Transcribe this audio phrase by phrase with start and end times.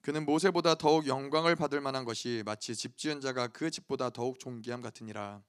[0.00, 4.80] 그는 모세보다 더욱 영광을 받을 만한 것이 마치 집 지은 자가 그 집보다 더욱 존귀함
[4.80, 5.42] 같으니라.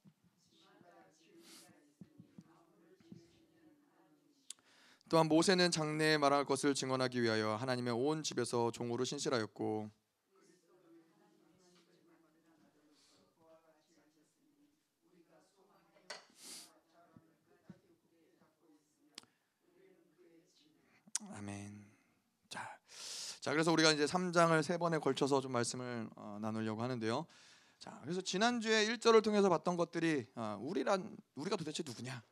[5.08, 9.90] 또한 모세는 장래에 말할 것을 증언하기 위하여 하나님의 온 집에서 종으로 신실하였고
[21.40, 21.86] 아멘.
[22.48, 22.78] 자,
[23.40, 27.26] 자 그래서 우리가 이제 3장을 세 번에 걸쳐서 좀 말씀을 어, 나누려고 하는데요.
[27.78, 32.22] 자, 그래서 지난주에 1절을 통해서 봤던 것들이 어, 우리란 우리가 도대체 누구냐?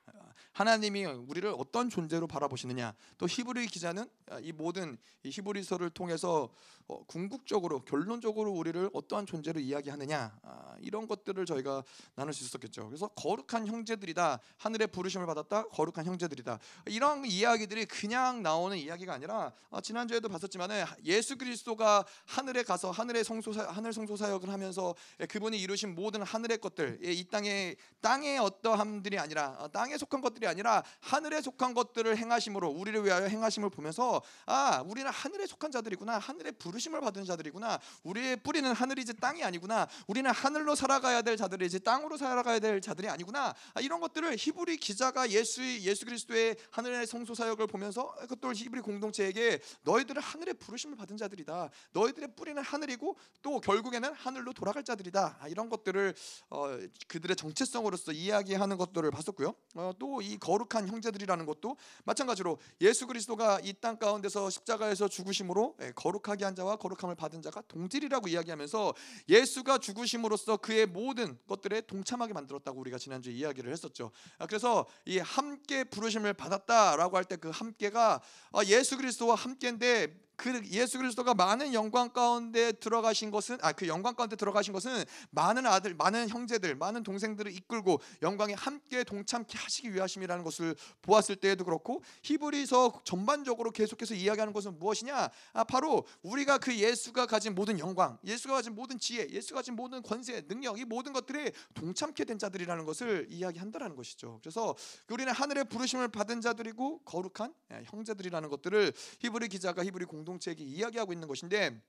[0.58, 2.94] 어, 하나님이 우리를 어떤 존재로 바라보시느냐?
[3.16, 6.50] 또 히브리 기자는 어, 이 모든 이 히브리서를 통해서
[6.88, 10.38] 어, 궁극적으로 결론적으로 우리를 어떠한 존재로 이야기하느냐?
[10.42, 12.86] 아, 이런 것들을 저희가 나눌 수 있었겠죠.
[12.86, 14.40] 그래서 거룩한 형제들이다.
[14.56, 15.64] 하늘의 부르심을 받았다.
[15.68, 16.58] 거룩한 형제들이다.
[16.86, 23.68] 이런 이야기들이 그냥 나오는 이야기가 아니라 어, 지난주에도 봤었지만은 예수 그리스도가 하늘에 가서 하늘의 성소사
[23.68, 29.18] 하늘 성소 사역을 하면서 예, 그분이 이루신 모든 하늘의 것들 예, 이 땅에 땅의 어떠함들이
[29.18, 34.82] 아니라 어, 땅에 속한 것들이 아니라 하늘에 속한 것들을 행하심으로 우리를 위하여 행하심을 보면서 아
[34.86, 36.18] 우리는 하늘에 속한 자들이구나.
[36.18, 37.78] 하늘의 부르심을 받은 자들이구나.
[38.02, 39.86] 우리의 뿌리는 하늘이지 땅이 아니구나.
[40.06, 43.55] 우리는 하늘로 살아가야 될 자들이지 땅으로 살아가야 될 자들이 아니구나.
[43.74, 49.60] 아, 이런 것들을 히브리 기자가 예수 예수 그리스도의 하늘의 성소 사역을 보면서 그것도 히브리 공동체에게
[49.83, 51.70] 너희들은 하늘의 부르심을 받은 자들이다.
[51.92, 55.38] 너희들의 뿌리는 하늘이고 또 결국에는 하늘로 돌아갈 자들이다.
[55.40, 56.14] 아, 이런 것들을
[56.50, 59.55] 어, 그들의 정체성으로서 이야기하는 것들을 봤었고요.
[59.74, 66.44] 어, 또이 거룩한 형제들이라는 것도 마찬가지로 예수 그리스도가 이 땅 가운데서 십자가에서 죽으심으로 예, 거룩하게
[66.44, 68.92] 한 자와 거룩함을 받은 자가 동질이라고 이야기하면서
[69.28, 74.10] 예수가 죽으심으로써 그의 모든 것들에 동참하게 만들었다고 우리가 지난주에 이야기를 했었죠.
[74.38, 78.20] 아, 그래서 이 함께 부르심을 받았다라고 할 때 그 함께가
[78.52, 84.17] 아, 예수 그리스도와 함께인데 그 예수 그리스도가 많은 영광 가운데 들어가신 것은 아 그 영광
[84.17, 90.42] 가운데 들어가신 것은 많은 아들, 많은 형제들, 많은 동생들을 이끌고 영광에 함께 동참케 하시기 위하심이라는
[90.42, 95.30] 것을 보았을 때에도 그렇고 히브리서 전반적으로 계속해서 이야기하는 것은 무엇이냐?
[95.52, 100.02] 아 바로 우리가 그 예수가 가진 모든 영광, 예수가 가진 모든 지혜, 예수가 가진 모든
[100.02, 104.41] 권세, 능력 이 모든 것들에 동참케 된 자들이라는 것을 이야기한다라는 것이죠.
[104.42, 104.74] 그래서
[105.08, 111.12] 우리는 하늘의 부르심을 받은 자들이고 거룩한 예, 형제들이라는 것들을 히브리 기자가 히브리 공동 체에게 이야기하고
[111.12, 111.80] 있는 것인데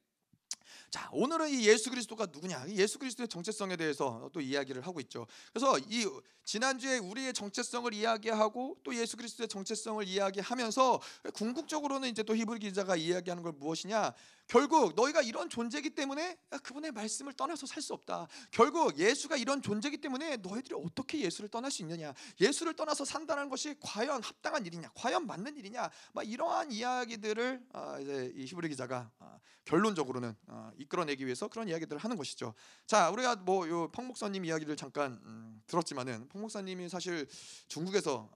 [0.91, 2.66] 자 오늘은 이 예수 그리스도가 누구냐?
[2.67, 5.27] 이 예수 그리스도의 정체성에 대해서 또 이야기를 하고 있죠.
[5.53, 6.07] 그래서 이
[6.44, 11.01] 지난주에 우리의 정체성을 이야기하고 또 예수 그리스도의 정체성을 이야기하면서
[11.33, 14.13] 궁극적으로는 이제 또 히브리 기자가 이야기하는 걸 무엇이냐
[14.49, 18.27] 결국 너희가 이런 존재이기 때문에 그분의 말씀을 떠나서 살 수 없다.
[18.51, 22.13] 결국 예수가 이런 존재이기 때문에 너희들이 어떻게 예수를 떠날 수 있느냐?
[22.41, 24.91] 예수를 떠나서 산다는 것이 과연 합당한 일이냐?
[24.95, 25.89] 과연 맞는 일이냐?
[26.13, 32.01] 막 이러한 이야기들을 아, 이제 이 히브리 기자가 아, 결론적으로는 아, 이끌어내기 위해서 그런 이야기들을
[32.01, 32.53] 하는 것이죠.
[32.85, 37.27] 자, 우리가 뭐요 펑목사님 이야기를 잠깐 음, 들었지만은 펑목사님이 사실
[37.67, 38.29] 중국에서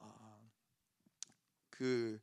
[1.69, 2.19] 그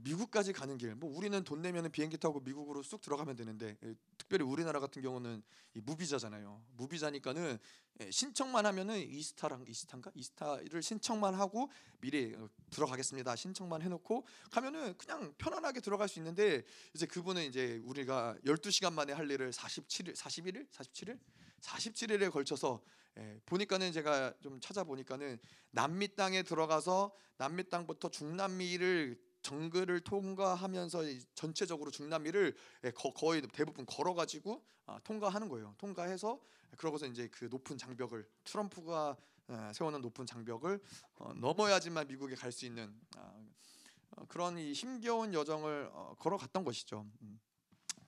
[0.00, 3.76] 미국까지 가는 길, 뭐 우리는 돈 내면 비행기 타고 미국으로 쑥 들어가면 되는데
[4.16, 5.42] 특별히 우리나라 같은 경우는
[5.74, 6.64] 무비자잖아요.
[6.76, 7.58] 무비자니까는
[8.10, 11.70] 신청만 하면은 이스타랑 이스타인가 이스타를 신청만 하고
[12.00, 13.36] 미리 어, 들어가겠습니다.
[13.36, 16.62] 신청만 해놓고 가면은 그냥 편안하게 들어갈 수 있는데
[16.94, 21.18] 이제 그분은 이제 우리가 12시간 만에 할 일을 47일, 41일, 47일,
[21.60, 22.82] 47일에 걸쳐서
[23.18, 25.38] 예, 보니까는 제가 좀 찾아보니까는
[25.70, 31.02] 남미 땅에 들어가서 남미 땅부터 중남미를 정글을 통과하면서
[31.34, 32.54] 전체적으로 중남미를
[32.84, 35.74] 예, 거의 대부분 걸어가지고 아, 통과하는 거예요.
[35.78, 36.40] 통과해서
[36.76, 39.16] 그러고서 이제 그 높은 장벽을 트럼프가
[39.50, 40.80] 예, 세워놓은 높은 장벽을
[41.16, 43.32] 어, 넘어야지만 미국에 갈 수 있는 아,
[44.16, 47.06] 어, 그런 이 힘겨운 여정을 어, 걸어갔던 것이죠.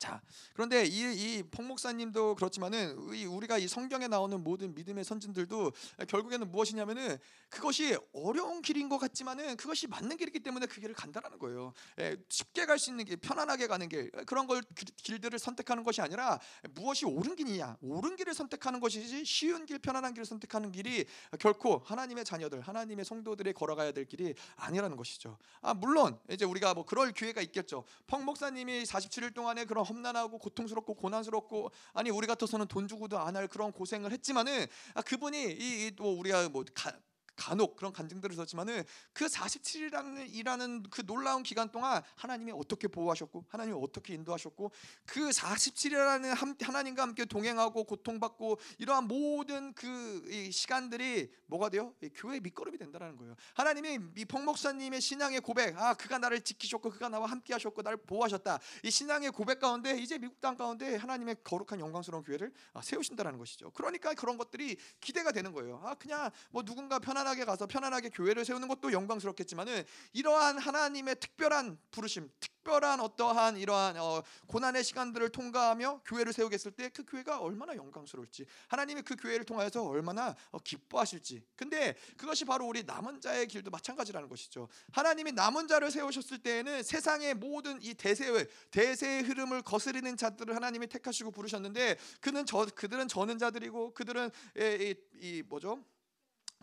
[0.04, 0.06] 음.
[0.06, 0.20] 자,
[0.52, 5.72] 그런데 이, 이 폭목사님도 그렇지만은 우리가 이 성경에 나오는 모든 믿음의 선진들도
[6.08, 11.72] 결국에는 무엇이냐면은 그것이 어려운 길인 것 같지만은 그것이 맞는 길이기 때문에 그 길을 간다라는 거예요.
[12.00, 14.62] 예, 쉽게 갈 수 있는 길, 편안하게 가는 길 그런 걸
[14.96, 16.38] 길들을 선택하는 것이 아니라
[16.72, 21.06] 무엇이 옳은 길이냐, 옳은 길을 선택하는 것이지 쉬운 길, 편안한 길을 선택하는 길이
[21.38, 25.38] 결코 하나님의 자녀들, 하나님의 성도들이 걸어가야 될 길이 아니라는 것이죠.
[25.62, 27.84] 아 물론 이제 우리가 뭐 그럴 기회가 있겠죠.
[28.06, 33.48] 펑 목사님이 47일 동안에 그런 험난하고 고통스럽고 고난스럽고 아니 우리 같아서는 돈 주고도 안 할
[33.48, 36.92] 그런 고생을 했지만은 아, 그분이 이 또 우리가 뭐 가,
[37.36, 44.14] 간혹 그런 간증들을 들었지만은 그 47일이라는 그 놀라운 기간 동안 하나님이 어떻게 보호하셨고 하나님이 어떻게
[44.14, 44.70] 인도하셨고
[45.06, 51.94] 그 47일이라는 하나님과 함께 동행하고 고통받고 이러한 모든 그 시간들이 뭐가 돼요?
[52.14, 53.34] 교회의 밑거름이 된다는 거예요.
[53.54, 58.58] 하나님이 이 폭목사님의 신앙의 고백, 아 그가 나를 지키셨고 그가 나와 함께하셨고 나를 보호하셨다.
[58.82, 63.70] 이 신앙의 고백 가운데 이제 미국 땅 가운데 하나님의 거룩한 영광스러운 교회를 아, 세우신다라는 것이죠.
[63.70, 65.80] 그러니까 그런 것들이 기대가 되는 거예요.
[65.84, 71.78] 아 그냥 뭐 누군가 편 안하게 가서 편안하게 교회를 세우는 것도 영광스럽겠지만은 이러한 하나님의 특별한
[71.90, 78.46] 부르심, 특별한 어떠한 이러한 어, 고난의 시간들을 통과하며 교회를 세우겠을 때 그 교회가 얼마나 영광스러울지
[78.68, 81.42] 하나님이 그 교회를 통하여서 얼마나 어, 기뻐하실지.
[81.56, 84.68] 근데 그것이 바로 우리 남은 자의 길도 마찬가지라는 것이죠.
[84.92, 91.32] 하나님이 남은 자를 세우셨을 때에는 세상의 모든 이 대세의 대세의 흐름을 거스리는 자들을 하나님이 택하시고
[91.32, 95.84] 부르셨는데 그는 저 그들은 저는 자들이고 그들은 이, 이, 이 뭐죠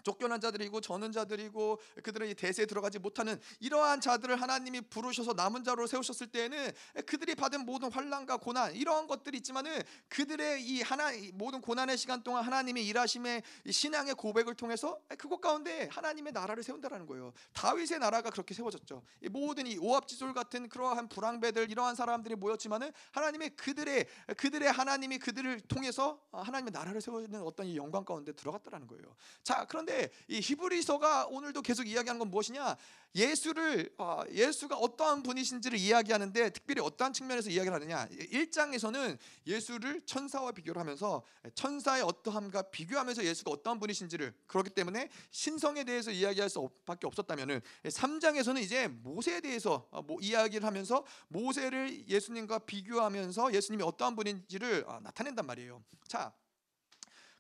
[0.04, 5.88] 쫓겨난 자들이고 저는 자들이고 그들은 이 대세에 들어가지 못하는 이러한 자들을 하나님이 부르셔서 남은 자로
[5.88, 6.72] 세우셨을 때에는
[7.06, 12.44] 그들이 받은 모든 환란과 고난 이러한 것들이 있지만은 그들의 이 하나 모든 고난의 시간 동안
[12.44, 17.34] 하나님의 일하심의 신앙의 고백을 통해서 그곳 가운데 하나님의 나라를 세운다라는 거예요.
[17.54, 19.04] 다윗의 나라가 그렇게 세워졌죠.
[19.22, 24.06] 이 모든 이 오합지졸 같은 그러한 불황배들 이러한 사람들이 모였지만은 하나님의 그들의
[24.38, 29.16] 그들의 하나님이 그들을 통해서 하나님의 나라를 세우는 어떤 이 영광 가운데 들어갔다라는 거예요.
[29.44, 32.78] 자 그런데 그런데 이 히브리서가 오늘도 계속 이야기하는 건 무엇이냐?
[33.14, 38.08] 예수를 어, 예수가 어떠한 분이신지를 이야기하는데 특별히 어떠한 측면에서 이야기를 하느냐?
[38.08, 41.22] 1장에서는 예수를 천사와 비교를 하면서
[41.54, 48.88] 천사의 어떠함과 비교하면서 예수가 어떠한 분이신지를 그렇기 때문에 신성에 대해서 이야기할 수밖에 없었다면은 3장에서는 이제
[48.88, 55.84] 모세에 대해서 어, 이야기를 하면서 모세를 예수님과 비교하면서 예수님이 어떠한 분인지를 어, 나타낸단 말이에요.
[56.08, 56.32] 자,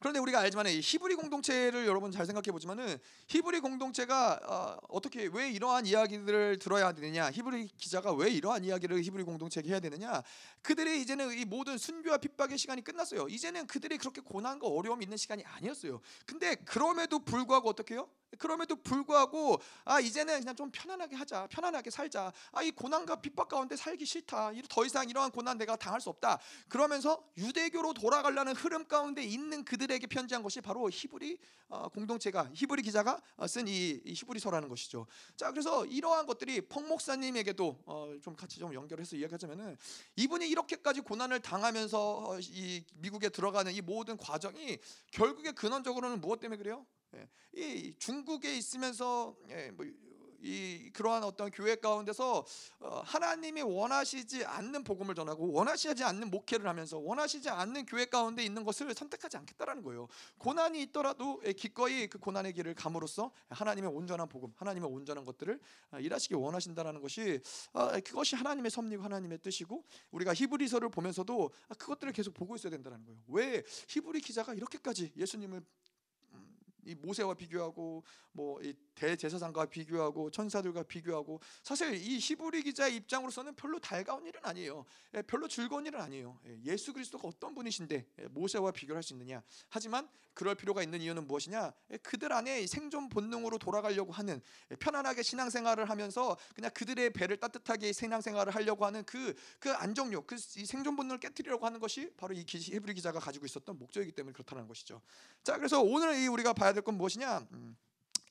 [0.01, 5.85] 그런데 우리가 알지만 이 히브리 공동체를 여러분 잘 생각해 보지만은 히브리 공동체가 어, 떻게왜 이러한
[5.85, 7.29] 이야기들을 들어야 되느냐?
[7.29, 10.23] 히브리 기자가 왜 이러한 이야기를 히브리 공동체에게 해야 되느냐?
[10.63, 13.27] 그들이 이제는 이 모든 순교와 핍박의 시간이 끝났어요.
[13.29, 16.01] 이제는 그들이 그렇게 고난과 어려움이 있는 시간이 아니었어요.
[16.25, 18.09] 근데 그럼에도 불구하고 어떻게 해요?
[18.37, 22.31] 그럼에도 불구하고 아 이제는 그냥 좀 편안하게 하자 편안하게 살자.
[22.51, 24.51] 아 이 고난과 핍박 가운데 살기 싫다.
[24.69, 26.39] 더 이상 이러한 고난 내가 당할 수 없다.
[26.69, 31.39] 그러면서 유대교로 돌아가려는 흐름 가운데 있는 그들에게 편지한 것이 바로 히브리
[31.69, 35.07] 어, 공동체가 히브리 기자가 어, 쓴이 히브리서라는 것이죠.
[35.35, 39.77] 자 그래서 이러한 것들이 펑 목사님에게도 어, 좀 같이 좀 연결해서 이야기하자면은
[40.17, 44.77] 이분이 이렇게까지 고난을 당하면서 이 미국에 들어가는 이 모든 과정이
[45.11, 46.85] 결국에 근원적으로는 무엇 때문에 그래요?
[47.13, 52.45] 예, 이 중국에 있으면서 예, 뭐이 그러한 어떤 교회 가운데서
[52.79, 58.63] 어, 하나님이 원하시지 않는 복음을 전하고 원하시지 않는 목회를 하면서 원하시지 않는 교회 가운데 있는
[58.63, 60.07] 것을 선택하지 않겠다라는 거예요.
[60.37, 65.59] 고난이 있더라도 기꺼이 그 고난의 길을 감으로써 하나님의 온전한 복음, 하나님의 온전한 것들을
[65.91, 67.41] 아, 일하시기 원하신다라는 것이
[67.73, 73.03] 아, 그것이 하나님의 섭리고 하나님의 뜻이고 우리가 히브리서를 보면서도 아, 그것들을 계속 보고 있어야 된다는
[73.05, 73.19] 거예요.
[73.27, 75.61] 왜 히브리 기자가 이렇게까지 예수님을
[76.85, 83.79] 이 모세와 비교하고 뭐 이 대제사장과 비교하고 천사들과 비교하고 사실 이 히브리 기자의 입장으로서는 별로
[83.79, 84.85] 달가운 일은 아니에요.
[85.15, 86.37] 예, 별로 즐거운 일은 아니에요.
[86.45, 89.41] 예, 예수 그리스도가 어떤 분이신데 예, 모세와 비교를 할수 있느냐?
[89.69, 91.71] 하지만 그럴 필요가 있는 이유는 무엇이냐?
[92.03, 94.41] 그들 안에 생존 본능으로 돌아가려고 하는
[94.79, 100.95] 편안하게 신앙생활을 하면서 그냥 그들의 배를 따뜻하게 신앙생활을 하려고 하는 그그 그 안정욕, 그 생존
[100.95, 105.01] 본능을 깨뜨리려고 하는 것이 바로 이 히브리 기자가 가지고 있었던 목적이기 때문에 그렇다는 것이죠.
[105.43, 107.47] 자, 그래서 오늘 이 우리가 봐야 될 건 무엇이냐?
[107.51, 107.77] 음.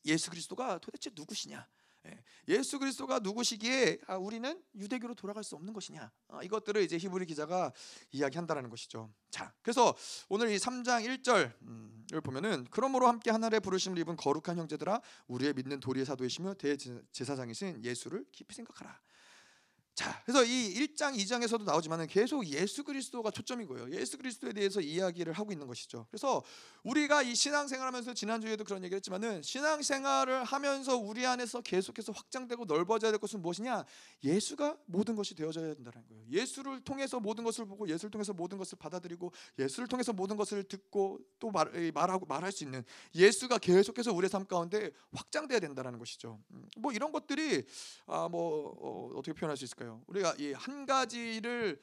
[0.05, 1.67] 예수 그리스도가 도대체 누구시냐?
[2.07, 6.11] 예, 예수 그리스도가 누구시기에 아, 우리는 유대교로 돌아갈 수 없는 것이냐?
[6.29, 7.73] 아, 이것들을 이제 히브리 기자가
[8.11, 9.13] 이야기한다라는 것이죠.
[9.31, 9.95] 자, 그래서
[10.29, 15.81] 오늘 이 3장 1절을 음, 보면은 그러므로 함께 하늘의 부르심을 입은 거룩한 형제들아 우리의 믿는
[15.81, 18.99] 도리의 사도이시며 대제사장이신 예수를 깊이 생각하라.
[20.01, 23.91] 자, 그래서 이 1장, 2장에서도 나오지만 계속 예수 그리스도가 초점인 거예요.
[23.91, 26.07] 예수 그리스도에 대해서 이야기를 하고 있는 것이죠.
[26.11, 26.43] 그래서
[26.85, 33.11] 우리가 이 신앙생활 하면서 지난주에도 그런 얘기를 했지만은 신앙생활을 하면서 우리 안에서 계속해서 확장되고 넓어져야
[33.11, 33.85] 될 것은 무엇이냐?
[34.25, 36.25] 예수가 모든 것이 되어져야 된다는 거예요.
[36.31, 41.19] 예수를 통해서 모든 것을 보고 예수를 통해서 모든 것을 받아들이고 예수를 통해서 모든 것을 듣고
[41.39, 42.83] 또 말, 말하고 말할 수 있는
[43.15, 46.41] 예수가 계속해서 우리의 삶 가운데 확장돼야 된다는 것이죠.
[46.53, 47.67] 음, 뭐 이런 것들이
[48.07, 49.90] 아, 뭐 어, 어떻게 표현할 수 있을까요?
[50.07, 51.81] 우리가 이 한 가지를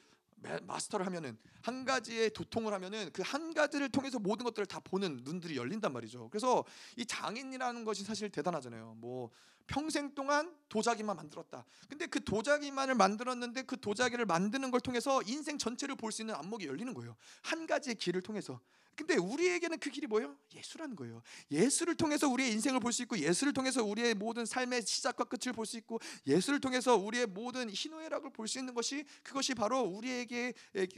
[0.62, 5.56] 마스터를 하면은 한 가지의 도통을 하면은 그 한 가지를 통해서 모든 것들을 다 보는 눈들이
[5.56, 6.28] 열린단 말이죠.
[6.30, 6.64] 그래서
[6.96, 8.94] 이 장인이라는 것이 사실 대단하잖아요.
[8.98, 9.30] 뭐
[9.66, 11.64] 평생 동안 도자기만 만들었다.
[11.88, 16.66] 근데 그 도자기만을 만들었는데 그 도자기를 만드는 걸 통해서 인생 전체를 볼 수 있는 안목이
[16.66, 17.16] 열리는 거예요.
[17.42, 18.60] 한 가지의 길을 통해서
[18.98, 20.36] 근데 우리에게는 그 길이 뭐예요?
[20.56, 21.22] 예수라는 거예요.
[21.52, 25.66] 예수를 통해서 우리의 인생을 볼 수 있고 예수를 통해서 우리의 모든 삶의 시작과 끝을 볼
[25.66, 30.52] 수 있고 예수를 통해서 우리의 모든 희노애락을 볼 수 있는 것이 그것이 바로 우리에게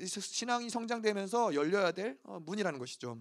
[0.09, 3.19] 신앙이 성장되면서 열려야 될 어, 문이라는 것이죠.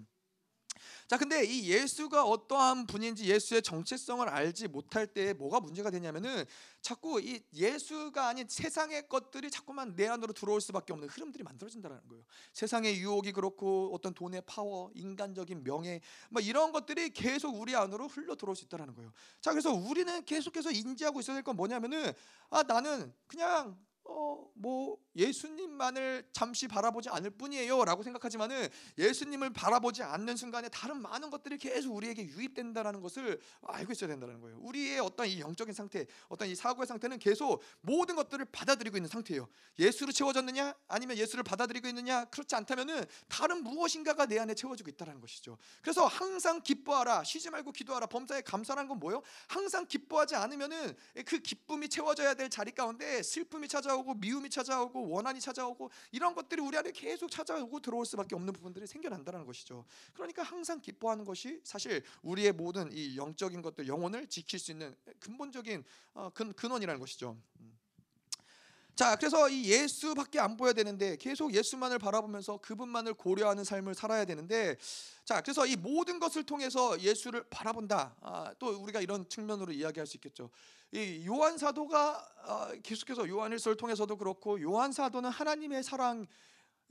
[1.10, 6.44] 자, 근데 이 예수가 어떠한 분인지 예수의 정체성을 알지 못할 때 뭐가 문제가 되냐면은
[6.82, 12.22] 자꾸 이 예수가 아닌 세상의 것들이 자꾸만 내 안으로 들어올 수밖에 없는 흐름들이 만들어진다는 거예요.
[12.52, 18.36] 세상의 유혹이 그렇고 어떤 돈의 파워, 인간적인 명예, 뭐 이런 것들이 계속 우리 안으로 흘러
[18.36, 19.12] 들어올 수 있다는 거예요.
[19.40, 22.12] 자, 그래서 우리는 계속해서 인지하고 있어야 될 건 뭐냐면은
[22.50, 30.68] 아 나는 그냥 어, 뭐 예수님만을 잠시 바라보지 않을 뿐이에요라고 생각하지만은 예수님을 바라보지 않는 순간에
[30.68, 34.58] 다른 많은 것들이 계속 우리에게 유입된다라는 것을 알고 있어야 된다는 거예요.
[34.60, 39.48] 우리의 어떤 이 영적인 상태, 어떤 이 사고의 상태는 계속 모든 것들을 받아들이고 있는 상태예요.
[39.78, 45.58] 예수로 채워졌느냐, 아니면 예수를 받아들이고 있느냐, 그렇지 않다면은 다른 무엇인가가 내 안에 채워지고 있다라는 것이죠.
[45.82, 48.06] 그래서 항상 기뻐하라, 쉬지 말고 기도하라.
[48.06, 49.22] 범사에 감사라는 건 뭐예요?
[49.48, 55.40] 항상 기뻐하지 않으면은 그 기쁨이 채워져야 될 자리 가운데 슬픔이 찾아 오고 미움이 찾아오고 원한이
[55.40, 59.84] 찾아오고 이런 것들이 우리 안에 계속 찾아오고 들어올 수밖에 없는 부분들이 생겨난다는 것이죠.
[60.14, 65.84] 그러니까 항상 기뻐하는 것이 사실 우리의 모든 이 영적인 것들 영혼을 지킬 수 있는 근본적인
[66.14, 67.36] 어, 근 근원이라는 것이죠.
[68.90, 68.96] 음.
[68.96, 74.76] 자, 그래서 이 예수밖에 안 보여야 되는데 계속 예수만을 바라보면서 그분만을 고려하는 삶을 살아야 되는데
[75.24, 78.16] 자, 그래서 이 모든 것을 통해서 예수를 바라본다.
[78.20, 80.50] 아, 또 우리가 이런 측면으로 이야기할 수 있겠죠.
[80.92, 86.26] 이 요한 사도가 아, 계속해서 요한일서를 통해서도 그렇고 요한 사도는 하나님의 사랑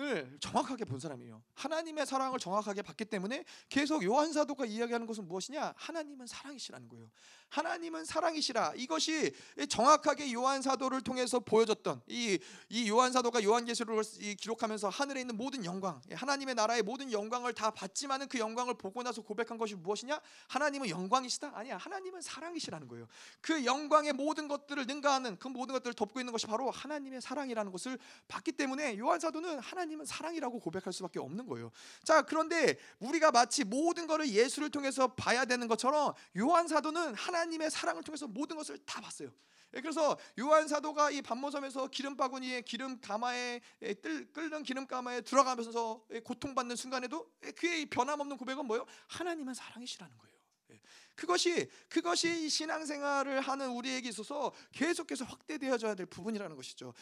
[0.01, 1.43] 을 정확하게 본 사람이에요.
[1.55, 5.73] 하나님의 사랑을 정확하게 봤기 때문에 계속 요한 사도가 이야기하는 것은 무엇이냐?
[5.75, 7.11] 하나님은 사랑이시라는 거예요.
[7.49, 8.73] 하나님은 사랑이시라.
[8.75, 9.33] 이것이
[9.67, 12.39] 정확하게 요한 사도를 통해서 보여졌던 이,
[12.69, 14.03] 이 요한 사도가 요한계시록을
[14.37, 19.21] 기록하면서 하늘에 있는 모든 영광, 하나님의 나라의 모든 영광을 다 받지만은 그 영광을 보고 나서
[19.21, 20.19] 고백한 것이 무엇이냐?
[20.47, 21.51] 하나님은 영광이시다?
[21.53, 21.77] 아니야.
[21.77, 23.07] 하나님은 사랑이시라는 거예요.
[23.41, 27.99] 그 영광의 모든 것들을 능가하는 그 모든 것들을 덮고 있는 것이 바로 하나님의 사랑이라는 것을
[28.27, 31.71] 봤기 때문에 요한 사도는 하나님 하나님은 사랑이라고 고백할 수밖에 없는 거예요.
[32.03, 37.71] 자, 그런데 우리가 마치 모든 것을 예수를 통해서 봐야 되는 것처럼 요한 사도는 하나 님의
[37.71, 39.29] 사랑을 통해서 모든 것을 다 봤어요.
[39.75, 46.03] 예, 그래서 요한 사도가 이 반모섬에서 기름 바구니에 기름 가마에 예, 끓는 기름 가마에 들어가면서
[46.11, 48.85] 예, 고통받는 순간에도 그의 변함없는 고백은 뭐예요?
[49.07, 50.39] 하나님은 사랑이시라는 거예요.
[51.19, 56.93] 그것이 그것이 신앙생활을 하는 우리에게 있어서 계속해서 확대되어져야 될 부분이라는 것이죠.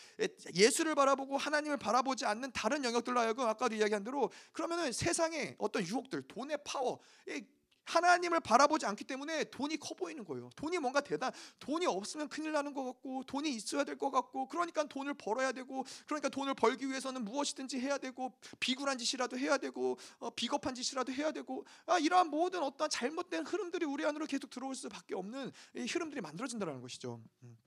[0.55, 6.23] 예수를 바라보고 하나님을 바라보지 않는 다른 영역들로 하여금 아까도 이야기한 대로 그러면은 세상의 어떤 유혹들,
[6.27, 6.99] 돈의 파워,
[7.87, 10.49] 하나님을 바라보지 않기 때문에 돈이 커 보이는 거예요.
[10.55, 14.83] 돈이 뭔가 대단, 돈이 없으면 큰일 나는 것 같고, 돈이 있어야 될 것 같고, 그러니까
[14.83, 20.29] 돈을 벌어야 되고, 그러니까 돈을 벌기 위해서는 무엇이든지 해야 되고, 비굴한 짓이라도 해야 되고, 어,
[20.29, 25.15] 비겁한 짓이라도 해야 되고, 아, 이러한 모든 어떤 잘못된 흐름들이 우리 안으로 계속 들어올 수밖에
[25.15, 27.21] 없는 흐름들이 만들어진다는 것이죠.
[27.43, 27.57] 음.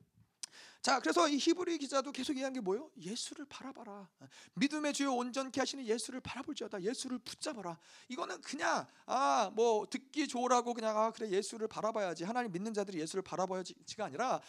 [0.83, 2.91] 자, 그래서 이 히브리 기자도 계속 얘기한 게 뭐예요?
[2.99, 4.09] 예수를 바라봐라.
[4.55, 6.81] 믿음의 주요 온전케 하시는 예수를 바라볼지어다.
[6.83, 7.79] 예수를 붙잡아라.
[8.09, 12.25] 이거는 그냥 아, 뭐 듣기 좋으라고 그냥 아, 그래 예수를 바라봐야지.
[12.25, 14.41] 하나님 믿는 자들이 예수를 바라봐야지가 아니라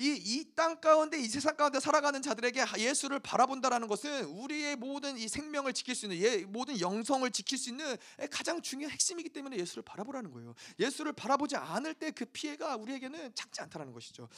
[0.00, 5.72] 이이 땅 가운데 이 세상 가운데 살아가는 자들에게 예수를 바라본다라는 것은 우리의 모든 이 생명을
[5.72, 7.96] 지킬 수 있는 예, 모든 영성을 지킬 수 있는
[8.30, 10.54] 가장 중요한 핵심이기 때문에 예수를 바라보라는 거예요.
[10.78, 14.28] 예수를 바라보지 않을 때 그 피해가 우리에게는 작지 않다라는 것이죠.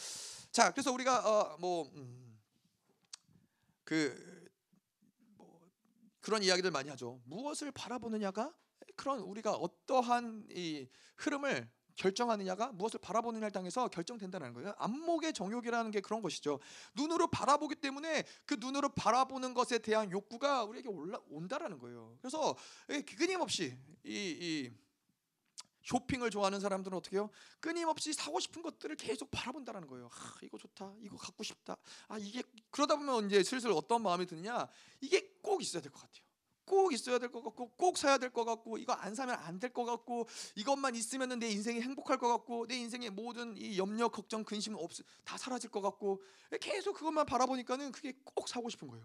[0.51, 2.39] 자, 그래서 우리가 어, 뭐, 음,
[3.85, 4.51] 그,
[5.37, 5.61] 뭐
[6.21, 7.21] 그런 이야기들 많이 하죠.
[7.25, 8.55] 무엇을 바라보느냐가
[8.95, 14.75] 그런 우리가 어떠한 이 흐름을 결정하느냐가 무엇을 바라보느냐를 당해서 결정된다는 거예요.
[14.79, 16.59] 안목의 정욕이라는 게 그런 것이죠.
[16.95, 22.17] 눈으로 바라보기 때문에 그 눈으로 바라보는 것에 대한 욕구가 우리에게 올라온다라는 거예요.
[22.21, 22.57] 그래서
[23.17, 24.71] 끊임없이 이, 이
[25.85, 27.29] 쇼핑을 좋아하는 사람들은 어떻게 해요?
[27.61, 30.09] 끊임없이 사고 싶은 것들을 계속 바라본다는 거예요.
[30.13, 30.95] 아, 이거 좋다.
[31.01, 31.77] 이거 갖고 싶다.
[32.09, 34.69] 아, 이게 그러다 보면 이제 슬슬 어떤 마음이 드느냐?
[35.01, 36.32] 이게 꼭 있어야 될 것 같아요.
[36.73, 39.73] 꼭 있어야 될 것 같고 꼭 사야 될 것 같고 이거 안 사면 안 될
[39.75, 40.27] 것 같고
[40.57, 45.37] 이것만 있으면 내 인생이 행복할 것 같고 내 인생의 모든 이 염려 걱정 근심 없다
[45.37, 46.23] 사라질 것 같고
[46.63, 49.05] 계속 그것만 바라보니까는 그게 꼭 사고 싶은 거예요.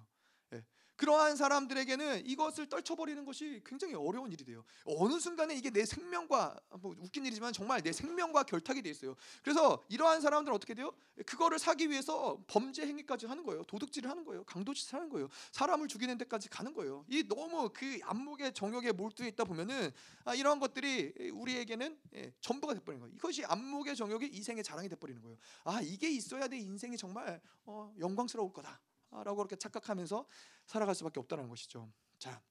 [0.53, 0.63] 예.
[0.97, 4.65] 그러한 사람들에게는 이것을 떨쳐버리는 것이 굉장히 어려운 일이 돼요.
[4.85, 9.15] 어느 순간에 이게 내 생명과 뭐 웃긴 일이지만 정말 내 생명과 결탁이 돼 있어요.
[9.43, 10.91] 그래서 이러한 사람들은 어떻게 돼요?
[11.25, 13.63] 그거를 사기 위해서 범죄 행위까지 하는 거예요.
[13.63, 14.43] 도둑질을 하는 거예요.
[14.43, 15.29] 강도짓을 하는 거예요.
[15.51, 17.05] 사람을 죽이는 데까지 가는 거예요.
[17.09, 19.91] 이 너무 그 안목의 정욕에 몰두해 있다 보면은
[20.25, 23.15] 아, 이러한 것들이 우리에게는 예, 전부가 돼버리는 거예요.
[23.15, 25.37] 이것이 안목의 정욕이 이생의 자랑이 돼버리는 거예요.
[25.63, 28.79] 아 이게 있어야 내 인생이 정말 어, 영광스러울 거다.
[29.11, 30.25] 라고 그렇게 착각하면서
[30.65, 31.91] 살아갈 수밖에 없다는 것이죠.
[32.19, 32.41] 자,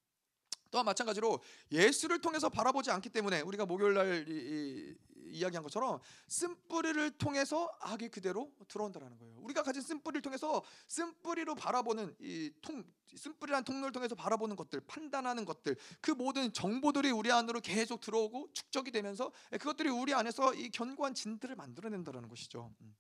[0.71, 1.41] 또한 마찬가지로
[1.73, 4.97] 예수를 통해서 바라보지 않기 때문에 우리가 목요일 날 이, 이,
[5.29, 9.37] 이야기한 것처럼 쓴뿌리를 통해서 악이 그대로 들어온다라는 거예요.
[9.41, 12.85] 우리가 가진 쓴뿌리를 통해서 쓴뿌리로 바라보는 이 통,
[13.15, 18.91] 쓴뿌리라는 통로를 통해서 바라보는 것들, 판단하는 것들, 그 모든 정보들이 우리 안으로 계속 들어오고 축적이
[18.93, 22.73] 되면서 그것들이 우리 안에서 이 견고한 진들을 만들어낸다라는 것이죠.
[22.81, 22.95] 음.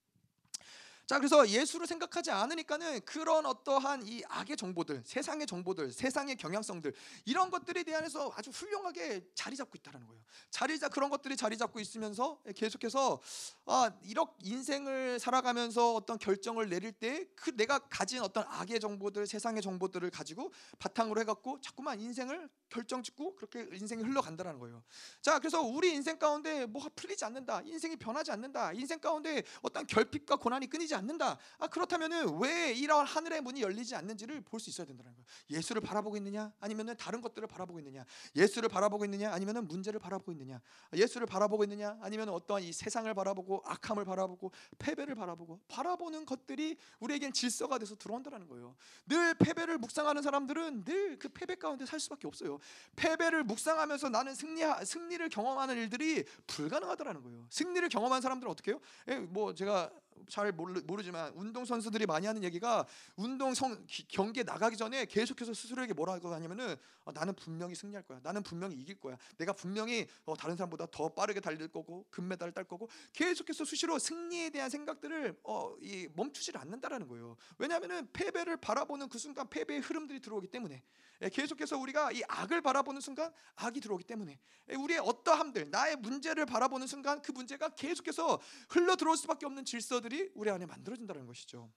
[1.07, 6.93] 자, 그래서 예수를 생각하지 않으니까는 그런 어떠한 이 악의 정보들, 세상의 정보들, 세상의 경향성들
[7.25, 10.21] 이런 것들에 대해서 아주 훌륭하게 자리 잡고 있다는 거예요.
[10.51, 13.21] 자리 잡 그런 것들이 자리 잡고 있으면서 계속해서
[13.67, 19.63] 아, 이렇게 인생을 살아가면서 어떤 결정을 내릴 때 그 내가 가진 어떤 악의 정보들, 세상의
[19.63, 24.83] 정보들을 가지고 바탕으로 해 갖고 자꾸만 인생을 결정 짓고 그렇게 인생이 흘러간다는 거예요.
[25.21, 30.37] 자, 그래서 우리 인생 가운데 뭐가 풀리지 않는다, 인생이 변하지 않는다, 인생 가운데 어떤 결핍과
[30.37, 31.39] 고난이 끊이지 않는다.
[31.59, 35.27] 아, 그렇다면은 왜 이러한 하늘의 문이 열리지 않는지를 볼 수 있어야 된다는 거예요.
[35.51, 38.05] 예수를 바라보고 있느냐, 아니면은 다른 것들을 바라보고 있느냐,
[38.35, 40.61] 예수를 바라보고 있느냐, 아니면은 문제를 바라보고 있느냐,
[40.95, 47.33] 예수를 바라보고 있느냐, 아니면 어떠한 이 세상을 바라보고 악함을 바라보고 패배를 바라보고 바라보는 것들이 우리에겐
[47.33, 48.75] 질서가 돼서 들어온다는 거예요.
[49.07, 52.56] 늘 패배를 묵상하는 사람들은 늘 그 패배 가운데 살 수밖에 없어요.
[52.97, 57.47] 패배를 묵상하면서 나는 승리 승리를 경험하는 일들이 불가능하다라는 거예요.
[57.51, 58.81] 승리를 경험한 사람들은 어떻게 해요?
[59.09, 59.91] 예, 뭐 제가
[60.29, 65.95] 잘 모르, 지만 운동 선수들이 많이 하는 얘기가 운동 성, 경기에 나가기 전에 계속해서 스스로에게
[65.95, 68.21] 뭐라고 하냐면은 어, 나는 분명히 승리할 거야.
[68.23, 69.17] 나는 분명히 이길 거야.
[69.39, 74.51] 내가 분명히 어, 다른 사람보다 더 빠르게 달릴 거고 금메달을 딸 거고 계속해서 수시로 승리에
[74.51, 77.37] 대한 생각들을 어, 이 멈추질 않는다라는 거예요.
[77.59, 80.83] 왜냐하면은 패배를 바라보는 그 순간 패배의 흐름들이 들어오기 때문에
[81.23, 84.39] 예, 계속해서 우리가 이 악을 바라보는 순간 악이 들어오기 때문에
[84.71, 90.06] 예, 우리의 어떠함들 나의 문제를 바라보는 순간 그 문제가 계속해서 흘러 들어올 수밖에 없는 질서들
[90.13, 91.71] 이 우리 안에 만들어진다는 것이죠.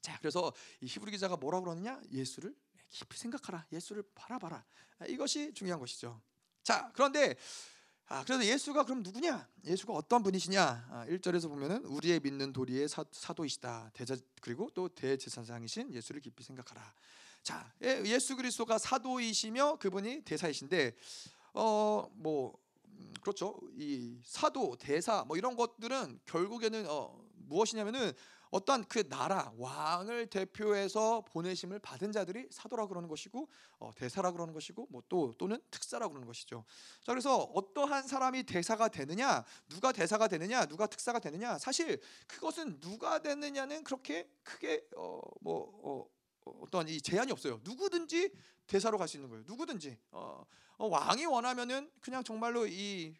[0.00, 2.00] 자, 그래서 이 히브리 기자가 뭐라고 그러느냐?
[2.12, 2.54] 예수를
[2.90, 3.66] 깊이 생각하라.
[3.72, 4.64] 예수를 바라봐라.
[4.98, 6.20] 아, 이것이 중요한 것이죠.
[6.62, 7.36] 자, 그런데
[8.06, 9.48] 아, 그래서 예수가 그럼 누구냐?
[9.64, 10.88] 예수가 어떤 분이시냐?
[10.90, 13.90] 아, 1절에서 보면은 우리의 믿는 도리의 사, 사도이시다.
[13.94, 16.94] 대자 그리고 또 대제사장이신 예수를 깊이 생각하라.
[17.42, 20.94] 자, 예, 예수 그리스도가 사도이시며 그분이 대사이신데
[21.54, 23.58] 어뭐 음, 그렇죠.
[23.76, 28.12] 이 사도, 대사 뭐 이런 것들은 결국에는 어, 무엇이냐면은
[28.50, 33.48] 어떠한 그 나라 왕을 대표해서 보내심을 받은 자들이 사도라 그러는 것이고
[33.78, 36.64] 어, 대사라 그러는 것이고 뭐 또 또는 특사라 그러는 것이죠.
[37.02, 43.18] 자 그래서 어떠한 사람이 대사가 되느냐, 누가 대사가 되느냐, 누가 특사가 되느냐, 사실 그것은 누가
[43.20, 45.30] 되느냐는 그렇게 크게 어뭐
[45.82, 46.06] 어,
[46.60, 47.60] 어떤 이 제한이 없어요.
[47.64, 48.30] 누구든지
[48.66, 49.44] 대사로 갈 수 있는 거예요.
[49.46, 50.44] 누구든지 어,
[50.78, 53.14] 어, 왕이 원하면은 그냥 정말로 이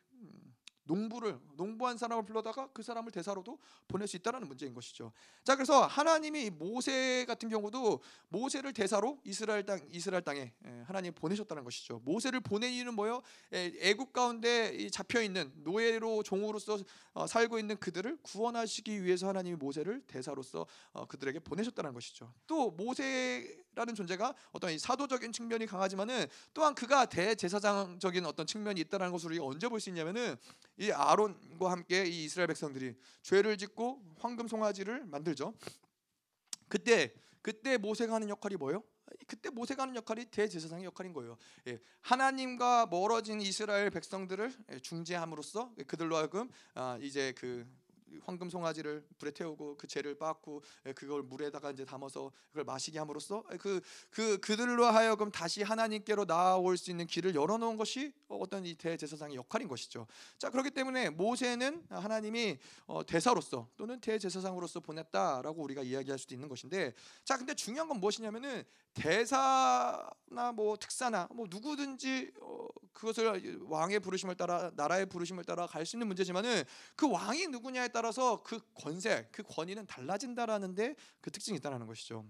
[0.85, 5.13] 농부를 농부한 사람을 불러다가 그 사람을 대사로도 보낼 수 있다라는 문제인 것이죠.
[5.43, 11.65] 자, 그래서 하나님이 모세 같은 경우도 모세를 대사로 이스라엘 땅 이스라엘 땅에 예, 하나님 보내셨다는
[11.65, 12.01] 것이죠.
[12.05, 13.23] 모세를 보낸 이유는 뭐요?
[13.53, 16.79] 예, 애국 가운데 잡혀 있는 노예로 종으로서
[17.13, 22.33] 어, 살고 있는 그들을 구원하시기 위해서 하나님이 모세를 대사로서 어, 그들에게 보내셨다는 것이죠.
[22.47, 29.31] 또 모세 라는 존재가 어떤 사도적인 측면이 강하지만은 또한 그가 대제사장적인 어떤 측면이 있다는 것을
[29.31, 30.37] 우리가 언제 볼 수 있냐면은
[30.79, 35.55] 이 아론과 함께 이 이스라엘 백성들이 죄를 짓고 황금 송아지를 만들죠.
[36.69, 38.83] 그때 그때 모세가 하는 역할이 뭐예요?
[39.27, 41.37] 그때 모세가 하는 역할이 대제사장의 역할인 거예요.
[41.67, 47.67] 예, 하나님과 멀어진 이스라엘 백성들을 예, 중재함으로써 그들로 하여금 아, 이제 그
[48.25, 53.43] 황금 송아지를 불에 태우고 그 죄를 빻고 예, 그걸 물에다가 이제 담아서 그걸 마시게 함으로써
[53.45, 59.37] 그그 그, 그들로 하여금 다시 하나님께로 나아올 수 있는 길을 열어놓은 것이 어떤 이 대제사장의
[59.37, 60.07] 역할인 것이죠.
[60.39, 66.95] 자 그렇기 때문에 모세는 하나님이 어, 대사로서 또는 대제사장으로서 보냈다라고 우리가 이야기할 수도 있는 것인데
[67.25, 68.65] 자 근데 중요한 건 무엇이냐면은
[68.95, 75.97] 대사나 뭐 특사나 뭐 누구든지 어, 그것을 왕의 부르심을 따라 나라의 부르심을 따라 갈 수
[75.97, 76.65] 있는 문제지만은
[76.97, 82.27] 그 왕이 누구냐에 따라서 그 권세, 그 권위는 달라진다라는데 그 특징이 있다는 것이죠.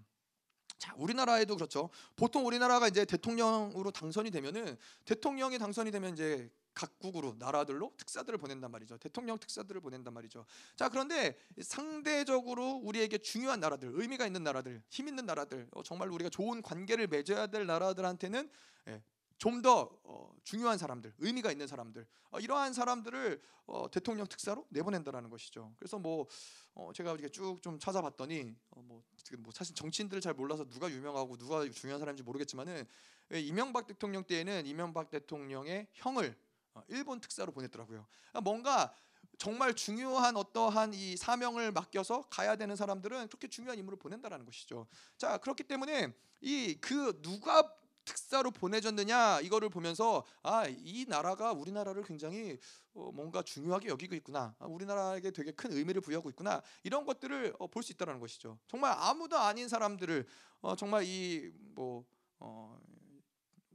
[0.77, 1.89] 자, 우리나라에도 그렇죠.
[2.17, 8.99] 보통 우리나라가 이제 대통령으로 당선이 되면은 대통령이 당선이 되면 이제 각국으로 나라들로 특사들을 보낸단 말이죠.
[8.99, 10.45] 대통령 특사들을 보낸단 말이죠.
[10.77, 16.29] 자 그런데 상대적으로 우리에게 중요한 나라들, 의미가 있는 나라들, 힘 있는 나라들, 어, 정말 우리가
[16.29, 18.51] 좋은 관계를 맺어야 될 나라들한테는
[18.89, 19.03] 예,
[19.39, 25.73] 좀더 어, 중요한 사람들, 의미가 있는 사람들, 어, 이러한 사람들을 어, 대통령 특사로 내보낸다라는 것이죠.
[25.79, 26.27] 그래서 뭐
[26.75, 29.03] 어, 제가 이렇게 쭉 좀 찾아봤더니 어, 뭐,
[29.39, 32.87] 뭐 사실 정치인들을 잘 몰라서 누가 유명하고 누가 중요한 사람인지 모르겠지만은
[33.33, 36.37] 예, 이명박 대통령 때에는 이명박 대통령의 형을
[36.75, 38.07] 어, 일본 특사로 보냈더라고요.
[38.31, 38.95] 그러니까 뭔가
[39.39, 44.87] 정말 중요한 어떠한 이 사명을 맡겨서 가야 되는 사람들은 그렇게 중요한 임무를 보낸다라는 것이죠.
[45.17, 52.59] 자 그렇기 때문에 이 그 누가 특사로 보내졌느냐 이거를 보면서 아 이 나라가 우리나라를 굉장히
[52.95, 57.67] 어, 뭔가 중요하게 여기고 있구나 아, 우리나라에게 되게 큰 의미를 부여하고 있구나 이런 것들을 어,
[57.67, 60.27] 볼수 있다는 것이죠 정말 아무도 아닌 사람들을
[60.61, 62.05] 어, 정말 이뭐
[62.39, 62.79] 어,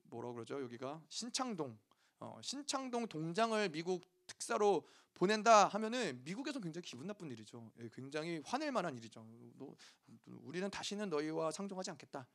[0.03, 1.77] 뭐라 그러죠 여기가 신창동
[2.19, 7.69] 어, 신창동 동장을 미국 특사로 보낸다 하면은 미국에서 굉장히 기분 나쁜 일이죠.
[7.81, 9.25] 예, 굉장히 화낼 만한 일이죠.
[9.57, 9.75] 너,
[10.25, 12.25] 우리는 다시는 너희와 상종하지 않겠다.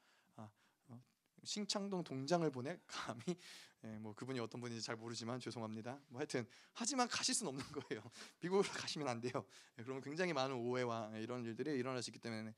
[1.44, 3.36] 신창동 동장을 보내 감히
[3.84, 5.98] 예, 뭐 그분이 어떤 분인지 잘 모르지만 죄송합니다.
[6.08, 8.02] 뭐 하여튼 하지만 가실 수는 없는 거예요.
[8.40, 9.44] 미국으로 가시면 안 돼요.
[9.78, 12.54] 예, 그러면 굉장히 많은 오해와 이런 일들이 일어날 수 있기 때문에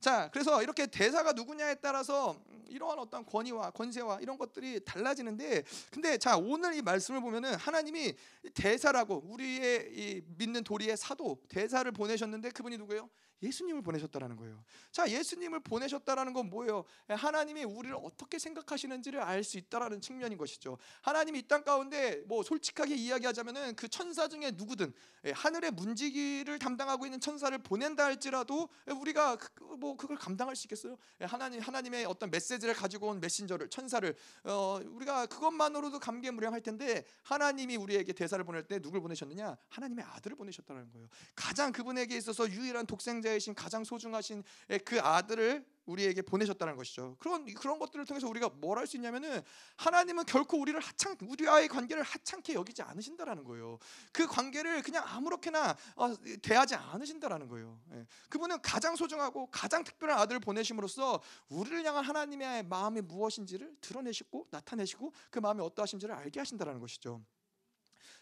[0.00, 6.36] 자, 그래서 이렇게 대사가 누구냐에 따라서 이러한 어떤 권위와 권세와 이런 것들이 달라지는데, 근데 자
[6.36, 8.14] 오늘 이 말씀을 보면은 하나님이
[8.54, 13.08] 대사라고 우리의 이 믿는 도리의 사도 대사를 보내셨는데 그분이 누구예요?
[13.42, 14.64] 예수님을 보내셨다라는 거예요.
[14.92, 16.84] 자, 예수님을 보내셨다라는 건 뭐예요?
[17.08, 20.78] 하나님이 우리를 어떻게 생각하시는지를 알 수 있다라는 측면인 것이죠.
[21.02, 24.92] 하나님이 이 땅 가운데 뭐 솔직하게 이야기하자면은 그 천사 중에 누구든
[25.24, 30.96] 예, 하늘의 문지기를 담당하고 있는 천사를 보낸다 할지라도 우리가 그, 뭐 그걸 감당할 수 있겠어요?
[31.20, 34.12] 예, 하나님 하나님의 어떤 메시지를 가지고 온 메신저를 천사를
[34.44, 39.56] 어, 우리가 그것만으로도 감개무량할 텐데 하나님이 우리에게 대사를 보낼 때 누굴 보내셨느냐?
[39.68, 41.06] 하나님의 아들을 보내셨다는 거예요.
[41.36, 44.42] 가장 그분에게 있어서 유일한 독생자 자이신 가장 소중하신
[44.84, 47.16] 그 아들을 우리에게 보내셨다는 것이죠.
[47.20, 49.40] 그런 그런 것들을 통해서 우리가 뭘 할 수 있냐면은
[49.76, 53.78] 하나님은 결코 우리를 하찮 우리와의 관계를 하찮게 여기지 않으신다라는 거예요.
[54.12, 57.80] 그 관계를 그냥 아무렇게나 어, 대하지 않으신다라는 거예요.
[57.92, 58.06] 예.
[58.28, 65.38] 그분은 가장 소중하고 가장 특별한 아들을 보내심으로써 우리를 향한 하나님의 마음이 무엇인지를 드러내시고 나타내시고 그
[65.38, 67.22] 마음이 어떠하신지를 알게 하신다라는 것이죠.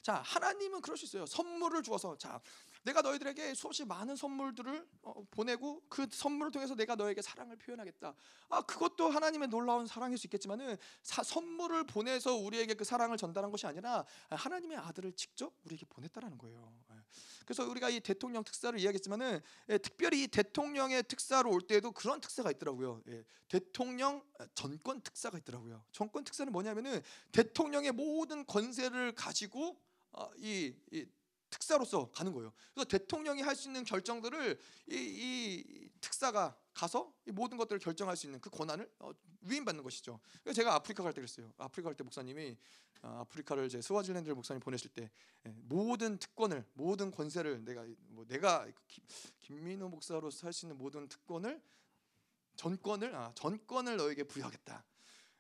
[0.03, 1.25] 자, 하나님은 그럴 수 있어요.
[1.25, 2.39] 선물을 주어서 자,
[2.85, 8.15] 내가 너희들에게 수없이 많은 선물들을 어, 보내고 그 선물을 통해서 내가 너에게 사랑을 표현하겠다.
[8.51, 13.67] 아, 그것도 하나님의 놀라운 사랑일 수 있겠지만은 사, 선물을 보내서 우리에게 그 사랑을 전달한 것이
[13.67, 16.75] 아니라 하나님의 아들을 직접 우리에게 보냈다라는 거예요.
[16.91, 16.97] 예.
[17.47, 22.51] 그래서 우리가 이 대통령 특사를 이야기했지만은 예, 특별히 이 대통령의 특사로 올 때에도 그런 특사가
[22.51, 23.03] 있더라고요.
[23.09, 24.23] 예, 대통령
[24.55, 25.83] 전권 특사가 있더라고요.
[25.91, 27.01] 전권 특사는 뭐냐면은
[27.33, 29.81] 대통령의 모든 권세를 가지고
[30.13, 31.07] 어, 이, 이
[31.55, 32.53] 특사로서 가는 거예요.
[32.73, 34.59] 그래서 대통령이 할 수 있는 결정들을
[34.91, 39.13] 이, 이 특사가 가서 이 모든 것들을 결정할 수 있는 그 권한을 어,
[39.43, 40.19] 위임받는 것이죠.
[40.43, 41.53] 그래서 제가 아프리카 갈 때 그랬어요.
[41.59, 42.57] 아프리카 갈 때 목사님이
[43.03, 45.11] 어, 아프리카를 제 스와질랜드를 목사님 보내실 때
[45.47, 48.67] 예, 모든 특권을 모든 권세를 내가 뭐 내가
[49.41, 51.63] 김민호 목사로서 할 수 있는 모든 특권을
[52.57, 54.85] 전권을 아, 전권을 너에게 부여하겠다.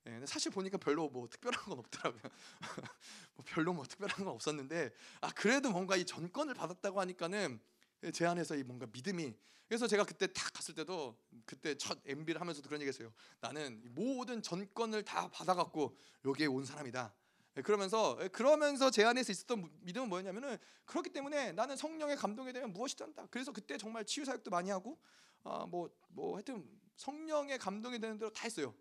[0.07, 2.23] 예, 사실 보니까 별로 뭐 특별한 건 없더라고요.
[3.35, 7.61] 뭐 별로 뭐 특별한 건 없었는데 아 그래도 뭔가 이 전권을 받았다고 하니까는
[8.13, 9.35] 제 안에서 이 뭔가 믿음이
[9.67, 13.13] 그래서 제가 그때 딱 갔을 때도 그때 첫 MB를 하면서도 그런 얘기했어요.
[13.41, 17.15] 나는 모든 전권을 다 받아갖고 여기에 온 사람이다.
[17.57, 22.73] 예, 그러면서 예, 그러면서 제 안에서 있었던 믿음은 뭐였냐면은 그렇기 때문에 나는 성령의 감동에 대한
[22.73, 23.27] 무엇이든 한다.
[23.31, 24.99] 그래서 그때 정말 치유 사역도 많이 하고
[25.45, 28.75] 아뭐뭐 뭐 하여튼 성령의 감동이 되는 대로 다 했어요.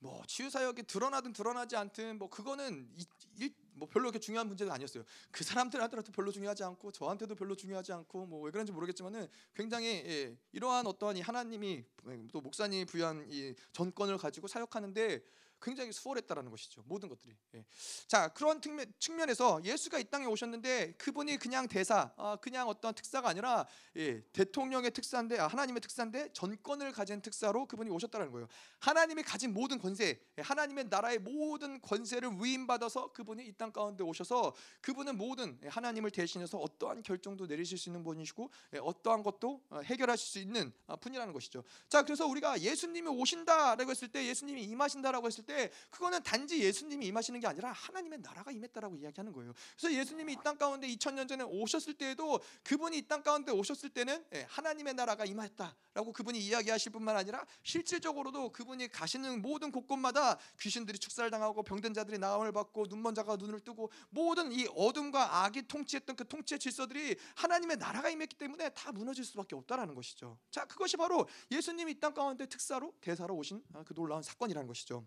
[0.00, 3.06] 뭐 치유 사역이 드러나든 드러나지 않든 뭐 그거는 이,
[3.38, 5.04] 일, 뭐 별로 그렇게 중요한 문제가 아니었어요.
[5.30, 10.36] 그 사람들한테도 별로 중요하지 않고 저한테도 별로 중요하지 않고 뭐 왜 그런지 모르겠지만은 굉장히 예,
[10.52, 11.84] 이러한 어떠한 이 하나님이
[12.32, 15.22] 또 목사님이 부여한 이 전권을 가지고 사역하는데
[15.62, 16.82] 굉장히 수월했다라는 것이죠.
[16.86, 17.36] 모든 것들이.
[17.54, 17.64] 예.
[18.08, 23.28] 자 그런 측면, 에서 예수가 이 땅에 오셨는데 그분이 그냥 대사, 아, 그냥 어떤 특사가
[23.28, 28.48] 아니라 예, 대통령의 특사인데 아, 하나님의 특사인데 전권을 가진 특사로 그분이 오셨다는 거예요.
[28.80, 34.54] 하나님이 가진 모든 권세, 예, 하나님의 나라의 모든 권세를 위임받아서 그분이 이 땅 가운데 오셔서
[34.80, 39.80] 그분은 모든 예, 하나님을 대신해서 어떠한 결정도 내리실 수 있는 분이시고 예, 어떠한 것도 어,
[39.84, 41.62] 해결하실 수 있는 아, 분이라는 것이죠.
[41.88, 47.40] 자 그래서 우리가 예수님이 오신다라고 했을 때 예수님이 임하신다라고 했을 때때 그거는 단지 예수님이 임하시는
[47.40, 49.52] 게 아니라 하나님의 나라가 임했다라고 이야기하는 거예요.
[49.76, 54.24] 그래서 예수님이 이 땅 가운데 2000년 전에 오셨을 때에도 그분이 이 땅 가운데 오셨을 때는
[54.34, 61.28] 예, 하나님의 나라가 임했다라고 그분이 이야기하실 뿐만 아니라 실질적으로도 그분이 가시는 모든 곳곳마다 귀신들이 축사를
[61.30, 66.26] 당하고 병든 자들이 나음을 받고 눈먼 자가 눈을 뜨고 모든 이 어둠과 악이 통치했던 그
[66.28, 70.38] 통치의 질서들이 하나님의 나라가 임했기 때문에 다 무너질 수밖에 없다라는 것이죠.
[70.50, 75.04] 자, 그것이 바로 예수님이 이 땅 가운데 특사로 대사로 오신 아, 그 놀라운 사건이라는 것이죠.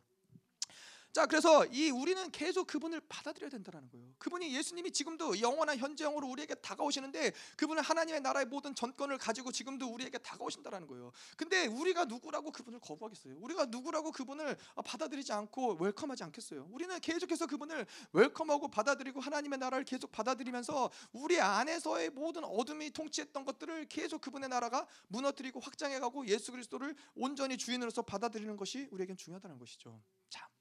[1.13, 4.15] 자, 그래서 이 우리는 계속 그분을 받아들여야 된다는 거예요.
[4.17, 10.17] 그분이 예수님이 지금도 영원한 현재형으로 우리에게 다가오시는데 그분은 하나님의 나라의 모든 전권을 가지고 지금도 우리에게
[10.17, 11.12] 다가오신다는 거예요.
[11.38, 13.36] 근데 우리가 누구라고 그분을 거부하겠어요?
[13.41, 16.67] 우리가 누구라고 그분을 받아들이지 않고 웰컴하지 않겠어요?
[16.71, 23.88] 우리는 계속해서 그분을 웰컴하고 받아들이고 하나님의 나라를 계속 받아들이면서 우리 안에서의 모든 어둠이 통치했던 것들을
[23.88, 30.02] 계속 그분의 나라가 무너뜨리고 확장해가고 예수 그리스도를 온전히 주인으로서 받아들이는 것이 우리에겐 중요하다는 것이죠.
[30.30, 30.53] 참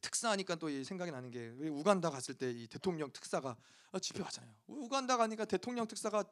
[0.00, 3.56] 특사하니까 또 생각이 나는 게 우간다 갔을 때 이 대통령 특사가
[3.92, 4.52] 어, 집회 왔잖아요.
[4.66, 6.24] 우간다 가니까 대통령 특사가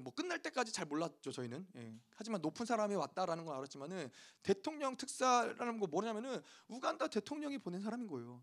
[0.00, 1.66] 뭐 끝날 때까지 잘 몰랐죠 저희는.
[1.76, 1.94] 예.
[2.14, 4.10] 하지만 높은 사람이 왔다라는 걸 알았지만은
[4.42, 8.42] 대통령 특사라는 거 뭐냐면은 우간다 대통령이 보낸 사람인 거예요.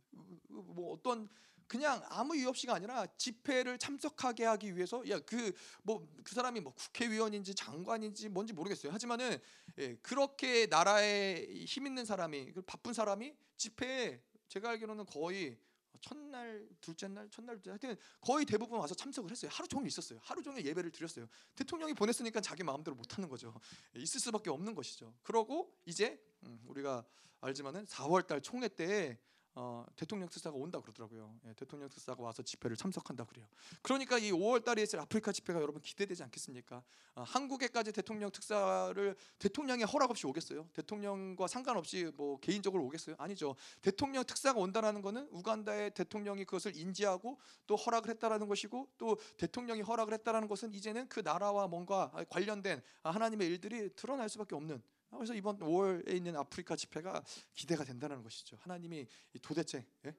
[0.49, 1.29] 뭐 어떤
[1.67, 6.73] 그냥 아무 이유 없이가 아니라 집회를 참석하게 하기 위해서 야 그 뭐그 그 사람이 뭐
[6.73, 8.91] 국회의원인지 장관인지 뭔지 모르겠어요.
[8.91, 9.37] 하지만은
[9.77, 15.57] 예, 그렇게 나라에 힘 있는 사람이 그 바쁜 사람이 집회에 제가 알기로는 거의
[16.01, 19.51] 첫날, 둘째 날, 첫날, 둘째 하여튼 거의 대부분 와서 참석을 했어요.
[19.53, 20.19] 하루 종일 있었어요.
[20.21, 21.27] 하루 종일 예배를 드렸어요.
[21.55, 23.53] 대통령이 보냈으니까 자기 마음대로 못 하는 거죠.
[23.95, 25.13] 있을 수밖에 없는 것이죠.
[25.23, 27.05] 그러고 이제 음, 우리가
[27.41, 29.17] 알지만은 4월 달 총회 때
[29.55, 31.35] 어, 대통령 특사가 온다 그러더라고요.
[31.45, 33.47] 예, 대통령 특사가 와서 집회를 참석한다 그래요.
[33.81, 36.83] 그러니까 이 5월 달에 있을 아프리카 집회가 여러분 기대되지 않겠습니까?
[37.15, 40.69] 어, 한국에까지 대통령 특사를 대통령의 허락 없이 오겠어요?
[40.73, 43.15] 대통령과 상관없이 뭐 개인적으로 오겠어요?
[43.17, 43.55] 아니죠.
[43.81, 50.13] 대통령 특사가 온다라는 것은 우간다의 대통령이 그것을 인지하고 또 허락을 했다라는 것이고 또 대통령이 허락을
[50.13, 54.81] 했다라는 것은 이제는 그 나라와 뭔가 관련된 하나님의 일들이 드러날 수밖에 없는
[55.17, 58.57] 그래서 이번 5월에 있는 아프리카 집회가 기대가 된다는 것이죠.
[58.61, 59.07] 하나님이
[59.41, 60.15] 도대체 예?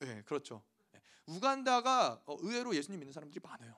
[0.00, 0.62] 네, 그렇죠.
[0.94, 1.00] 예.
[1.26, 3.74] 우간다가 어, 의외로 예수님 믿는 사람들이 많아요.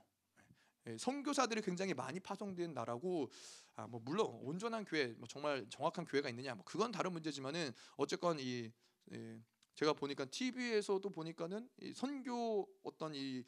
[0.86, 3.30] 예, 선교사들이 굉장히 많이 파송된 나라고
[3.74, 8.38] 아, 뭐 물론 온전한 교회, 뭐 정말 정확한 교회가 있느냐, 뭐 그건 다른 문제지만은 어쨌건
[8.40, 8.70] 이
[9.12, 9.42] 예,
[9.74, 13.44] 제가 보니까 TV에서도 보니까는 이 선교 어떤 이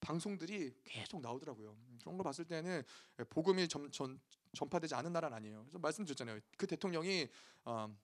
[0.00, 1.76] 방송들이 계속 나오더라고요.
[2.00, 2.82] 그런 걸 봤을 때는
[3.30, 4.20] 복음이 점, 전,
[4.54, 5.62] 전파되지 않은 나라는 아니에요.
[5.64, 6.40] 그래서 말씀드렸잖아요.
[6.56, 7.28] 그 대통령이
[7.64, 7.94] 어,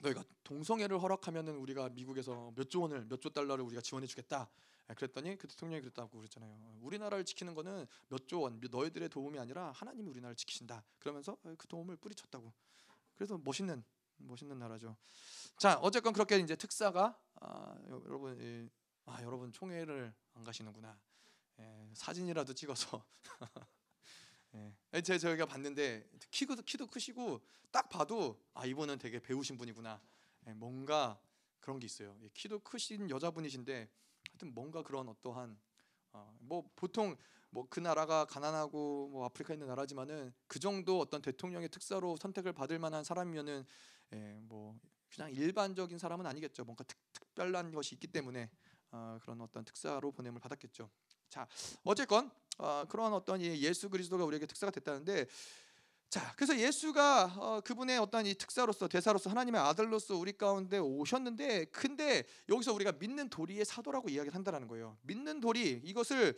[0.00, 4.48] 너희가 동성애를 허락하면은 우리가 미국에서 몇 조 원을 몇 조 달러를 우리가 지원해 주겠다.
[4.90, 6.78] 예, 그랬더니 그 대통령이 그랬다고 그랬잖아요.
[6.80, 10.84] 우리나라를 지키는 거는 몇 조 원, 너희들의 도움이 아니라 하나님이 우리나라를 지키신다.
[10.98, 12.52] 그러면서 그 도움을 뿌리쳤다고.
[13.14, 13.82] 그래서 멋있는
[14.18, 14.96] 멋있는 나라죠.
[15.58, 18.68] 자, 어쨌건 그렇게 이제 특사가 아, 여러분 예,
[19.06, 20.98] 아, 여러분 총회를 안 가시는구나.
[21.60, 23.02] 예, 사진이라도 찍어서
[24.54, 25.00] 예.
[25.00, 30.00] 제가 저희가 봤는데 키도 키도 크시고 딱 봐도 아 이분은 되게 배우신 분이구나.
[30.46, 31.20] 예, 뭔가
[31.60, 32.16] 그런 게 있어요.
[32.22, 33.88] 예, 키도 크신 여자분이신데
[34.30, 35.58] 하여튼 뭔가 그런 어떠한
[36.12, 37.16] 어, 뭐 보통
[37.50, 42.78] 뭐 그 나라가 가난하고 뭐 아프리카 있는 나라지만은 그 정도 어떤 대통령의 특사로 선택을 받을
[42.78, 43.64] 만한 사람이면은
[44.12, 46.64] 예, 뭐 그냥 일반적인 사람은 아니겠죠.
[46.64, 48.50] 뭔가 특, 특별한 것이 있기 때문에
[48.90, 50.90] 어, 그런 어떤 특사로 보냄을 받았겠죠.
[51.28, 51.46] 자,
[51.84, 55.26] 어쨌건 어, 그런 어떤 예수 그리스도가 우리에게 특사가 됐다는데
[56.08, 62.24] 자, 그래서 예수가 어, 그분의 어떤 이 특사로서 대사로서 하나님의 아들로서 우리 가운데 오셨는데, 근데
[62.48, 64.96] 여기서 우리가 믿는 도리의 사도라고 이야기를 한다는 거예요.
[65.02, 66.34] 믿는 도리 이것을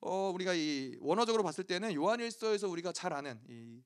[0.00, 3.82] 어, 우리가 이 원어적으로 봤을 때는 요한일서에서 우리가 잘 아는 이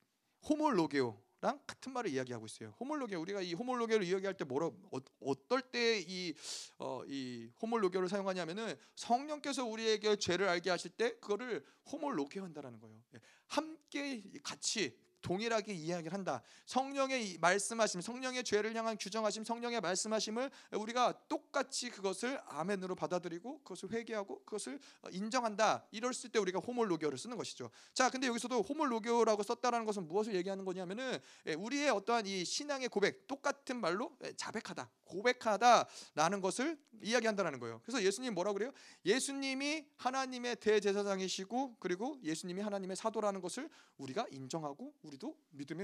[0.46, 2.72] 호몰로게오 랑 같은 말을 이야기하고 있어요.
[2.78, 6.34] 호몰로게 우리가 이 호몰로게를 이야기할 때 뭐라 어, 떨때이
[6.78, 12.96] 어, 이 호몰로게를 사용하냐면은 성령께서 우리에게 죄를 알게 하실 때 그거를 호몰로게 한다라는 거예요.
[13.16, 16.42] 예, 함께 같이 동일하게 이야기를 한다.
[16.66, 24.44] 성령의 말씀하심, 성령의 죄를 향한 규정하심, 성령의 말씀하심을 우리가 똑같이 그것을 아멘으로 받아들이고 그것을 회개하고
[24.44, 24.78] 그것을
[25.10, 25.86] 인정한다.
[25.90, 27.70] 이랬을 때 우리가 호몰로교를 쓰는 것이죠.
[27.94, 33.26] 자, 근데 여기서도 호몰로교라고 썼다라는 것은 무엇을 얘기하는 거냐면은 예, 우리의 어떠한 이 신앙의 고백
[33.26, 34.90] 똑같은 말로 예, 자백하다.
[35.04, 37.80] 고백하다라는 것을 이야기한다는 거예요.
[37.84, 38.72] 그래서 예수님 뭐라 그래요?
[39.04, 45.36] 예수님이 하나님의 대제사장이시고 그리고 예수님이 하나님의 사도라는 것을 우리가 인정하고 우리도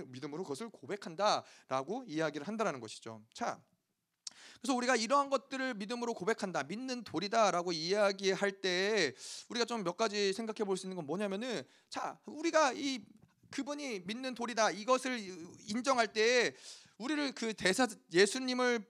[0.07, 3.23] 믿음으로 그것을 고백한다라고 이야기를 한다라는 것이죠.
[3.35, 3.61] 자,
[4.61, 9.15] 그래서 우리가 이러한 것들을 믿음으로 고백한다, 믿는 돌이다라고 이야기할 때
[9.49, 13.05] 우리가 좀 몇 가지 생각해 볼 수 있는 건 뭐냐면은 자, 우리가 이
[13.51, 15.19] 그분이 믿는 돌이다 이것을
[15.69, 16.55] 인정할 때
[16.99, 18.85] 우리를 그 대사 예수님을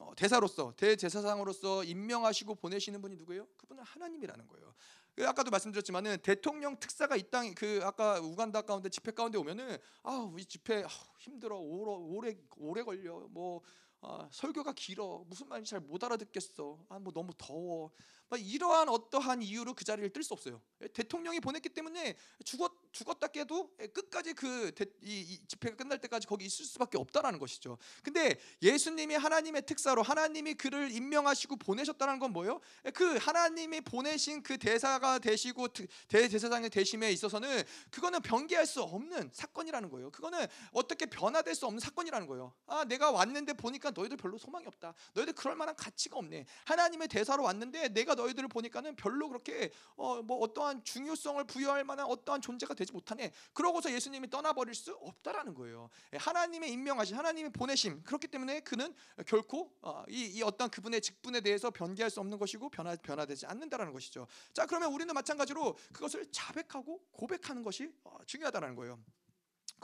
[0.00, 3.46] 어, 대사로서 대제사장으로서 임명하시고 보내시는 분이 누구예요?
[3.56, 4.74] 그분은 하나님이라는 거예요.
[5.16, 10.34] 그 아까도 말씀드렸지만은 대통령 특사가 이 땅 그 아까 우간다 가운데 집회 가운데 오면은 아우
[10.38, 11.56] 이 집회 아우 힘들어.
[11.58, 13.20] 오래 오래 오래 걸려.
[13.30, 13.62] 뭐
[14.00, 15.24] 아, 설교가 길어.
[15.28, 16.84] 무슨 말인지 잘 못 알아듣겠어.
[16.88, 17.90] 아 뭐 너무 더워.
[18.28, 20.60] 막 이러한 어떠한 이유로 그 자리를 뜰 수 없어요.
[20.82, 26.26] 예, 대통령이 보냈기 때문에 죽었 죽었다 깨도 예, 끝까지 그 이, 이 집회가 끝날 때까지
[26.26, 32.60] 거기 있을 수밖에 없다라는 것이죠 근데 예수님이 하나님의 특사로 하나님이 그를 임명하시고 보내셨다는 건 뭐예요
[32.86, 35.68] 예, 그 하나님이 보내신 그 대사가 되시고
[36.08, 42.26] 대제사장의 되심에 있어서는 그거는 변개할 수 없는 사건이라는 거예요 그거는 어떻게 변화될 수 없는 사건이라는
[42.26, 44.94] 거예요 아 내가 왔는데 보니까 너희들 별로 소망이 없다.
[45.14, 46.46] 너희들 그럴 만한 가치가 없네.
[46.64, 52.40] 하나님의 대사로 왔는데 내가 너희들을 보니까는 별로 그렇게 어, 뭐 어떠한 중요성을 부여할 만한 어떠한
[52.40, 53.32] 존재가 되지 못하네.
[53.52, 55.88] 그러고서 예수님이 떠나버릴 수 없다라는 거예요.
[56.12, 58.94] 예, 하나님의 임명하신 하나님의 보내심 그렇기 때문에 그는
[59.26, 63.92] 결코 어, 이, 이 어떤 그분의 직분에 대해서 변개할 수 없는 것이고 변화 변화되지 않는다라는
[63.92, 64.26] 것이죠.
[64.52, 68.98] 자 그러면 우리는 마찬가지로 그것을 자백하고 고백하는 것이 어, 중요하다는 거예요.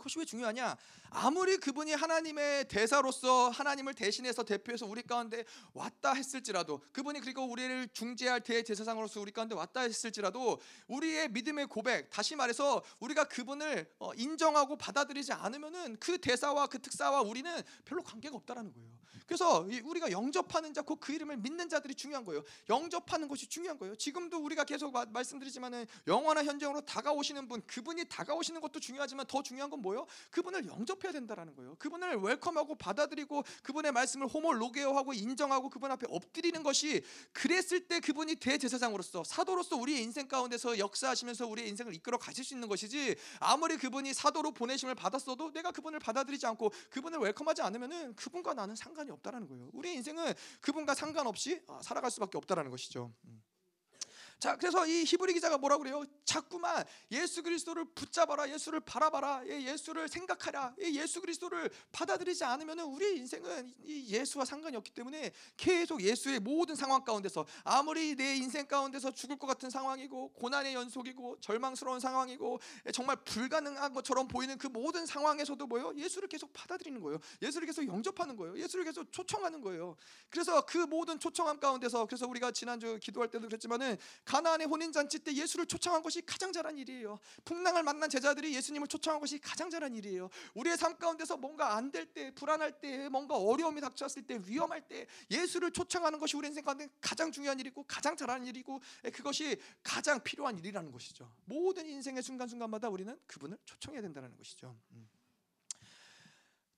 [0.01, 0.77] 그것이 왜 중요하냐?
[1.11, 8.41] 아무리 그분이 하나님의 대사로서 하나님을 대신해서 대표해서 우리 가운데 왔다 했을지라도 그분이 그리고 우리를 중재할
[8.41, 15.33] 대제사장으로서 우리 가운데 왔다 했을지라도 우리의 믿음의 고백 다시 말해서 우리가 그분을 어, 인정하고 받아들이지
[15.33, 19.00] 않으면은 그 대사와 그 특사와 우리는 별로 관계가 없다라는 거예요.
[19.27, 22.43] 그래서 우리가 영접하는 자, 그 이름을 믿는 자들이 중요한 거예요.
[22.69, 23.95] 영접하는 것이 중요한 거예요.
[23.95, 29.83] 지금도 우리가 계속 말씀드리지만은 영원한 현장으로 다가오시는 분, 그분이 다가오시는 것도 중요하지만 더 중요한 건
[29.83, 30.07] 뭐예요?
[30.31, 31.77] 그분을 영접해야 된다라는 거예요.
[31.79, 39.25] 그분을 웰컴하고 받아들이고 그분의 말씀을 호몰로게어하고 인정하고 그분 앞에 엎드리는 것이 그랬을 때 그분이 대제사장으로서
[39.25, 44.53] 사도로서 우리의 인생 가운데서 역사하시면서 우리의 인생을 이끌어 가실 수 있는 것이지 아무리 그분이 사도로
[44.53, 49.31] 보내심을 받았어도 내가 그분을 받아들이지 않고 그분을 웰컴하지 않으면은 그분과 나는 상관 이 없다.
[49.31, 49.71] 없다라는 거예요.
[49.73, 53.13] 우리 인생은 그분과 상관없이 아, 살아갈 수밖에 없다라는 것이죠.
[53.25, 53.43] 음.
[54.41, 56.03] 자, 그래서 이 히브리 기자가 뭐라고 그래요?
[56.25, 63.19] 자꾸만 예수 그리스도를 붙잡아라, 예수를 바라봐라, 예, 예수를 생각하라, 예, 예수 그리스도를 받아들이지 않으면 우리
[63.19, 69.11] 인생은 이 예수와 상관이 없기 때문에 계속 예수의 모든 상황 가운데서 아무리 내 인생 가운데서
[69.11, 75.05] 죽을 것 같은 상황이고 고난의 연속이고 절망스러운 상황이고 예, 정말 불가능한 것처럼 보이는 그 모든
[75.05, 75.93] 상황에서도 뭐요?
[75.97, 77.19] 예수를 계속 받아들이는 거예요.
[77.43, 78.59] 예수를 계속 영접하는 거예요.
[78.59, 79.97] 예수를 계속 초청하는 거예요.
[80.31, 83.99] 그래서 그 모든 초청함 가운데서 그래서 우리가 지난주 기도할 때도 그랬지만은
[84.31, 87.19] 가나안의 혼인 잔치 때 예수를 초청한 것이 가장 잘한 일이에요.
[87.45, 90.31] 풍랑을 만난 제자들이 예수님을 초청한 것이 가장 잘한 일이에요.
[90.55, 95.09] 우리의 삶 가운데서 뭔가 안 될 때, 불안할 때, 뭔가 어려움이 닥쳤을 때, 위험할 때
[95.29, 98.81] 예수를 초청하는 것이 우리 인생 가운데 가장 중요한 일이고 가장 잘하는 일이고
[99.13, 101.29] 그것이 가장 필요한 일이라는 것이죠.
[101.47, 104.77] 모든 인생의 순간순간마다 우리는 그분을 초청해야 된다는 것이죠.
[104.93, 105.09] 음.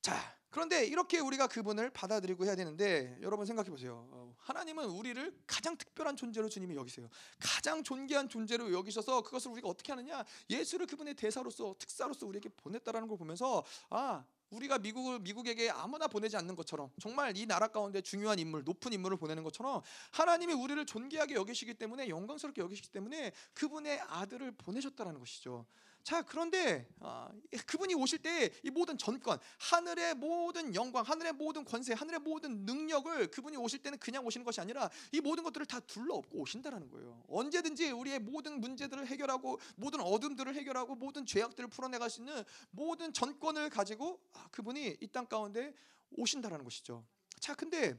[0.01, 4.07] 자, 그런데 이렇게 우리가 그분을 받아들이고 해야 되는데 여러분 생각해 보세요.
[4.11, 7.09] 어, 하나님은 우리를 가장 특별한 존재로 주님이 여기세요.
[7.41, 10.23] 가장 존귀한 존재로 여기셔서 그것을 우리가 어떻게 하느냐?
[10.51, 16.55] 예수를 그분의 대사로서 특사로서 우리에게 보냈다라는 걸 보면서 아 우리가 미국을 미국에게 아무나 보내지 않는
[16.55, 21.73] 것처럼 정말 이 나라 가운데 중요한 인물, 높은 인물을 보내는 것처럼 하나님이 우리를 존귀하게 여기시기
[21.73, 25.65] 때문에 영광스럽게 여기시기 때문에 그분의 아들을 보내셨다라는 것이죠.
[26.03, 27.31] 자 그런데 아,
[27.67, 33.31] 그분이 오실 때 이 모든 전권, 하늘의 모든 영광, 하늘의 모든 권세, 하늘의 모든 능력을
[33.31, 37.23] 그분이 오실 때는 그냥 오시는 것이 아니라 이 모든 것들을 다 둘러엎고 오신다라는 거예요.
[37.29, 43.71] 언제든지 우리의 모든 문제들을 해결하고 모든 어둠들을 해결하고 모든 죄악들을 풀어내갈 수 있는 모든 전권을
[43.71, 45.73] 가지고 아, 그분이 이 땅 가운데
[46.12, 47.05] 오신다라는 것이죠.
[47.38, 47.97] 자, 근데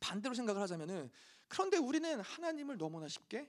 [0.00, 1.10] 반대로 생각을 하자면은
[1.48, 3.48] 그런데 우리는 하나님을 너무나 쉽게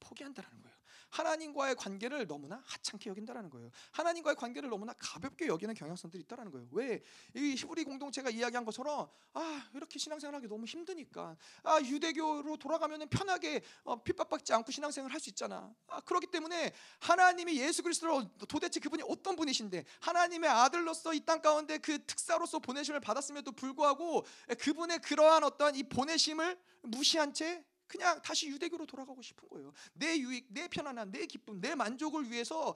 [0.00, 0.73] 포기한다라는 거예요.
[1.14, 3.70] 하나님과의 관계를 너무나 하찮게 여긴다라는 거예요.
[3.92, 6.68] 하나님과의 관계를 너무나 가볍게 여기는 경향성들이 있다라는 거예요.
[6.72, 7.02] 왜?
[7.34, 14.02] 이 히브리 공동체가 이야기한 것처럼 아 이렇게 신앙생활하기 너무 힘드니까 아 유대교로 돌아가면 편하게 어,
[14.02, 15.72] 핍박받지 않고 신앙생활 할 수 있잖아.
[15.86, 21.78] 아, 그렇기 때문에 하나님이 예수 그리스도로 도대체 그분이 어떤 분이신데 하나님의 아들로서 이 땅 가운데
[21.78, 24.26] 그 특사로서 보내심을 받았음에도 불구하고
[24.58, 29.72] 그분의 그러한 어떤 이 보내심을 무시한 채 그냥 다시 유대교로 돌아가고 싶은 거예요.
[29.92, 32.74] 내 유익, 내 편안함, 내 기쁨, 내 만족을 위해서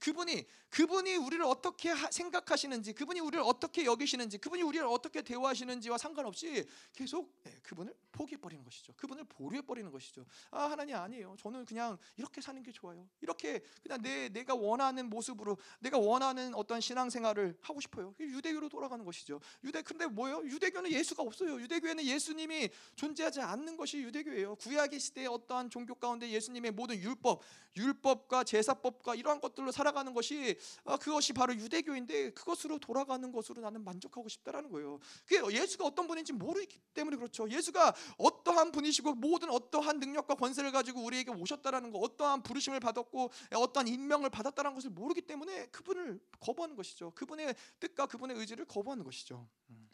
[0.00, 7.34] 그분이 그분이 우리를 어떻게 생각하시는지, 그분이 우리를 어떻게 여기시는지, 그분이 우리를 어떻게 대화하시는지와 상관없이 계속
[7.62, 8.92] 그분을 포기해 버리는 것이죠.
[8.96, 10.24] 그분을 보류해 버리는 것이죠.
[10.50, 11.36] 아 하나님 아니에요.
[11.38, 13.08] 저는 그냥 이렇게 사는 게 좋아요.
[13.20, 18.14] 이렇게 그냥 내 내가 원하는 모습으로 내가 원하는 어떤 신앙생활을 하고 싶어요.
[18.18, 19.40] 유대교로 돌아가는 것이죠.
[19.64, 20.42] 유대 근데 뭐예요?
[20.44, 21.60] 유대교는 예수가 없어요.
[21.60, 24.45] 유대교에는 예수님이 존재하지 않는 것이 유대교예요.
[24.46, 24.54] 거예요.
[24.56, 27.42] 구약의 시대에 어떠한 종교 가운데 예수님의 모든 율법,
[27.76, 34.28] 율법과 제사법과 이러한 것들로 살아가는 것이 아, 그것이 바로 유대교인데 그것으로 돌아가는 것으로 나는 만족하고
[34.28, 35.00] 싶다라는 거예요.
[35.26, 37.48] 그게 예수가 어떤 분인지 모르기 때문에 그렇죠.
[37.50, 43.88] 예수가 어떠한 분이시고 모든 어떠한 능력과 권세를 가지고 우리에게 오셨다라는 거, 어떠한 부르심을 받았고 어떠한
[43.88, 47.12] 임명을 받았다는 것을 모르기 때문에 그분을 거부하는 것이죠.
[47.14, 49.46] 그분의 뜻과 그분의 의지를 거부하는 것이죠.
[49.70, 49.88] 음.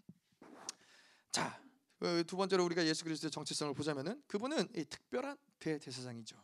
[1.30, 1.71] 자, 어,
[2.26, 6.36] 두 번째로 우리가 예수 그리스도의 정체성을 보자면은 그분은 이 특별한 대제사장이죠.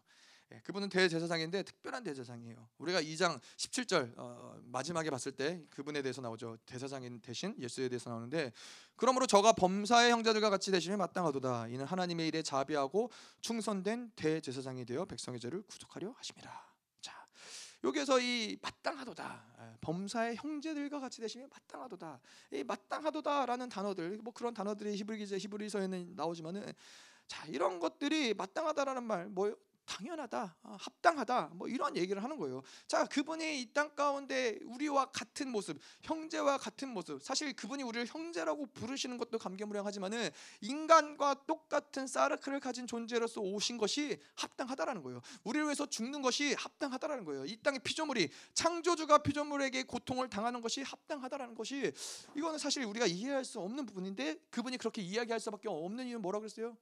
[0.52, 2.68] 예, 그분은 대제사장인데 특별한 대제사장이에요.
[2.78, 6.56] 우리가 2장 17절 어, 마지막에 봤을 때 그분에 대해서 나오죠.
[6.64, 8.52] 대사장인 대신 예수에 대해서 나오는데
[8.96, 11.68] 그러므로 저가 범사의 형제들과 같이 되심에 마땅하도다.
[11.68, 16.67] 이는 하나님의 일에 자비하고 충성된 대제사장이 되어 백성의 죄를 구속하려 하심이라.
[17.78, 19.44] 자, 여기에서 이 마땅하도다.
[19.60, 22.20] 예, 범사의 형제들과 같이 되심에 마땅하도다.
[22.52, 26.72] 이 마땅하도다라는 단어들 뭐 그런 단어들이 히브리기제 히브리서에는 나오지만은
[27.26, 29.56] 자 이런 것들이 마땅하다라는 말 뭐예요?
[29.88, 32.62] 당연하다, 아, 합당하다, 뭐 이런 얘기를 하는 거예요.
[32.86, 37.22] 자, 그분이 이 땅 가운데 우리와 같은 모습, 형제와 같은 모습.
[37.22, 40.30] 사실 그분이 우리를 형제라고 부르시는 것도 감개무량하지만은
[40.60, 45.20] 인간과 똑같은 사르크를 가진 존재로서 오신 것이 합당하다라는 거예요.
[45.44, 47.44] 우리를 위해서 죽는 것이 합당하다라는 거예요.
[47.46, 51.92] 이 땅의 피조물이 창조주가 피조물에게 고통을 당하는 것이 합당하다라는 것이
[52.36, 56.76] 이거는 사실 우리가 이해할 수 없는 부분인데 그분이 그렇게 이야기할 수밖에 없는 이유는 뭐라고 그랬어요?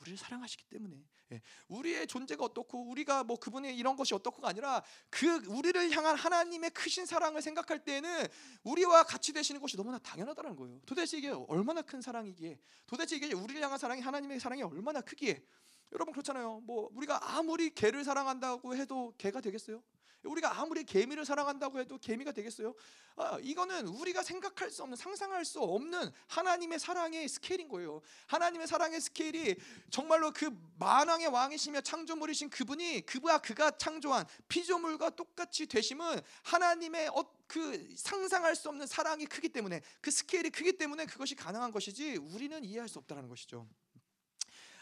[0.00, 0.96] 우리를 사랑하시기 때문에
[1.32, 6.70] 예, 우리의 존재가 어떻고 우리가 뭐 그분의 이런 것이 어떻고가 아니라 그 우리를 향한 하나님의
[6.70, 8.26] 크신 사랑을 생각할 때는
[8.64, 10.80] 우리와 같이 되시는 것이 너무나 당연하다는 거예요.
[10.86, 15.44] 도대체 이게 얼마나 큰 사랑이기에 도대체 이게 우리를 향한 사랑이 하나님의 사랑이 얼마나 크기에
[15.92, 16.60] 여러분 그렇잖아요.
[16.60, 19.82] 뭐 우리가 아무리 개를 사랑한다고 해도 개가 되겠어요?
[20.24, 22.74] 우리가 아무리 개미를 사랑한다고 해도 개미가 되겠어요?
[23.16, 28.00] 아, 이거는 우리가 생각할 수 없는 상상할 수 없는 하나님의 사랑의 스케일인 거예요.
[28.26, 29.56] 하나님의 사랑의 스케일이
[29.90, 37.94] 정말로 그 만왕의 왕이시며 창조물이신 그분이 그와 그가 창조한 피조물과 똑같이 되심은 하나님의 어, 그
[37.96, 42.88] 상상할 수 없는 사랑이 크기 때문에 그 스케일이 크기 때문에 그것이 가능한 것이지 우리는 이해할
[42.88, 43.66] 수 없다는 것이죠.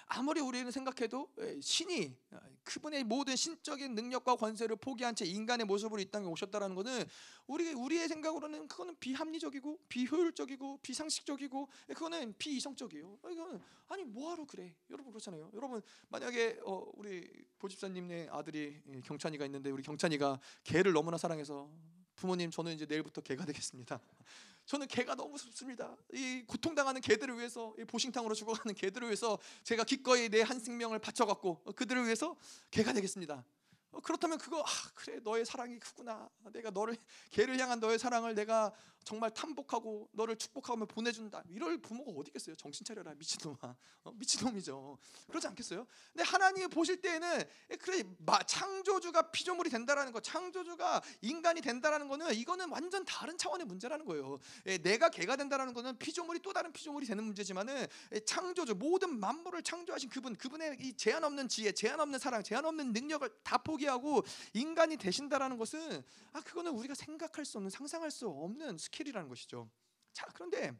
[0.08, 6.00] 아무리 우리는 생각해도 예, 신이 아, 그분의 모든 신적인 능력과 권세를 포기한 채 인간의 모습으로
[6.00, 7.04] 이 땅에 오셨다라는 것은
[7.46, 13.18] 우리 우리의 생각으로는 그거는 비합리적이고 비효율적이고 비상식적이고 예, 그거는 비이성적이에요.
[13.30, 14.74] 이거는 아니 뭐하러 그래?
[14.90, 15.50] 여러분 그렇잖아요.
[15.52, 17.28] 여러분 만약에 어, 우리
[17.58, 21.70] 보집사님네 아들이 예, 경찬이가 있는데 우리 경찬이가 개를 너무나 사랑해서
[22.14, 24.00] 부모님 저는 이제 내일부터 개가 되겠습니다.
[24.68, 25.96] 저는 개가 너무 습습니다.
[26.12, 31.64] 이 고통당하는 개들을 위해서 이 보신탕으로 죽어가는 개들을 위해서 제가 기꺼이 내 한 생명을 바쳐갖고
[31.74, 32.36] 그들을 위해서
[32.70, 33.42] 개가 되겠습니다.
[33.92, 34.64] 어, 그렇다면 그거 아,
[34.94, 36.28] 그래 너의 사랑이 크구나.
[36.52, 36.96] 내가 너를
[37.30, 38.70] 개를 향한 너의 사랑을 내가
[39.08, 41.42] 정말 탐복하고 너를 축복하며 보내준다.
[41.48, 42.54] 이럴 부모가 어디 있겠어요?
[42.56, 43.74] 정신 차려라 미친놈아.
[44.04, 44.98] 어, 미친놈이죠.
[45.28, 45.86] 그러지 않겠어요?
[46.12, 47.42] 근데 하나님이 보실 때에는
[47.80, 48.02] 그래
[48.46, 54.40] 창조주가 피조물이 된다라는 거, 창조주가 인간이 된다라는 거는 이거는 완전 다른 차원의 문제라는 거예요.
[54.66, 59.62] 예, 내가 개가 된다라는 거는 피조물이 또 다른 피조물이 되는 문제지만은 예, 창조주 모든 만물을
[59.62, 64.22] 창조하신 그분, 그분의 이 제한 없는 지혜, 제한 없는 사랑, 제한 없는 능력을 다 포기하고
[64.52, 66.04] 인간이 되신다라는 것은
[66.34, 69.70] 아 그거는 우리가 생각할 수 없는, 상상할 수 없는 스케일 스케일이라는 것이죠.
[70.12, 70.72] 자, 그런데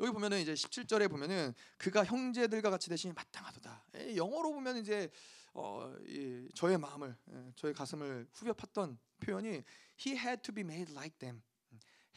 [0.00, 3.86] 여기 보면은 이제 17절에 보면은 그가 형제들과 같이 되심이 마땅하도다.
[4.16, 5.10] 영어로 보면 이제
[5.52, 9.62] 어, 이, 저의 마음을 예, 저의 가슴을 후벼 팠던 표현이
[10.04, 11.42] he had to be made like them.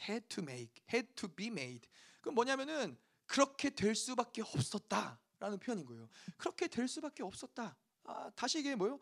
[0.08, 1.88] had to make, had to be made.
[2.20, 6.08] 그 뭐냐면은 그렇게 될 수밖에 없었다라는 표현인 거예요.
[6.36, 7.76] 그렇게 될 수밖에 없었다.
[8.04, 8.98] 아, 다시 이게 뭐요?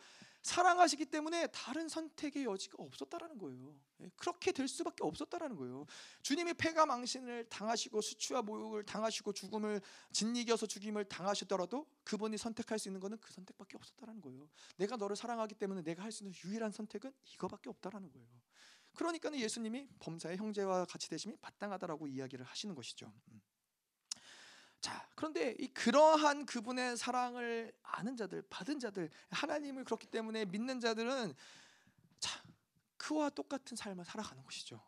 [0.47, 3.75] 사랑하시기 때문에 다른 선택의 여지가 없었다라는 거예요.
[4.01, 5.87] 예, 그렇게 될 수밖에 없었다라는 거예요.
[6.23, 9.81] 주님이 폐가 망신을 당하시고 수치와 모욕을 당하시고 죽음을
[10.13, 14.49] 짓이겨서 죽임을 당하셨더라도 그분이 선택할 수 있는 것은 그 선택밖에 없었다라는 거예요.
[14.77, 18.29] 내가 너를 사랑하기 때문에 내가 할 수 있는 유일한 선택은 이거밖에 없다라는 거예요.
[18.95, 23.13] 그러니까는 예수님이 범사의 형제와 같이 되심이 마땅하다라고 이야기를 하시는 것이죠.
[24.77, 24.81] 음.
[24.81, 31.35] 자, 그런데 이 그러한 그분의 사랑을 아는 자들, 받은 자들, 하나님을 그렇기 때문에 믿는 자들은
[32.21, 32.43] 자,
[32.97, 34.81] 그와 똑같은 삶을 살아가는 것이죠.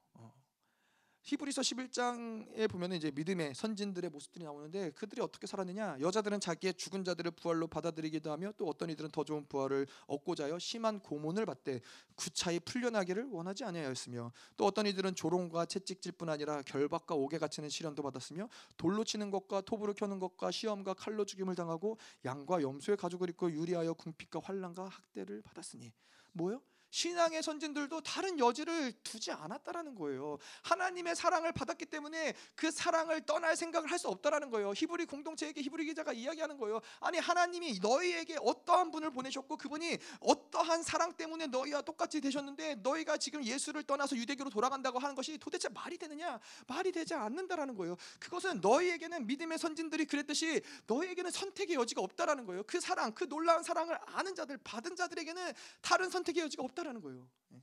[1.29, 1.39] 어.
[1.39, 5.99] 히브리서 11장에 보면 이제 믿음의 선진들의 모습들이 나오는데 그들이 어떻게 살았느냐?
[6.01, 10.59] 여자들은 자기의 죽은 자들을 부활로 받아들이기도 하며 또 어떤 이들은 더 좋은 부활을 얻고자 하여
[10.59, 11.81] 심한 고문을 받되
[12.15, 18.49] 구차히 풀려나기를 원하지 아니하였으며 또 어떤 이들은 조롱과 채찍질뿐 아니라 결박과 옥에 갇히는 시련도 받았으며
[18.79, 23.93] 돌로 치는 것과 톱으로 켜는 것과 시험과 칼로 죽임을 당하고 양과 염소의 가죽을 입고 유리하여
[23.93, 25.93] 궁핍과 환란과 학대를 받았으니
[26.33, 26.63] 뭐요?
[26.91, 30.39] 신앙의 선진들도 다른 여지를 두지 않았다라는 거예요.
[30.63, 34.73] 하나님의 사랑을 받았기 때문에 그 사랑을 떠날 생각을 할 수 없다라는 거예요.
[34.77, 36.81] 히브리 공동체에게 히브리 기자가 이야기하는 거예요.
[37.01, 43.45] 아니 하나님이 너희에게 어떠한 분을 보내셨고 그분이 어떠한 사랑 때문에 너희와 똑같이 되셨는데 너희가 지금
[43.45, 46.39] 예수를 떠나서 유대교로 돌아간다고 하는 것이 도대체 말이 되느냐?
[46.69, 47.97] 말이 되지 않는다라는 거예요.
[48.21, 52.63] 그것은 너희에게는 믿음의 선진들이 그랬듯이 너희에게는 선택의 여지가 없다라는 거예요.
[52.69, 57.29] 그 사랑, 그 놀라운 사랑을 아는 자들, 받은 자들에게는 다른 선택의 여지가 없다 라는 거예요.
[57.53, 57.63] 예.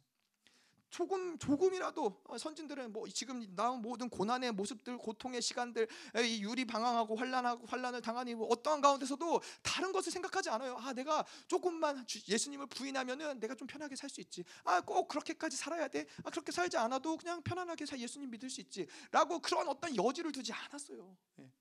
[0.89, 5.88] 조금 조금이라도 어, 선진들은 뭐 지금 나온 모든 고난의 모습들, 고통의 시간들,
[6.26, 10.78] 이 유리 방황하고 환란하고 환란을 당하니 뭐 어떠한 가운데서도 다른 것을 생각하지 않아요.
[10.80, 14.43] 아 내가 조금만 예수님을 부인하면은 내가 좀 편하게 살 수 있지.
[14.63, 16.05] 아 꼭 그렇게까지 살아야 돼.
[16.24, 20.53] 아 그렇게 살지 않아도 그냥 편안하게 살 예수님 믿을 수 있지.라고 그런 어떤 여지를 두지
[20.53, 21.18] 않았어요.
[21.39, 21.51] 예.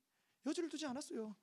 [0.46, 1.34] 여지를 두지 않았어요.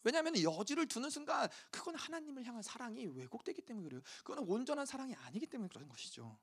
[0.00, 0.04] 음.
[0.04, 4.02] 왜냐하면 여지를 두는 순간 그건 하나님을 향한 사랑이 왜곡되기 때문에 그래요.
[4.18, 6.36] 그거는 온전한 사랑이 아니기 때문에 그런 것이죠.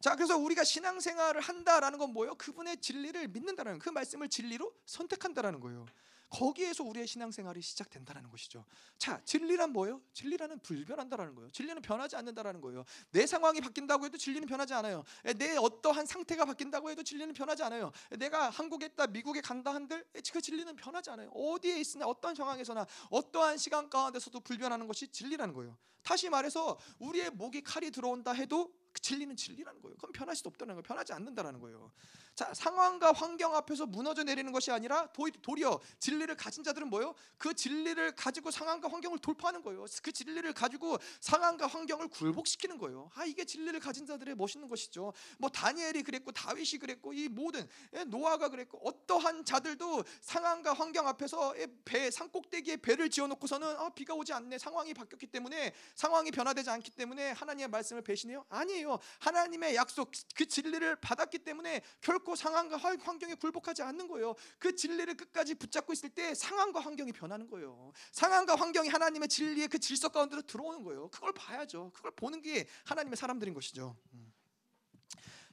[0.00, 2.34] 자, 그래서 우리가 신앙생활을 한다라는 건 뭐예요?
[2.36, 5.86] 그분의 진리를 믿는다라는 그 말씀을 진리로 선택한다라는 거예요.
[6.30, 8.64] 거기에서 우리의 신앙생활이 시작된다라는 것이죠.
[8.96, 10.00] 자, 진리란 뭐예요?
[10.12, 11.50] 진리라는 불변한다라는 거예요.
[11.50, 12.84] 진리는 변하지 않는다라는 거예요.
[13.10, 15.04] 내 상황이 바뀐다고 해도 진리는 변하지 않아요.
[15.36, 17.90] 내 어떠한 상태가 바뀐다고 해도 진리는 변하지 않아요.
[18.18, 21.30] 내가 한국에 있다, 미국에 간다 한들 그 진리는 변하지 않아요.
[21.30, 25.76] 어디에 있으나 어떤 상황에서나 어떠한 시간 가운데서도 불변하는 것이 진리라는 거예요.
[26.02, 29.96] 다시 말해서 우리의 목이 칼이 들어온다 해도 그 진리는 진리라는 거예요.
[29.96, 30.82] 그럼 변할 수 없다는 거예요.
[30.82, 31.92] 변하지 않는다라는 거예요.
[32.34, 35.08] 자, 상황과 환경 앞에서 무너져 내리는 것이 아니라
[35.42, 37.14] 도리어 진리를 가진 자들은 뭐예요?
[37.36, 39.84] 그 진리를 가지고 상황과 환경을 돌파하는 거예요.
[40.02, 43.10] 그 진리를 가지고 상황과 환경을 굴복시키는 거예요.
[43.14, 45.12] 아, 이게 진리를 가진 자들의 멋있는 것이죠.
[45.38, 51.54] 뭐 다니엘이 그랬고 다윗이 그랬고 이 모든 예, 노아가 그랬고 어떠한 자들도 상황과 환경 앞에서
[51.84, 54.58] 배 산꼭대기에 배를 지어 놓고서는 아, 비가 오지 않네.
[54.58, 58.46] 상황이 바뀌었기 때문에 상황이 변화되지 않기 때문에 하나님의 말씀을 배신해요?
[58.48, 58.98] 아니 에요.
[59.20, 64.34] 하나님의 약속 그 진리를 받았기 때문에 결코 상황과 환경에 굴복하지 않는 거예요.
[64.58, 67.92] 그 진리를 끝까지 붙잡고 있을 때 상황과 환경이 변하는 거예요.
[68.12, 71.08] 상황과 환경이 하나님의 진리의 그 질서 가운데로 들어오는 거예요.
[71.10, 71.90] 그걸 봐야죠.
[71.94, 73.96] 그걸 보는 게 하나님의 사람들인 것이죠.
[74.14, 74.29] 음.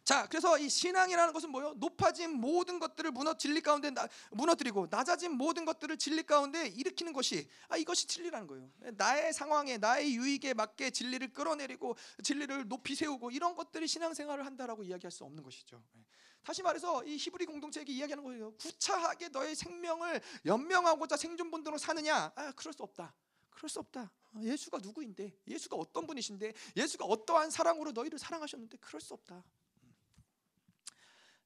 [0.07, 1.73] 자, 그래서 이 신앙이라는 것은 뭐요?
[1.73, 7.45] 높아진 모든 것들을 무너 진리 가운데 나, 무너뜨리고 낮아진 모든 것들을 진리 가운데 일으키는 것이
[7.67, 8.71] 아 이것이 진리라는 거예요.
[8.93, 15.11] 나의 상황에 나의 유익에 맞게 진리를 끌어내리고 진리를 높이 세우고 이런 것들이 신앙생활을 한다라고 이야기할
[15.11, 15.83] 수 없는 것이죠.
[15.91, 16.01] 네.
[16.41, 18.53] 다시 말해서 이 히브리 공동체에게 이야기하는 거예요.
[18.55, 22.31] 구차하게 너의 생명을 연명하고자 생존 본능으로 사느냐?
[22.33, 23.13] 아, 그럴 수 없다.
[23.49, 24.09] 그럴 수 없다.
[24.39, 25.35] 예수가 누구인데?
[25.49, 26.53] 예수가 어떤 분이신데?
[26.77, 28.77] 예수가 어떠한 사랑으로 너희를 사랑하셨는데?
[28.77, 29.43] 그럴 수 없다.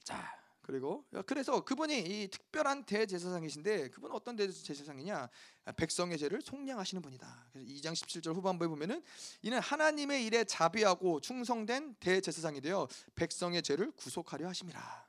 [0.03, 5.29] 자, 그리고 그래서 그분이 이 특별한 대제사장이신데 그분은 어떤 대제사장이냐?
[5.75, 7.47] 백성의 죄를 속량하시는 분이다.
[7.51, 9.03] 그래서 2장 17절 후반부에 보면은
[9.41, 15.07] 이는 하나님의 일에 자비하고 충성된 대제사장이 되어 백성의 죄를 구속하려 하심이라.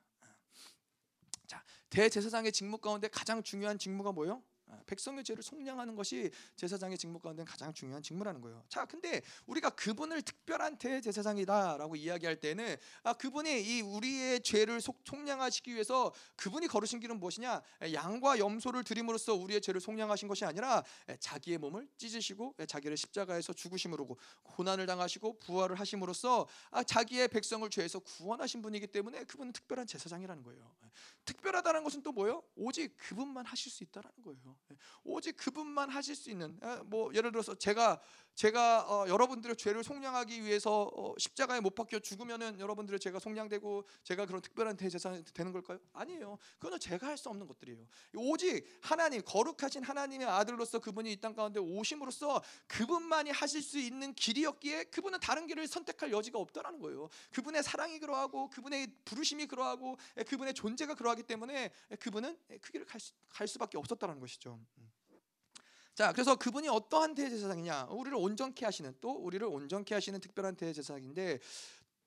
[1.46, 4.42] 자, 대제사장의 직무 가운데 가장 중요한 직무가 뭐예요?
[4.72, 8.64] 아, 백성의 죄를 속량하는 것이 제사장의 직무 가운데 가장 중요한 직무라는 거예요.
[8.68, 15.74] 자, 근데 우리가 그분을 특별한 대제사장이다라고 이야기할 때는 아, 그분이 이 우리의 죄를 속, 속량하시기
[15.74, 17.60] 위해서 그분이 걸으신 길은 무엇이냐?
[17.92, 20.82] 양과 염소를 드림으로써 우리의 죄를 속량하신 것이 아니라
[21.20, 28.62] 자기의 몸을 찢으시고 자기를 십자가에서 죽으심으로 고난을 당하시고 부활을 하심으로써 아, 자기의 백성을 죄에서 구원하신
[28.62, 30.74] 분이기 때문에 그분은 특별한 제사장이라는 거예요.
[31.24, 32.42] 특별하다는 것은 또 뭐예요?
[32.54, 34.56] 오직 그분만 하실 수 있다라는 거예요.
[35.04, 38.00] 오직 그분만 하실 수 있는 뭐 예를 들어서 제가
[38.34, 44.26] 제가 어, 여러분들의 죄를 속량하기 위해서 어, 십자가에 못 박혀 죽으면은 여러분들의 죄가 속량되고 제가
[44.26, 45.78] 그런 특별한 대제사장이 되는 걸까요?
[45.92, 46.38] 아니에요.
[46.58, 47.86] 그거는 제가 할 수 없는 것들이에요.
[48.16, 54.84] 오직 하나님 거룩하신 하나님의 아들로서 그분이 이 땅 가운데 오심으로써 그분만이 하실 수 있는 길이었기에
[54.84, 57.08] 그분은 다른 길을 선택할 여지가 없다라는 거예요.
[57.32, 61.70] 그분의 사랑이 그러하고 그분의 부르심이 그러하고 그분의 존재가 그러하기 때문에
[62.00, 64.58] 그분은 그 길을 갈, 수, 갈 수밖에 없었다는 것이죠.
[65.92, 65.94] 음.
[65.94, 67.88] 자, 그래서 그분이 어떠한 대제사장이냐?
[67.90, 71.38] 우리를 온전케 하시는 또 우리를 온전케 하시는 특별한 대제사장인데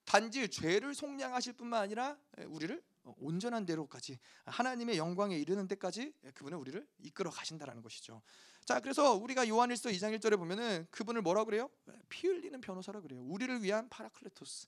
[0.05, 2.17] 단지 죄를 속량하실 뿐만 아니라
[2.47, 2.81] 우리를
[3.17, 8.21] 온전한 데로까지 하나님의 영광에 이르는 데까지 그분은 우리를 이끌어 가신다라는 것이죠.
[8.65, 11.69] 자, 그래서 우리가 요한일서 2장 1절에 보면은 그분을 뭐라 그래요?
[12.09, 13.21] 피 흘리는 변호사라 그래요.
[13.21, 14.67] 우리를 위한 파라클레토스.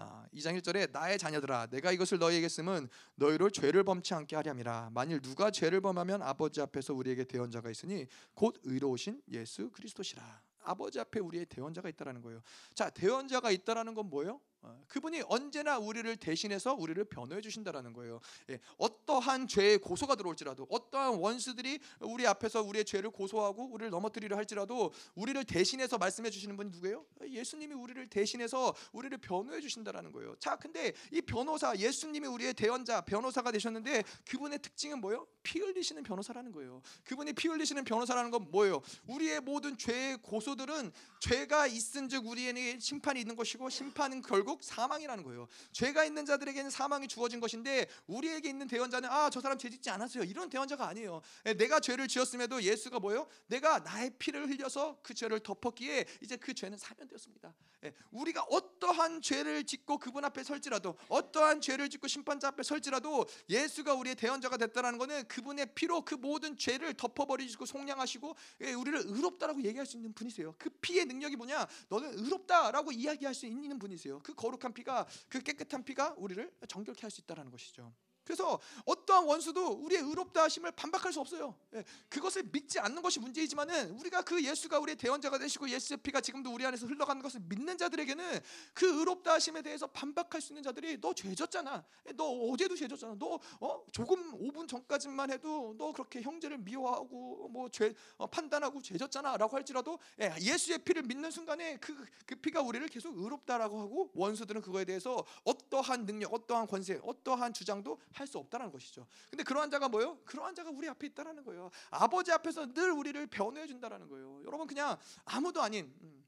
[0.00, 4.90] 아, 2장 1절에 나의 자녀들아 내가 이것을 너희에게 씀은 너희를 죄를 범치 않게 하려 함이라
[4.92, 11.18] 만일 누가 죄를 범하면 아버지 앞에서 우리에게 대언자가 있으니 곧 의로우신 예수 그리스도시라 아버지 앞에
[11.18, 12.42] 우리의 대언자가 있다라는 거예요.
[12.74, 14.40] 자, 대언자가 있다라는 건 뭐예요?
[14.62, 18.20] 어, 그분이 언제나 우리를 대신해서 우리를 변호해 주신다라는 거예요.
[18.50, 24.92] 예, 어떠한 죄의 고소가 들어올지라도 어떠한 원수들이 우리 앞에서 우리의 죄를 고소하고 우리를 넘어뜨리려 할지라도
[25.14, 27.06] 우리를 대신해서 말씀해 주시는 분이 누구예요?
[27.28, 30.34] 예수님이 우리를 대신해서 우리를 변호해 주신다라는 거예요.
[30.40, 35.26] 자, 근데 이 변호사 예수님이 우리의 대원자 변호사가 되셨는데 그분의 특징은 뭐예요?
[35.44, 36.82] 피 흘리시는 변호사라는 거예요.
[37.04, 38.82] 그분이 피 흘리시는 변호사라는 건 뭐예요?
[39.06, 45.46] 우리의 모든 죄의 고소들은 죄가 있은즉 우리에게 심판이 있는 것이고 심판은 결국 사망이라는 거예요.
[45.72, 50.24] 죄가 있는 자들에게는 사망이 주어진 것인데 우리에게 있는 대원자는 아 저 사람 죄 짓지 않았어요.
[50.24, 51.20] 이런 대원자가 아니에요.
[51.46, 53.26] 예, 내가 죄를 지었음에도 예수가 뭐예요?
[53.46, 57.54] 내가 나의 피를 흘려서 그 죄를 덮었기에 이제 그 죄는 사면되었습니다.
[57.84, 63.94] 예, 우리가 어떠한 죄를 짓고 그분 앞에 설지라도 어떠한 죄를 짓고 심판자 앞에 설지라도 예수가
[63.94, 69.86] 우리의 대원자가 됐다는 것은 그분의 피로 그 모든 죄를 덮어버리시고 속량하시고 예, 우리를 의롭다라고 얘기할
[69.86, 70.54] 수 있는 분이세요.
[70.58, 71.66] 그 피의 능력이 뭐냐?
[71.88, 74.20] 너는 의롭다라고 이야기할 수 있는 분이세요.
[74.24, 77.92] 그 거룩한 피가 그 깨끗한 피가 우리를 정결케 할 수 있다라는 것이죠.
[78.28, 81.54] 그래서 어떠한 원수도 우리의 의롭다 하심을 반박할 수 없어요.
[81.72, 86.52] 예, 그것을 믿지 않는 것이 문제이지만은 우리가 그 예수가 우리의 대원자가 되시고 예수의 피가 지금도
[86.52, 88.40] 우리 안에서 흘러가는 것을 믿는 자들에게는
[88.74, 91.82] 그 의롭다 하심에 대해서 반박할 수 있는 자들이 너 죄졌잖아.
[92.06, 93.14] 예, 너 어제도 죄졌잖아.
[93.18, 99.98] 너 어, 조금 5분 전까지만 해도 너 그렇게 형제를 미워하고 뭐죄 어, 판단하고 죄졌잖아라고 할지라도
[100.20, 105.24] 예, 예수의 피를 믿는 순간에 그, 그 피가 우리를 계속 의롭다라고 하고 원수들은 그거에 대해서
[105.44, 109.06] 어떠한 능력, 어떠한 권세, 어떠한 주장도 할 수 없다는 것이죠.
[109.30, 110.18] 근데 그러한 자가 뭐예요?
[110.24, 111.70] 그러한 자가 우리 앞에 있다라는 거예요.
[111.90, 114.42] 아버지 앞에서 늘 우리를 변호해 준다라는 거예요.
[114.44, 116.24] 여러분 그냥 아무도 아닌 음,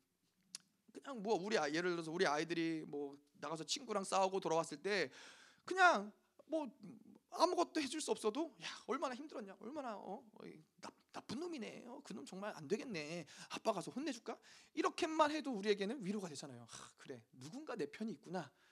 [0.93, 5.11] 그냥 뭐 우리 아, 예를 들어서 우리 아이들이 뭐 나가서 친구랑 싸우고 돌아왔을 때
[5.65, 6.13] 그냥
[6.47, 6.69] 뭐
[7.31, 10.25] 아무것도 해줄 수 없어도 야 얼마나 힘들었냐 얼마나 어,
[10.81, 14.37] 나, 나쁜 놈이네 어, 그놈 정말 안 되겠네 아빠 가서 혼내줄까
[14.75, 18.70] 이렇게만 해도 우리에게는 위로가 되잖아요 아, 그래 누군가 내 편이 있구나 예.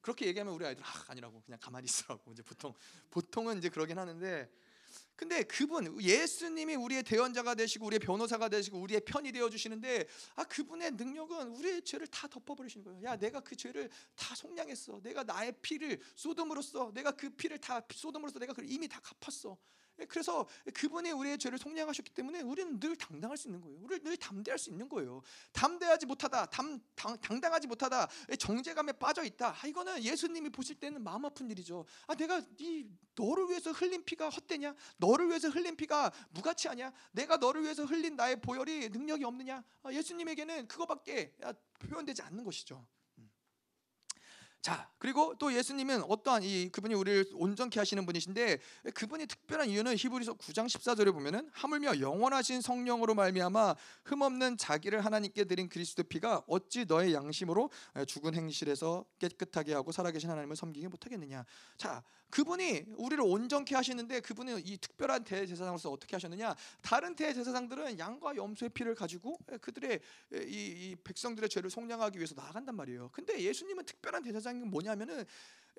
[0.00, 2.74] 그렇게 얘기하면 우리 아이들 아 아니라고 그냥 가만히 있으라고 이제 보통
[3.10, 4.50] 보통은 이제 그러긴 하는데
[5.14, 10.92] 근데 그분 예수님이 우리의 대원자가 되시고 우리의 변호사가 되시고 우리의 편이 되어 주시는데 아 그분의
[10.92, 13.02] 능력은 우리의 죄를 다 덮어 버리시는 거예요.
[13.04, 15.00] 야 내가 그 죄를 다 속량했어.
[15.02, 19.58] 내가 나의 피를 쏟음으로써 내가 그 피를 다 쏟음으로써 내가 그걸 이미 다 갚았어.
[20.00, 23.78] 예, 그래서 그분이 우리의 죄를 속량하셨기 때문에 우리는 늘 당당할 수 있는 거예요.
[23.82, 25.22] 우리를 늘 담대할 수 있는 거예요.
[25.52, 29.54] 담대하지 못하다, 담, 당, 당당하지 못하다, 정제감에 빠져 있다.
[29.60, 31.84] 아, 이거는 예수님이 보실 때는 마음 아픈 일이죠.
[32.06, 34.74] 아, 내가 이 너를 위해서 흘린 피가 헛되냐?
[34.96, 36.92] 너를 위해서 흘린 피가 무가치하냐?
[37.12, 39.62] 내가 너를 위해서 흘린 나의 보혈이 능력이 없느냐?
[39.82, 41.36] 아, 예수님에게는 그거밖에
[41.80, 42.86] 표현되지 않는 것이죠.
[44.62, 48.58] 자, 그리고 또 예수님은 어떠한 이 그분이 우리를 온전케 하시는 분이신데
[48.92, 55.70] 그분이 특별한 이유는 히브리서 9장 14절에 보면은 하물며 영원하신 성령으로 말미암아 흠없는 자기를 하나님께 드린
[55.70, 57.70] 그리스도 피가 어찌 너의 양심으로
[58.06, 61.46] 죽은 행실에서 깨끗하게 하고 살아계신 하나님을 섬기게 못하겠느냐.
[61.78, 66.54] 자, 그분이 우리를 온전케 하시는데 그분은 이 특별한 대제사장으로서 어떻게 하셨느냐?
[66.82, 70.00] 다른 대제사장들은 양과 염소의 피를 가지고 그들의
[70.34, 73.10] 이, 이 백성들의 죄를 속량하기 위해서 나아간단 말이에요.
[73.12, 75.24] 근데 예수님은 특별한 대제사장 세상이 뭐냐면은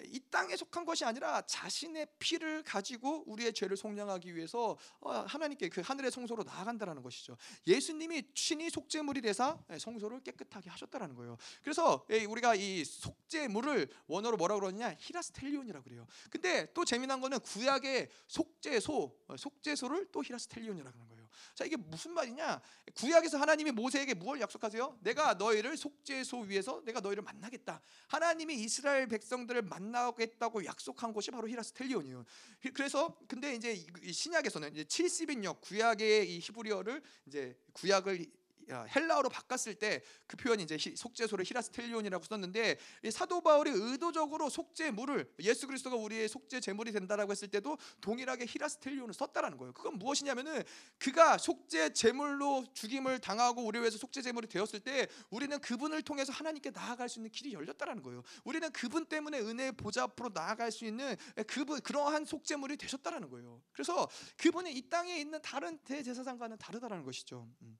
[0.05, 5.81] 이 땅에 속한 것이 아니라 자신의 피를 가지고 우리의 죄를 속량하기 위해서 어, 하나님께 그
[5.81, 7.37] 하늘의 성소로 나아간다라는 것이죠.
[7.67, 11.37] 예수님이 친히 속죄물이 되사 예, 성소를 깨끗하게 하셨다라는 거예요.
[11.61, 16.07] 그래서 예, 우리가 이 속죄물을 원어로 뭐라고 그러냐 히라스텔리온이라고 그래요.
[16.31, 21.20] 근데 또 재미난 거는 구약의 속죄소, 어, 속죄소를 또 히라스텔리온이라고 하는 거예요.
[21.55, 22.61] 자 이게 무슨 말이냐?
[22.95, 24.99] 구약에서 하나님이 모세에게 무엇 약속하세요?
[25.01, 27.81] 내가 너희를 속죄소 위에서 내가 너희를 만나겠다.
[28.07, 32.25] 하나님이 이스라엘 백성들을 만나겠다고 약속한 곳이 바로 히라스텔리온이에요.
[32.73, 38.25] 그래서 근데 이제 신약에서는 이제 70인역 구약의 이 히브리어를 이제 구약을
[38.71, 40.01] 헬라어로 바꿨을 때
[40.31, 42.77] 그 표현이 이제 속죄소를 히라스텔리온이라고 썼는데
[43.11, 49.13] 사도 바울이 의도적으로 속죄 물을 예수 그리스도가 우리의 속죄 제물이 된다라고 했을 때도 동일하게 히라스텔리온을
[49.13, 49.73] 썼다라는 거예요.
[49.73, 50.63] 그건 무엇이냐면은
[50.97, 56.71] 그가 속죄 제물로 죽임을 당하고 우리 위해서 속죄 제물이 되었을 때 우리는 그분을 통해서 하나님께
[56.71, 58.23] 나아갈 수 있는 길이 열렸다라는 거예요.
[58.45, 61.15] 우리는 그분 때문에 은혜의 보좌 앞으로 나아갈 수 있는
[61.45, 63.61] 그분 그러한 속죄물이 되셨다라는 거예요.
[63.73, 64.07] 그래서
[64.37, 67.49] 그분이 이 땅에 있는 다른 대제사장과는 다르다라는 것이죠.
[67.61, 67.77] 음.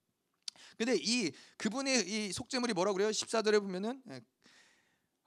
[0.77, 3.09] 근데 이 그분의 이 속죄물이 뭐라고 그래요?
[3.09, 4.21] 14절에 보면은 예,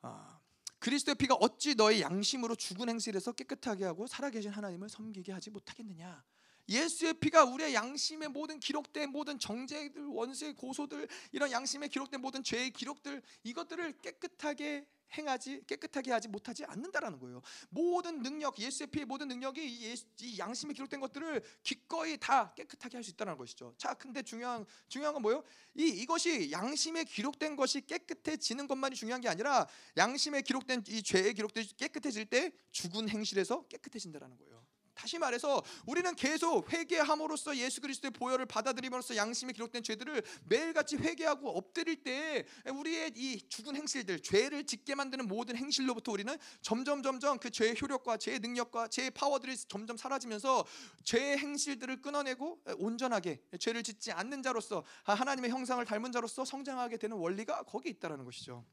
[0.02, 0.40] 아,
[0.78, 6.22] 그리스도의 피가 어찌 너의 양심으로 죽은 행실에서 깨끗하게 하고 살아계신 하나님을 섬기게 하지 못하겠느냐?
[6.68, 12.70] 예수의 피가 우리의 양심의 모든 기록된 모든 정죄들, 원수의 고소들, 이런 양심에 기록된 모든 죄의
[12.70, 14.86] 기록들 이것들을 깨끗하게
[15.16, 17.40] 행하지 깨끗하게 하지 못하지 않는다라는 거예요.
[17.70, 22.96] 모든 능력 예수의 피의 모든 능력이 이, 예수, 이 양심에 기록된 것들을 기꺼이 다 깨끗하게
[22.96, 23.74] 할 수 있다는 것이죠.
[23.76, 25.44] 자, 근데 중요한 중요한 건 뭐예요?
[25.74, 31.64] 이 이것이 양심에 기록된 것이 깨끗해지는 것만이 중요한 게 아니라 양심에 기록된 이 죄에 기록된
[31.76, 34.73] 깨끗해질 때 죽은 행실에서 깨끗해진다라는 거예요.
[34.94, 42.02] 다시 말해서 우리는 계속 회개함으로써 예수 그리스도의 보혈을 받아들임으로써 양심에 기록된 죄들을 매일같이 회개하고 엎드릴
[42.02, 47.76] 때 우리의 이 죽은 행실들, 죄를 짓게 만드는 모든 행실로부터 우리는 점점 점점 그 죄의
[47.80, 50.64] 효력과 죄의 능력과 죄의 파워들이 점점 사라지면서
[51.04, 57.62] 죄의 행실들을 끊어내고 온전하게 죄를 짓지 않는 자로서 하나님의 형상을 닮은 자로서 성장하게 되는 원리가
[57.64, 58.64] 거기에 있다라는 것이죠.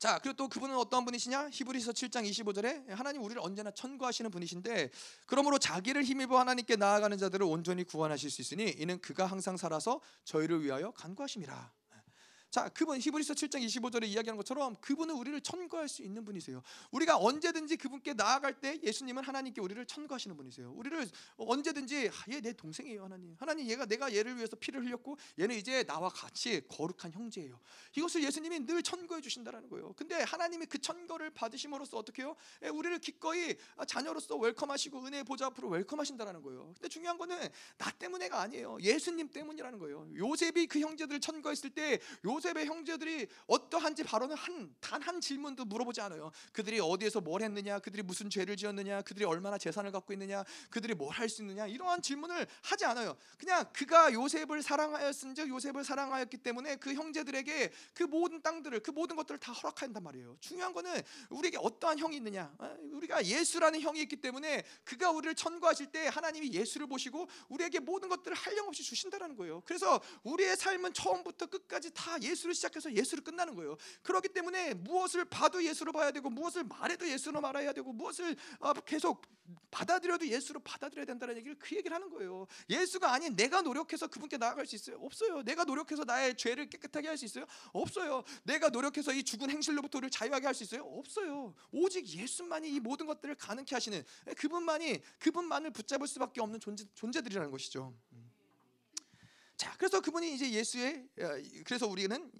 [0.00, 1.50] 자, 그리고 또 그분은 어떤 분이시냐?
[1.52, 4.90] 히브리서 7장 25절에 하나님 우리를 언제나 천구하시는 분이신데
[5.26, 10.64] 그러므로 자기를 힘입어 하나님께 나아가는 자들을 온전히 구원하실 수 있으니 이는 그가 항상 살아서 저희를
[10.64, 11.72] 위하여 간구하심이라.
[12.50, 16.62] 자, 그분 히브리서 7장 25절에 이야기하는 것처럼 그분은 우리를 천거할 수 있는 분이세요.
[16.90, 20.72] 우리가 언제든지 그분께 나아갈 때 예수님은 하나님께 우리를 천거하시는 분이세요.
[20.72, 23.36] 우리를 언제든지 아, 얘내 동생이에요, 하나님.
[23.38, 27.60] 하나님 얘가 내가 얘를 위해서 피를 흘렸고 얘는 이제 나와 같이 거룩한 형제예요.
[27.96, 29.92] 이것을 예수님이 늘 천거해 주신다라는 거예요.
[29.92, 32.34] 근데 하나님이 그 천거를 받으심으로써 어떻게 해요?
[32.64, 33.54] 예, 우리를 기꺼이
[33.86, 36.72] 자녀로서 웰컴하시고 은혜의 보좌 앞으로 웰컴하신다라는 거예요.
[36.74, 37.48] 근데 중요한 거는
[37.78, 38.78] 나 때문에가 아니에요.
[38.80, 40.08] 예수님 때문이라는 거예요.
[40.16, 45.64] 요셉이 그 형제들을 천거했을 때 요, 요셉의 형제들이 어떠한 지 바로는 한 단 한 질문도
[45.64, 46.30] 물어보지 않아요.
[46.52, 51.10] 그들이 어디에서 뭘 했느냐, 그들이 무슨 죄를 지었느냐, 그들이 얼마나 재산을 갖고 있느냐, 그들이 뭘
[51.10, 53.16] 할 수 있느냐 이러한 질문을 하지 않아요.
[53.38, 59.38] 그냥 그가 요셉을 사랑하였은즉 요셉을 사랑하였기 때문에 그 형제들에게 그 모든 땅들을 그 모든 것들을
[59.38, 60.36] 다 허락한단 말이에요.
[60.40, 62.76] 중요한 거는 우리에게 어떠한 형이 있느냐, 어?
[62.92, 68.36] 우리가 예수라는 형이 있기 때문에 그가 우리를 천구하실 때 하나님이 예수를 보시고 우리에게 모든 것들을
[68.36, 69.62] 한량없이 주신다라는 거예요.
[69.64, 73.76] 그래서 우리의 삶은 처음부터 끝까지 다 예 수를 시작해서 예수를 끝나는 거예요.
[74.02, 79.22] 그렇기 때문에 무엇을 봐도 예수로 봐야 되고 무엇을 말해도 예수로 말해야 되고 무엇을 어, 계속
[79.70, 82.46] 받아들여도 예수로 받아들여야 된다는 얘기를 그 얘기를 하는 거예요.
[82.68, 84.98] 예수가 아닌 내가 노력해서 그분께 나아갈 수 있어요?
[85.00, 85.42] 없어요.
[85.42, 87.44] 내가 노력해서 나의 죄를 깨끗하게 할 수 있어요?
[87.72, 88.24] 없어요.
[88.44, 90.82] 내가 노력해서 이 죽은 행실로부터 우리를 자유하게 할 수 있어요?
[90.82, 91.54] 없어요.
[91.70, 94.04] 오직 예수만이 이 모든 것들을 가능케 하시는
[94.36, 97.94] 그분만이 그분만을 붙잡을 수밖에 없는 존재, 존재들이라는 것이죠.
[99.60, 101.06] 자, 그래서 그분이 이제 예수의
[101.66, 102.32] 그래서 우리는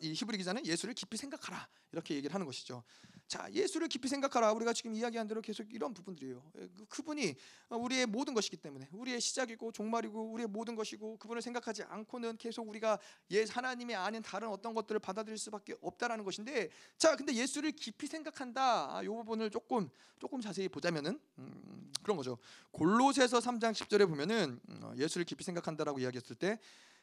[0.00, 2.84] 이 히브리 기자는 예수를 깊이 생각하라 이렇게 얘기를 하는 것이죠.
[3.28, 4.52] 자, 예수를 깊이 생각하라.
[4.52, 6.42] 우리가 지금 이야기한 대로 계속 이런 부분들이에요.
[6.60, 7.34] 예, 그, 그분이
[7.68, 12.98] 우리의 모든 것이기 때문에 우리의 시작이고 종말이고 우리의 모든 것이고 그분을 생각하지 않고는 계속 우리가
[13.32, 18.96] 예 하나님의 아닌 다른 어떤 것들을 받아들일 수밖에 없다라는 것인데 자, 근데 예수를 깊이 생각한다.
[18.96, 22.38] 아, 요 부분을 조금 조금 자세히 보자면은 음, 그런 거죠.
[22.70, 26.58] 골로새서 3장 10절에 보면은 음, 어, 예수를 깊이 생각한다라고 이야기했을 때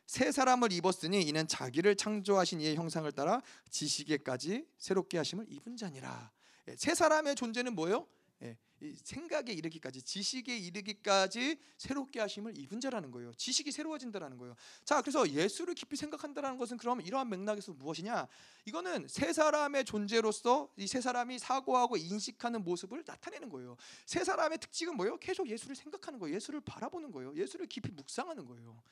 [0.05, 6.31] 새 사람을 입었으니 이는 자기를 창조하신 이의 형상을 따라 지식에까지 새롭게 하심을 입은 자니라.
[6.67, 8.07] 예, 새 사람의 존재는 뭐예요?
[8.41, 8.57] 예,
[9.03, 13.33] 생각에 이르기까지 지식에 이르기까지 새롭게 하심을 입은 자라는 거예요.
[13.33, 14.55] 지식이 새로워진다라는 거예요.
[14.83, 18.27] 자, 그래서 예수를 깊이 생각한다라는 것은 그럼 이러한 맥락에서 무엇이냐?
[18.65, 23.77] 이거는 새 사람의 존재로서 이새 사람이 사고하고 인식하는 모습을 나타내는 거예요.
[24.05, 25.17] 새 사람의 특징은 뭐예요?
[25.17, 26.35] 계속 예수를 생각하는 거예요.
[26.35, 27.33] 예수를 바라보는 거예요.
[27.35, 28.83] 예수를 깊이 묵상하는 거예요.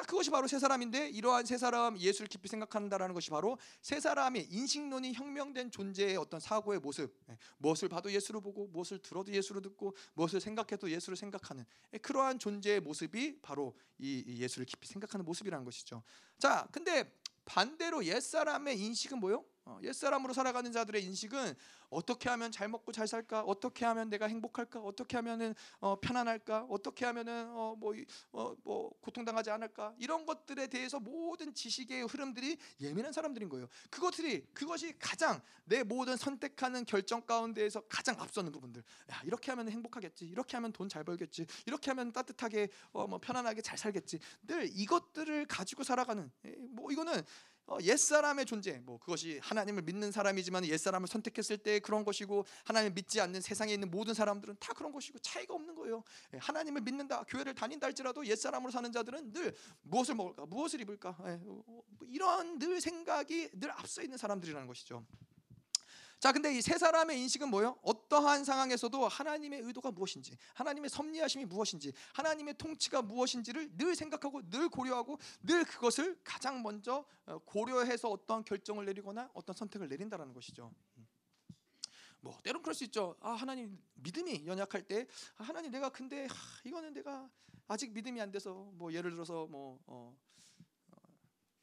[0.00, 0.02] 예.
[0.02, 4.46] 자, 그것이 바로 세 사람인데 이러한 세 사람 예수를 깊이 생각한다라는 것이 바로 세 사람의
[4.50, 7.14] 인식론이 혁명된 존재의 어떤 사고의 모습.
[7.28, 12.38] 예, 무엇을 봐도 예수를 보고 무엇을 들어도 예수를 듣고 무엇을 생각해도 예수를 생각하는 예, 그러한
[12.38, 16.02] 존재의 모습이 바로 이 예수를 깊이 생각하는 모습이라는 것이죠.
[16.38, 17.12] 자, 근데
[17.44, 19.44] 반대로 옛 사람의 인식은 뭐요?
[19.64, 21.54] 어, 옛사람으로 살아가는 자들의 인식은
[21.88, 23.42] 어떻게 하면 잘 먹고 잘 살까?
[23.42, 24.80] 어떻게 하면 내가 행복할까?
[24.80, 26.66] 어떻게 하면은 어, 편안할까?
[26.68, 27.94] 어떻게 하면은 어, 뭐,
[28.32, 29.94] 어, 뭐 고통당하지 않을까?
[29.98, 33.68] 이런 것들에 대해서 모든 지식의 흐름들이 예민한 사람들인 거예요.
[33.90, 38.82] 그것들이 그것이 가장 내 모든 선택하는 결정 가운데에서 가장 앞서는 부분들.
[39.10, 40.26] 야 이렇게 하면 행복하겠지.
[40.26, 41.46] 이렇게 하면 돈 잘 벌겠지.
[41.66, 44.18] 이렇게 하면 따뜻하게 어, 뭐 편안하게 잘 살겠지.
[44.42, 46.30] 늘 이것들을 가지고 살아가는
[46.70, 47.24] 뭐 이거는 어,
[47.80, 53.40] 옛사람의 존재 뭐 그것이 하나님을 믿는 사람이지만 옛사람을 선택했을 때 그런 것이고 하나님을 믿지 않는
[53.40, 56.02] 세상에 있는 모든 사람들은 다 그런 것이고 차이가 없는 거예요.
[56.34, 61.32] 예, 하나님을 믿는다 교회를 다닌다 할지라도 옛사람으로 사는 자들은 늘 무엇을 먹을까 무엇을 입을까 예,
[61.32, 65.04] 어, 뭐 이런 늘 생각이 늘 앞서 있는 사람들이라는 것이죠.
[66.20, 67.78] 자, 근데 이 세 사람의 인식은 뭐예요?
[67.82, 75.18] 어떠한 상황에서도 하나님의 의도가 무엇인지, 하나님의 섭리하심이 무엇인지, 하나님의 통치가 무엇인지를 늘 생각하고 늘 고려하고
[75.42, 80.72] 늘 그것을 가장 먼저 어, 고려해서 어떤 결정을 내리거나 어떤 선택을 내린다라는 것이죠.
[80.98, 81.08] 음.
[82.20, 83.16] 뭐 때론 그럴 수 있죠.
[83.20, 85.06] 아 하나님 믿음이 연약할 때
[85.38, 87.30] 아, 하나님 내가 근데 하, 이거는 내가
[87.66, 90.14] 아직 믿음이 안 돼서 뭐 예를 들어서 뭐 어,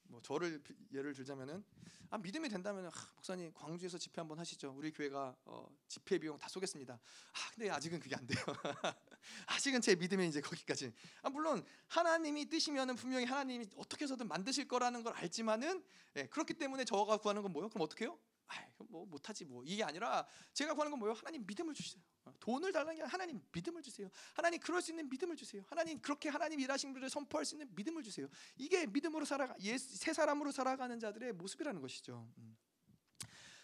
[0.09, 1.63] 뭐 저를 비- 예를 들자면은
[2.09, 4.73] 아 믿음이 된다면은 아, 목사님 광주에서 집회 한번 하시죠.
[4.77, 6.93] 우리 교회가 어, 집회 비용 다 쏘겠습니다.
[6.93, 8.37] 아 근데 아직은 그게 안 돼요.
[9.47, 10.93] 아직은 제 믿음이 이제 거기까지.
[11.21, 15.83] 아 물론 하나님이 뜨시면은 분명히 하나님이 어떻게 해서든 만드실 거라는 걸 알지만은
[16.15, 17.69] 예, 그렇기 때문에 저가 구하는 건 뭐요?
[17.69, 18.17] 그럼 어떻게 해요?
[18.47, 18.53] 아,
[18.87, 21.13] 뭐 못하지 뭐 이게 아니라 제가 구하는 건 뭐예요?
[21.15, 22.01] 하나님 믿음을 주세요.
[22.27, 24.09] 어, 돈을 달라는 게 아니라 하나님 믿음을 주세요.
[24.33, 25.63] 하나님 그럴 수 있는 믿음을 주세요.
[25.67, 28.27] 하나님 그렇게 하나님 일하신 분을 선포할 수 있는 믿음을 주세요.
[28.57, 32.27] 이게 믿음으로 살아가 옛, 새 사람으로 살아가는 자들의 모습이라는 것이죠.
[32.37, 32.57] 음.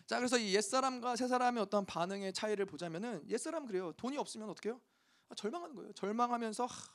[0.05, 3.93] 자 그래서 이옛 사람과 새 사람의 어떤 반응의 차이를 보자면은 옛 사람 은 그래요.
[3.93, 4.81] 돈이 없으면 어떻게 해요?
[5.29, 5.93] 아, 절망하는 거예요.
[5.93, 6.93] 절망하면서 하,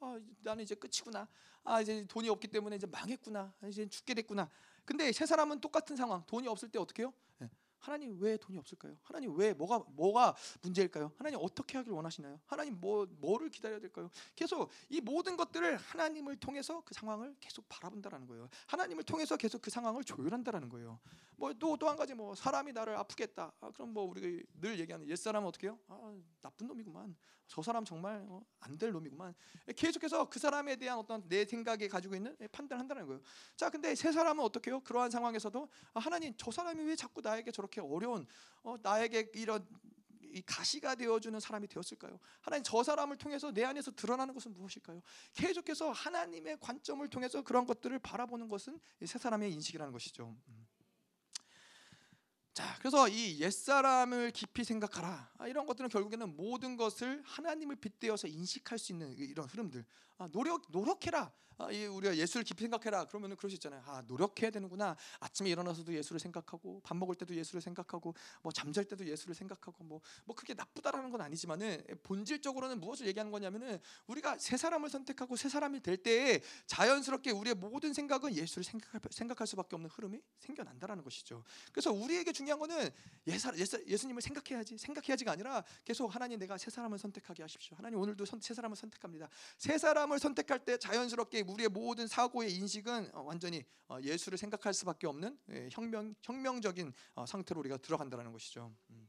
[0.00, 1.28] 아, 나는 이제 끝이구나.
[1.64, 3.54] 아 이제 돈이 없기 때문에 이제 망했구나.
[3.60, 4.50] 아, 이제 죽게 됐구나.
[4.84, 6.24] 근데 새 사람은 똑같은 상황.
[6.26, 7.12] 돈이 없을 때 어떻게 해요?
[7.42, 7.50] 예.
[7.80, 8.96] 하나님 왜 돈이 없을까요?
[9.02, 11.12] 하나님 왜 뭐가 뭐가 문제일까요?
[11.16, 12.38] 하나님 어떻게 하길 원하시나요?
[12.46, 14.10] 하나님 뭐 뭐를 기다려야 될까요?
[14.36, 18.48] 계속 이 모든 것들을 하나님을 통해서 그 상황을 계속 바라본다라는 거예요.
[18.66, 21.00] 하나님을 통해서 계속 그 상황을 조율한다라는 거예요.
[21.36, 23.52] 뭐 또 또 한 가지 뭐 사람이 나를 아프겠다.
[23.60, 25.78] 아, 그럼 뭐 우리가 늘 얘기하는 옛 사람은 어떻게 해요?
[25.88, 27.16] 아, 나쁜 놈이구만.
[27.50, 29.34] 저 사람 정말 어, 안될 놈이구만.
[29.74, 33.20] 계속해서 그 사람에 대한 어떤 내 생각에 가지고 있는 판단을 한다는 거예요.
[33.56, 34.80] 자, 근데 새 사람은 어떻게 해요?
[34.84, 38.24] 그러한 상황에서도 아, 하나님 저 사람이 왜 자꾸 나에게 저렇게 어려운
[38.62, 39.66] 어, 나에게 이런
[40.20, 42.20] 이 가시가 되어주는 사람이 되었을까요?
[42.40, 45.02] 하나님 저 사람을 통해서 내 안에서 드러나는 것은 무엇일까요?
[45.34, 50.36] 계속해서 하나님의 관점을 통해서 그런 것들을 바라보는 것은 이새 사람의 인식이라는 것이죠.
[50.48, 50.69] 음.
[52.52, 55.30] 자, 그래서 이 옛 사람을 깊이 생각하라.
[55.38, 59.84] 아, 이런 것들은 결국에는 모든 것을 하나님을 빗대어서 인식할 수 있는 이- 이런 흐름들.
[60.20, 61.32] 아, 노력 노력해라.
[61.60, 63.04] 아, 이 우리가 예수를 깊이 생각해라.
[63.06, 63.82] 그러면은 그럴 수 있잖아요.
[63.86, 64.96] 아, 노력해야 되는구나.
[65.18, 70.34] 아침에 일어나서도 예수를 생각하고 밥 먹을 때도 예수를 생각하고 뭐 잠잘 때도 예수를 생각하고 뭐뭐
[70.36, 75.98] 그게 나쁘다라는 건 아니지만은 본질적으로는 무엇을 얘기하는 거냐면은 우리가 새 사람을 선택하고 새 사람이 될
[75.98, 81.44] 때에 자연스럽게 우리의 모든 생각은 예수를 생각할, 생각할 수밖에 없는 흐름이 생겨난다라는 것이죠.
[81.72, 82.90] 그래서 우리에게 중요한 거는
[83.26, 87.76] 예사, 예사, 예수님을 생각해야지 생각해야지가 아니라 계속 하나님 내가 새 사람을 선택하게 하십시오.
[87.76, 89.28] 하나님 오늘도 선, 새 사람을 선택합니다.
[89.58, 94.74] 새 사람 을 선택할 때 자연스럽게 우리의 모든 사고의 인식은 어, 완전히 어, 예수를 생각할
[94.74, 98.72] 수밖에 없는 예, 혁명 혁명적인 어, 상태로 우리가 들어간다는 것이죠.
[98.90, 99.08] 음.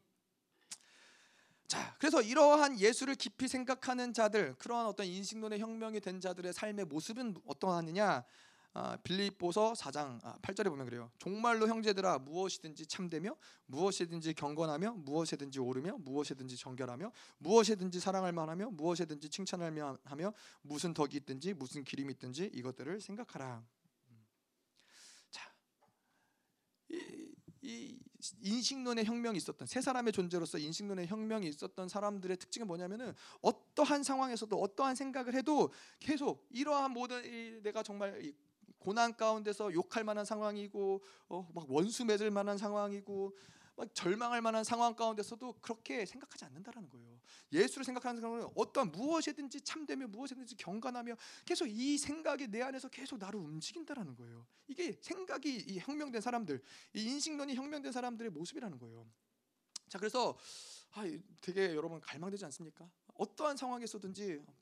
[1.68, 7.36] 자, 그래서 이러한 예수를 깊이 생각하는 자들, 그러한 어떤 인식론의 혁명이 된 자들의 삶의 모습은
[7.46, 8.26] 어떠하느냐?
[8.74, 11.12] 아, 빌립보서 4장 아, 8절에 보면 그래요.
[11.20, 19.72] 정말로 형제들아 무엇이든지 참되며 무엇이든지 경건하며 무엇이든지 오르며 무엇이든지 정결하며 무엇이든지 사랑할 만하며 무엇이든지 칭찬할
[19.72, 23.62] 만하며 무슨 덕이 있든지 무슨 기림이 있든지 이것들을 생각하라.
[24.10, 24.26] 음.
[25.30, 25.54] 자,
[26.90, 26.96] 이,
[27.62, 28.00] 이
[28.42, 34.96] 인식론의 혁명이 있었던 세 사람의 존재로서 인식론의 혁명이 있었던 사람들의 특징은 뭐냐면은 어떠한 상황에서도 어떠한
[34.96, 38.34] 생각을 해도 계속 이러한 모든 이 내가 정말 이
[38.82, 43.38] 고난 가운데서 욕할 만한 상황이고 어, 막 원수 맺을 만한 상황이고
[43.76, 47.20] 막 절망할 만한 상황 가운데서도 그렇게 생각하지 않는다라는 거예요.
[47.54, 51.16] 예수를 생각하는 사람은 어떠한 무엇이든지 참되며 무엇이든지 경건하며
[51.46, 54.46] 계속 이 생각이 내 안에서 계속 나를 움직인다라는 거예요.
[54.68, 56.62] 이게 생각이 이 혁명된 사람들,
[56.94, 59.06] 이 인식론이 혁명된 사람들의 모습이라는 거예요.
[59.88, 60.38] 자, 그래서
[60.92, 61.04] 아,
[61.40, 62.90] 되게 여러분 갈망되지 않습니까?
[63.14, 64.61] 어떠한 상황에서든지 음,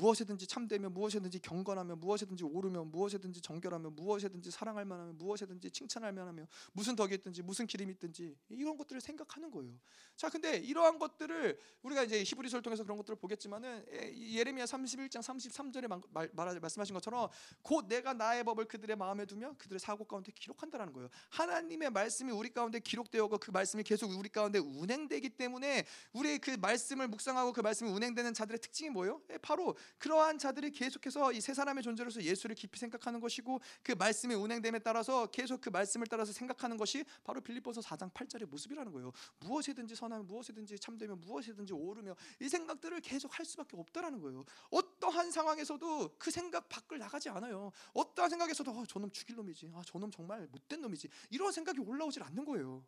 [0.00, 6.96] 무엇이든지 참되며 무엇이든지 경건하며 무엇이든지 오르며 무엇이든지 정결하며 무엇이든지 사랑할 만하며 무엇이든지 칭찬할 만하며 무슨
[6.96, 9.74] 덕이 있든지 무슨 기림이 있든지 이런 것들을 생각하는 거예요.
[10.16, 15.20] 자, 근데 이러한 것들을 우리가 이제 히브리서를 통해서 그런 것들을 보겠지만은 예, 이 예레미야 31장
[15.20, 17.28] 33절에 말, 말, 말- 말씀하신 것처럼
[17.62, 21.08] 곧 내가 나의 법을 그들의 마음에 두며 그들의 사고 가운데 기록한다라는 거예요.
[21.30, 27.08] 하나님의 말씀이 우리 가운데 기록되고 그 말씀이 계속 우리 가운데 운행되기 때문에 우리의 그 말씀을
[27.08, 29.20] 묵상하고 그 말씀이 운행되는 자들의 특징이 뭐예요?
[29.30, 34.34] 예, 바로 그러한 자들이 계속해서 이 세 사람의 존재로서 예수를 깊이 생각하는 것이고 그 말씀이
[34.34, 39.12] 운행됨에 따라서 계속 그 말씀을 따라서 생각하는 것이 바로 빌립보서 4장 8절의 모습이라는 거예요.
[39.40, 44.44] 무엇이든지 선하며 무엇이든지 참되며 무엇이든지 오르며 이 생각들을 계속 할 수밖에 없다라는 거예요.
[44.70, 47.72] 어떠한 상황에서도 그 생각 밖을 나가지 않아요.
[47.92, 49.72] 어떠한 생각에서도 어, 저놈 죽일 놈이지.
[49.74, 51.08] 아, 저놈 정말 못된 놈이지.
[51.30, 52.84] 이런 생각이 올라오질 않는 거예요.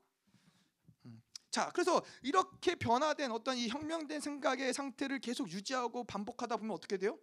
[1.53, 1.55] 음.
[1.55, 7.19] 자, 그래서 이렇게 변화된 어떤 이 혁명된 생각의 상태를 계속 유지하고 반복하다 보면 어떻게 돼요?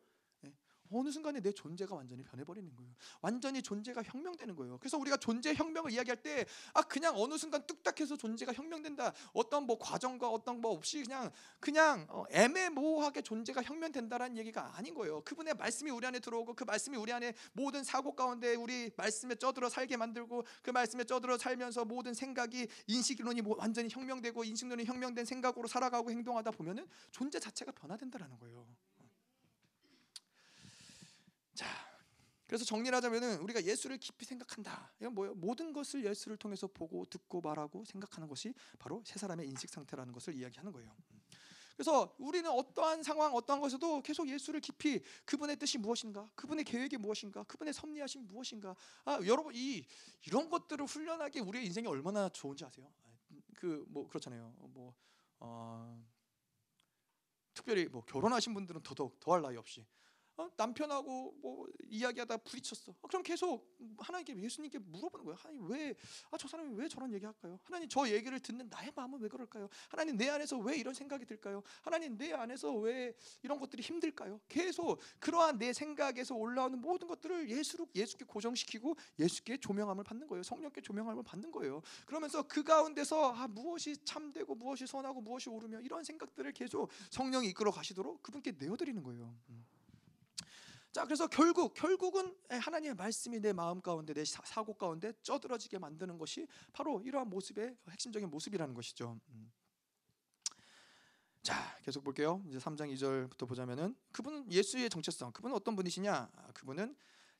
[0.91, 0.97] 예.
[0.97, 2.93] 어느 순간에 내 존재가 완전히 변해버리는 거예요.
[3.21, 4.77] 완전히 존재가 혁명되는 거예요.
[4.79, 9.13] 그래서 우리가 존재 혁명을 이야기할 때, 아 그냥 어느 순간 뚝딱해서 존재가 혁명된다.
[9.33, 15.21] 어떤 뭐 과정과 어떤 뭐 없이 그냥 그냥 어, 애매모호하게 존재가 혁명된다라는 얘기가 아닌 거예요.
[15.23, 19.69] 그분의 말씀이 우리 안에 들어오고 그 말씀이 우리 안에 모든 사고 가운데 우리 말씀에 쪄들어
[19.69, 25.67] 살게 만들고 그 말씀에 쪄들어 살면서 모든 생각이 인식론이 뭐 완전히 혁명되고 인식론이 혁명된 생각으로
[25.67, 28.65] 살아가고 행동하다 보면은 존재 자체가 변화된다라는 거예요.
[31.59, 31.65] 자,
[32.49, 34.91] 그래서 정리를 하자면은 우리가 예수를 깊이 생각한다.
[34.99, 35.35] 이건 뭐예요?
[35.35, 40.33] 모든 것을 예수를 통해서 보고 듣고 말하고 생각하는 것이 바로 세 사람의 인식 상태라는 것을
[40.33, 40.91] 이야기하는 거예요.
[41.77, 47.43] 그래서 우리는 어떠한 상황, 어떠한 것에도 계속 예수를 깊이 그분의 뜻이 무엇인가, 그분의 계획이 무엇인가,
[47.43, 48.75] 그분의 섭리하심 무엇인가.
[49.05, 49.85] 아, 여러분 이
[50.25, 52.91] 이런 것들을 훈련하기 우리의 인생이 얼마나 좋은지 아세요?
[53.53, 54.55] 그 뭐 그렇잖아요.
[54.57, 54.95] 뭐
[55.39, 56.03] 어,
[57.53, 59.85] 특별히 뭐 결혼하신 분들은 더더욱 더할 나위 없이
[60.39, 60.49] 어?
[60.55, 62.93] 남편하고 뭐 이야기하다 부딪혔어.
[63.01, 63.67] 어, 그럼 계속
[63.97, 65.37] 하나님께 예수님께 물어보는 거예요.
[65.37, 65.93] 하나님 왜
[66.31, 67.59] 아 저 사람이 왜 저런 얘기할까요?
[67.63, 69.67] 하나님 저 얘기를 듣는 나의 마음은 왜 그럴까요?
[69.89, 71.61] 하나님 내 안에서 왜 이런 생각이 들까요?
[71.81, 73.13] 하나님 내 안에서 왜
[73.43, 74.39] 이런 것들이 힘들까요?
[74.47, 80.43] 계속 그러한 내 생각에서 올라오는 모든 것들을 예수로 예수께 고정시키고 예수께 조명함을 받는 거예요.
[80.43, 81.81] 성령께 조명함을 받는 거예요.
[82.05, 87.71] 그러면서 그 가운데서 아 무엇이 참되고 무엇이 선하고 무엇이 옳으며 이런 생각들을 계속 성령이 이끌어
[87.71, 89.35] 가시도록 그분께 내어드리는 거예요.
[89.49, 89.65] 음.
[90.91, 96.47] 자, 그래서 결국 결국은 하나님의 말씀이 내 마음 가운데 내 사고 가운데 쩌들어지게 만드는 것이
[96.73, 99.19] 바로 이러한 모습의 핵심적인 모습이라는 것이죠.
[99.29, 99.51] 음.
[101.43, 102.43] 자, 계속 볼게요.
[102.47, 105.31] 이제 3장 2절부터 보자면은 그분은 예수의 정체성.
[105.31, 106.13] 그분은 어떤 분이시냐?
[106.35, 106.95] 아, 그분은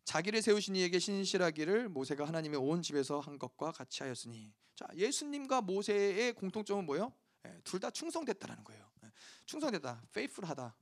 [0.06, 4.54] 자기를 세우신 이에게 신실하기를 모세가 하나님의 온 집에서 한 것과 같이 하였으니.
[4.76, 7.14] 자, 예수님과 모세의 공통점은 뭐예요?
[7.46, 8.90] 예, 둘다 충성됐다라는 거예요.
[9.04, 9.12] 예,
[9.46, 10.76] 충성됐다, faithful하다.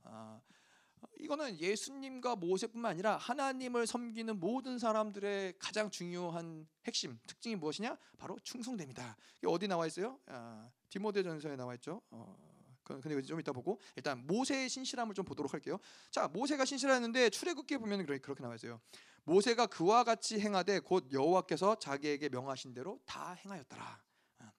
[1.00, 7.96] 아, 이거는 예수님과 모세뿐만 아니라 하나님을 섬기는 모든 사람들의 가장 중요한 핵심 특징이 무엇이냐?
[8.18, 9.16] 바로 충성됨이다.
[9.38, 10.18] 이게 어디 나와 있어요?
[10.26, 12.00] 아, 디모데전서에 나와 있죠.
[12.10, 12.36] 어,
[12.82, 15.78] 근데 좀 이따 보고 일단 모세의 신실함을 좀 보도록 할게요.
[16.10, 18.80] 자, 모세가 신실했는데 출애굽기에 보면 그렇게 나와 있어요.
[19.24, 24.02] 모세가 그와 같이 행하되 곧 여호와께서 자기에게 명하신 대로 다 행하였더라.
[24.38, 24.52] 아,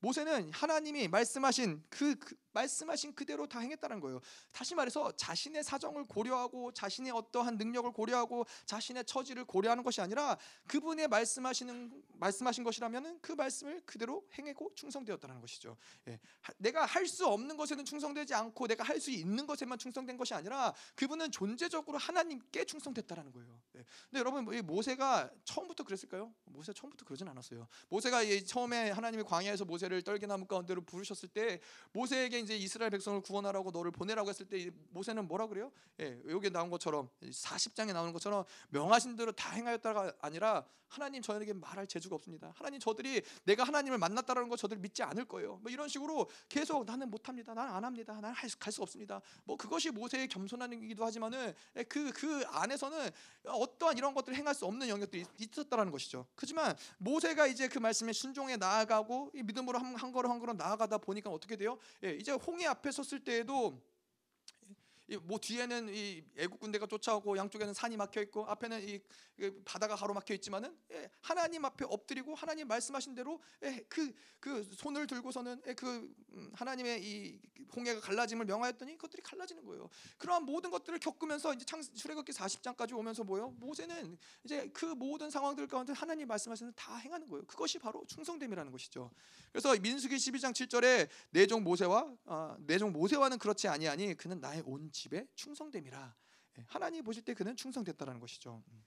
[0.00, 4.20] 모세는 하나님이 말씀하신 그, 그 말씀하신 그대로 다 행했다는 거예요.
[4.52, 10.36] 다시 말해서 자신의 사정을 고려하고 자신의 어떠한 능력을 고려하고 자신의 처지를 고려하는 것이 아니라
[10.66, 15.76] 그분의 말씀하시는 말씀하신 것이라면은 그 말씀을 그대로 행하고 충성되었다는 것이죠.
[16.08, 16.18] 예.
[16.58, 20.72] 내가 할 수 없는 것에는 충성되지 않고 내가 할 수 있는 것에만 충성된 것이 아니라
[20.94, 23.60] 그분은 존재적으로 하나님께 충성됐다라는 거예요.
[23.76, 23.84] 예.
[24.10, 26.32] 근데 여러분 모세가 처음부터 그랬을까요?
[26.44, 27.66] 모세 처음부터 그러진 않았어요.
[27.88, 31.60] 모세가 처음에 하나님이 광야에서 모세를 떨기나무 가운데로 부르셨을 때
[31.92, 35.72] 모세에게 이제 이스라엘 백성을 구원하라고 너를 보내라고 했을 때 모세는 뭐라 그래요?
[36.00, 41.86] 예, 여기 나온 것처럼 40장에 나오는 것처럼 명하신 대로 다 행하였다가 아니라 하나님 저에게 말할
[41.86, 42.52] 재주가 없습니다.
[42.54, 45.56] 하나님 저들이 내가 하나님을 만났다라는 거 저들 믿지 않을 거예요.
[45.62, 47.54] 뭐 이런 식으로 계속 나는 못합니다.
[47.54, 48.12] 나는 안 합니다.
[48.12, 49.20] 나는 갈 수 없습니다.
[49.44, 53.10] 뭐 그것이 모세의 겸손함이기도 하지만은 그그 그 안에서는
[53.44, 56.26] 어떠한 이런 것들을 행할 수 없는 영역들이 있었다라는 것이죠.
[56.34, 61.30] 그렇지만 모세가 이제 그 말씀에 순종해 나아가고 믿음으로 한, 한 걸음 한 걸음 나아가다 보니까
[61.30, 61.78] 어떻게 돼요?
[62.04, 63.80] 예, 이제 홍해 앞에 섰을 때에도
[65.22, 69.00] 뭐 뒤에는 이 애국 군대가 쫓아오고 양쪽에는 산이 막혀 있고 앞에는 이
[69.64, 75.62] 바다가 가로막혀 있지만은 예, 하나님 앞에 엎드리고 하나님 말씀하신 대로 그그 예, 그 손을 들고서는
[75.66, 77.40] 예, 그 음, 하나님의 이
[77.74, 79.88] 홍해가 갈라짐을 명하였더니 그것들이 갈라지는 거예요.
[80.18, 83.50] 그러한 모든 것들을 겪으면서 이제 출애굽기 40장까지 오면서 뭐요?
[83.58, 87.44] 모세는 이제 그 모든 상황들 가운데 하나님 말씀하시는 다 행하는 거예요.
[87.46, 89.10] 그것이 바로 충성됨이라는 것이죠.
[89.50, 95.26] 그래서 민수기 12장 7절에 내종 모세와 아, 내종 모세와는 그렇지 아니하니 그는 나의 온 집에
[95.34, 96.16] 충성됨이라.
[96.66, 98.62] 하나님 보실 때 그는 충성됐다라는 것이죠.
[98.68, 98.84] 음.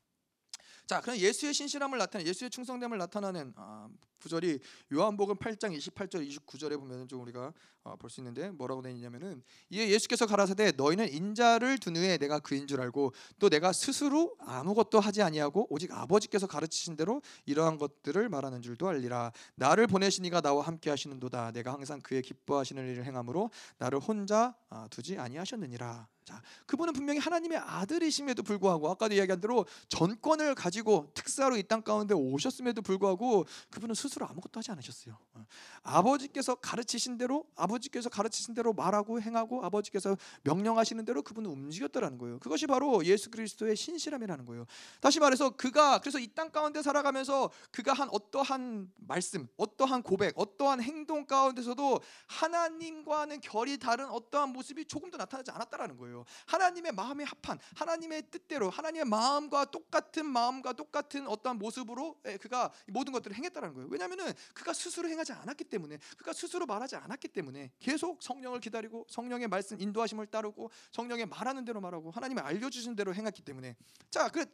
[0.87, 3.89] 자, 그럼 예수의 신실함을 나타내 예수의 충성됨을 나타나는 아,
[4.21, 4.59] 구절이
[4.93, 10.27] 요한복음 8장 28절 29절에 보면 좀 우리가 어, 볼수 있는데 뭐라고 되어 있냐면은 이에 예수께서
[10.27, 15.67] 가라사대 너희는 인자를 둔 후에 내가 그인 줄 알고 또 내가 스스로 아무것도 하지 아니하고
[15.69, 19.31] 오직 아버지께서 가르치신 대로 이러한 것들을 말하는 줄도 알리라.
[19.55, 21.51] 나를 보내신 이가 나와 함께 하시는도다.
[21.51, 27.59] 내가 항상 그의 기뻐하시는 일을 행함으로 나를 혼자 아, 두지 아니하셨느니라 자, 그분은 분명히 하나님의
[27.59, 34.27] 아들이심에도 불구하고 아까도 이야기한 대로 전권을 가지고 특사로 이 땅 가운데 오셨음에도 불구하고 그분은 스스로
[34.27, 35.17] 아무것도 하지 않으셨어요.
[35.33, 35.45] 어.
[35.83, 42.39] 아버지께서 가르치신 대로 아버지께서 가르치신 대로 말하고 행하고 아버지께서 명령하시는 대로 그분은 움직였다라는 거예요.
[42.39, 44.65] 그것이 바로 예수 그리스도의 신실함이라는 거예요.
[45.01, 50.81] 다시 말해서 그가 그래서 이 땅 가운데 살아가면서 그가 한 어떠한 말씀, 어떠한 고백, 어떠한
[50.81, 56.14] 행동 가운데서도 하나님과는 결이 다른 어떠한 모습이 조금도 나타나지 않았다라는 거예요.
[56.45, 63.35] 하나님의 마음에 합한 하나님의 뜻대로 하나님의 마음과 똑같은 마음과 똑같은 어떠한 모습으로 그가 모든 것들을
[63.35, 63.89] 행했다라는 거예요.
[63.89, 69.47] 왜냐하면은 그가 스스로 행하지 않았기 때문에 그가 스스로 말하지 않았기 때문에 계속 성령을 기다리고 성령의
[69.47, 73.75] 말씀 인도하심을 따르고 성령의 말하는 대로 말하고 하나님이 알려주신 대로 행했기 때문에
[74.09, 74.45] 자 그.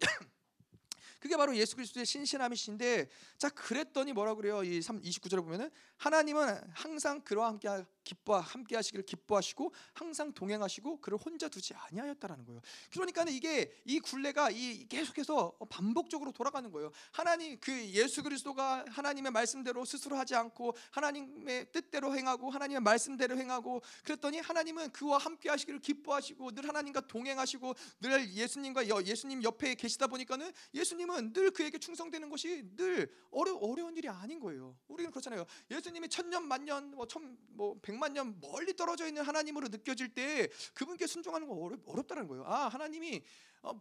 [1.22, 3.08] 그게 바로 예수 그리스도의 신실함이신데
[3.38, 4.64] 자 그랬더니 뭐라 그래요?
[4.64, 7.70] 이 29절에 보면은 하나님은 항상 그와 함께
[8.04, 12.62] 기뻐 함께 하시기를 기뻐하시고 항상 동행하시고 그를 혼자 두지 아니하였다라는 거예요.
[12.92, 16.92] 그러니까는 이게 이 굴레가 이 계속해서 반복적으로 돌아가는 거예요.
[17.12, 23.84] 하나님 그 예수 그리스도가 하나님의 말씀대로 스스로 하지 않고 하나님의 뜻대로 행하고 하나님의 말씀대로 행하고
[24.04, 30.52] 그랬더니 하나님은 그와 함께 하시기를 기뻐하시고 늘 하나님과 동행하시고 늘 예수님과 예수님 옆에 계시다 보니까는
[30.74, 34.78] 예수님은 늘 그에게 충성되는 것이 늘 어려 어려운 일이 아닌 거예요.
[34.88, 35.46] 우리는 그렇잖아요.
[35.70, 41.06] 예수님이 천년 만년 뭐 천 뭐 백만 년 멀리 떨어져 있는 하나님으로 느껴질 때 그분께
[41.08, 42.44] 순종하는 거 어렵, 어렵다는 거예요.
[42.46, 43.22] 아 하나님이
[43.62, 43.80] 어,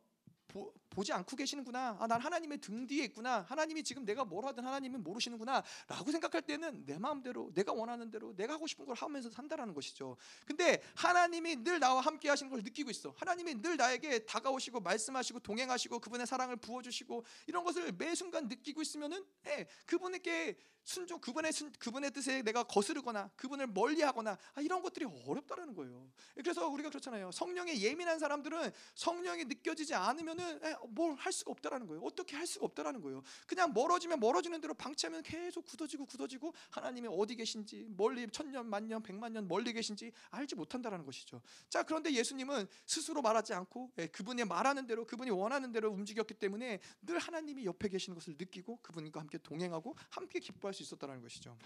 [0.50, 1.96] 보, 보지 않고 계시는구나.
[2.00, 3.42] 아, 난 하나님의 등 뒤에 있구나.
[3.48, 5.62] 하나님이 지금 내가 뭘 하든 하나님은 모르시는구나.
[5.86, 10.16] 라고 생각할 때는 내 마음대로, 내가 원하는 대로, 내가 하고 싶은 걸 하면서 산다라는 것이죠.
[10.44, 13.14] 근데 하나님이 늘 나와 함께 하시는 걸 느끼고 있어.
[13.16, 19.24] 하나님이 늘 나에게 다가오시고 말씀하시고 동행하시고 그분의 사랑을 부어주시고 이런 것을 매 순간 느끼고 있으면은
[19.46, 25.06] 예, 그분에게 순종 그분의 순, 그분의 뜻에 내가 거스르거나 그분을 멀리 하거나 아, 이런 것들이
[25.26, 26.10] 어렵다라는 거예요.
[26.34, 27.30] 그래서 우리가 그렇잖아요.
[27.30, 32.02] 성령에 예민한 사람들은 성령이 느껴지지 않으면 은뭘할 수가 없다라는 거예요.
[32.02, 33.22] 어떻게 할 수가 없다라는 거예요.
[33.46, 39.32] 그냥 멀어지면 멀어지는 대로 방치하면 계속 굳어지고 굳어지고 하나님이 어디 계신지 멀리 천년 만년 백만
[39.32, 41.40] 년 멀리 계신지 알지 못한다라는 것이죠.
[41.68, 46.80] 자 그런데 예수님은 스스로 말하지 않고 예, 그분이 말하는 대로 그분이 원하는 대로 움직였기 때문에
[47.02, 51.56] 늘 하나님이 옆에 계시는 것을 느끼고 그분과 함께 동행하고 함께 기뻐할 수 있었다는 것이죠.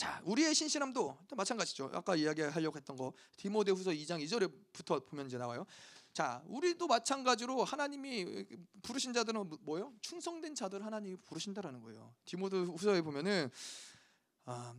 [0.00, 1.90] 자, 우리의 신실함도 또 마찬가지죠.
[1.92, 5.66] 아까 이야기하려고 했던 거 디모데후서 2장 2절에부터 보면 이제 나와요.
[6.12, 8.44] 자, 우리도 마찬가지로 하나님이
[8.82, 9.92] 부르신 자들은 뭐, 뭐요?
[10.00, 12.14] 충성된 자들 하나님이 부르신다라는 거예요.
[12.24, 13.50] 디모데후서에 보면은
[14.44, 14.74] 아,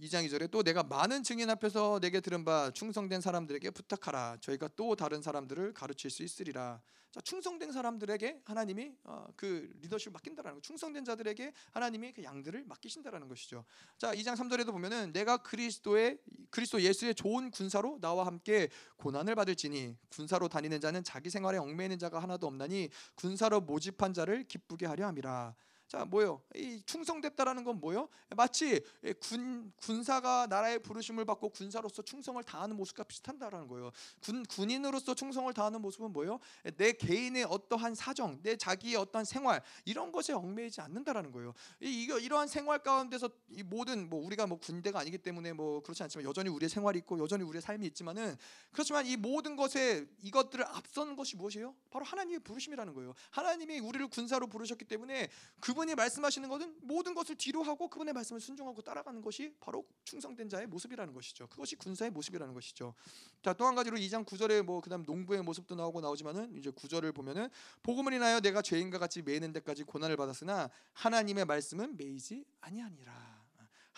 [0.00, 4.38] 2장 2절에 또 내가 많은 증인 앞에서 내게 들은 바 충성된 사람들에게 부탁하라.
[4.40, 6.80] 저희가 또 다른 사람들을 가르칠 수 있으리라.
[7.10, 13.28] 자 충성된 사람들에게 하나님이 어, 그 리더십을 맡긴다라는 거 충성된 자들에게 하나님이 그 양들을 맡기신다라는
[13.28, 13.64] 것이죠.
[13.98, 16.18] 자 2장 3절에도 보면은 내가 그리스도의
[16.50, 22.22] 그리스도 예수의 좋은 군사로 나와 함께 고난을 받을지니 군사로 다니는 자는 자기 생활에 얽매이는 자가
[22.22, 25.56] 하나도 없나니 군사로 모집한 자를 기쁘게 하려 함이라
[25.90, 26.40] 자, 뭐요?
[26.54, 28.08] 이 충성됐다라는 건 뭐요?
[28.36, 28.80] 마치
[29.18, 33.90] 군 군사가 나라의 부르심을 받고 군사로서 충성을 다하는 모습과 비슷한다라는 거예요.
[34.20, 36.38] 군 군인으로서 충성을 다하는 모습은 뭐요?
[36.76, 41.54] 내 개인의 어떠한 사정, 내 자기의 어떠한 생활 이런 것에 얽매이지 않는다라는 거예요.
[41.80, 46.24] 이 이러한 생활 가운데서 이 모든 뭐 우리가 뭐 군대가 아니기 때문에 뭐 그렇지 않지만
[46.24, 48.36] 여전히 우리의 생활이 있고 여전히 우리의 삶이 있지만은
[48.70, 51.74] 그렇지만 이 모든 것에 이것들을 앞선 것이 무엇이에요?
[51.90, 53.12] 바로 하나님의 부르심이라는 거예요.
[53.30, 55.28] 하나님이 우리를 군사로 부르셨기 때문에
[55.58, 60.48] 그 그분이 말씀하시는 것은 모든 것을 뒤로 하고 그분의 말씀을 순종하고 따라가는 것이 바로 충성된
[60.50, 61.46] 자의 모습이라는 것이죠.
[61.46, 62.94] 그것이 군사의 모습이라는 것이죠.
[63.42, 67.48] 자, 또 한 가지로 2장 9절에 뭐 그다음 농부의 모습도 나오고 나오지만은 이제 9절을 보면은
[67.82, 73.29] 복음을 인하여 내가 죄인과 같이 매는 데까지 고난을 받았으나 하나님의 말씀은 매이지 아니하니라.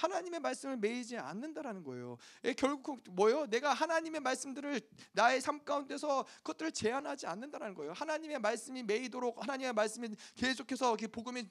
[0.03, 2.17] 하나님의 말씀을 매이지 않는다라는 거예요.
[2.45, 3.47] 예, 결국 뭐요?
[3.47, 4.81] 내가 하나님의 말씀들을
[5.13, 7.93] 나의 삶 가운데서 그것들을 제한하지 않는다는 거예요.
[7.93, 11.49] 하나님의 말씀이 매이도록 하나님의 말씀이 계속해서 복음이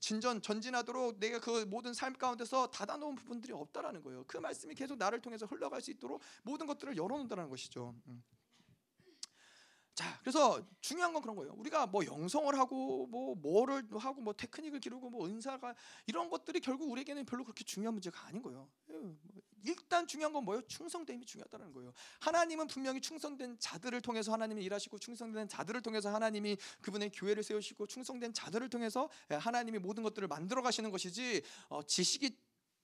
[0.00, 4.24] 진전 전진하도록 내가 그 모든 삶 가운데서 닫아놓은 부분들이 없다라는 거예요.
[4.26, 7.94] 그 말씀이 계속 나를 통해서 흘러갈 수 있도록 모든 것들을 열어놓는다는 것이죠.
[8.06, 8.22] 음.
[9.94, 11.52] 자, 그래서 중요한 건 그런 거예요.
[11.58, 15.74] 우리가 뭐 영성을 하고 뭐 뭐를 하고 뭐 테크닉을 기르고 뭐 은사가
[16.06, 18.68] 이런 것들이 결국 우리에게는 별로 그렇게 중요한 문제가 아닌 거예요.
[18.90, 19.16] 예, 뭐
[19.64, 20.62] 일단 중요한 건 뭐예요?
[20.66, 21.92] 충성됨이 중요하다는 거예요.
[22.20, 28.32] 하나님은 분명히 충성된 자들을 통해서 하나님이 일하시고 충성된 자들을 통해서 하나님이 그분의 교회를 세우시고 충성된
[28.32, 32.38] 자들을 통해서 예, 하나님이 모든 것들을 만들어 가시는 것이지 어, 지식이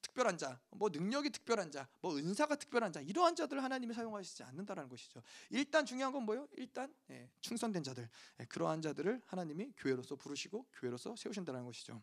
[0.07, 4.89] 특별한 자, 뭐 능력이 특별한 자, 뭐 은사가 특별한 자 이러한 자들 하나님이 사용하시지 않는다라는
[4.89, 5.23] 것이죠.
[5.51, 6.49] 일단 중요한 건 뭐예요?
[6.57, 8.09] 일단 예, 충성된 자들,
[8.41, 12.01] 예, 그러한 자들을 하나님이 교회로서 부르시고 교회로서 세우신다는 것이죠.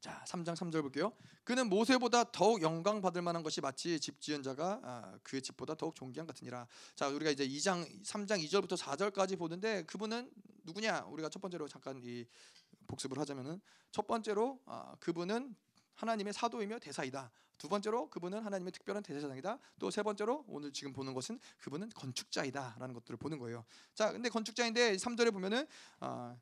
[0.00, 1.12] 자, 3장 3절 볼게요.
[1.42, 5.94] 그는 모세보다 더욱 영광 받을 만한 것이 마치 집 지은 자가 아, 그의 집보다 더욱
[5.94, 6.66] 존귀한 같으니라.
[6.94, 10.30] 자, 우리가 이제 2장 3장 2절부터 4절까지 보는데 그분은
[10.64, 11.06] 누구냐?
[11.06, 12.26] 우리가 첫 번째로 잠깐 이
[12.86, 13.60] 복습을 하자면은
[13.90, 15.56] 첫 번째로 아, 그분은
[15.96, 17.30] 하나님의 사도이며 대사이다.
[17.58, 19.58] 두 번째로 그분은 하나님의 특별한 대제사장이다.
[19.78, 23.64] 또 세 번째로 오늘 지금 보는 것은 그분은 건축자이다라는 것들을 보는 거예요.
[23.94, 25.66] 자, 근데 건축자인데 3절에 보면은
[26.00, 26.38] 어,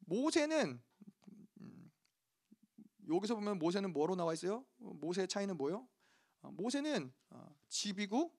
[0.00, 0.80] 모세는
[1.60, 1.90] 음,
[3.08, 4.64] 여기서 보면 모세는 뭐로 나와 있어요?
[4.76, 5.88] 모세의 차이는 뭐요?
[6.42, 8.30] 어, 모세는 어, 집이고 어,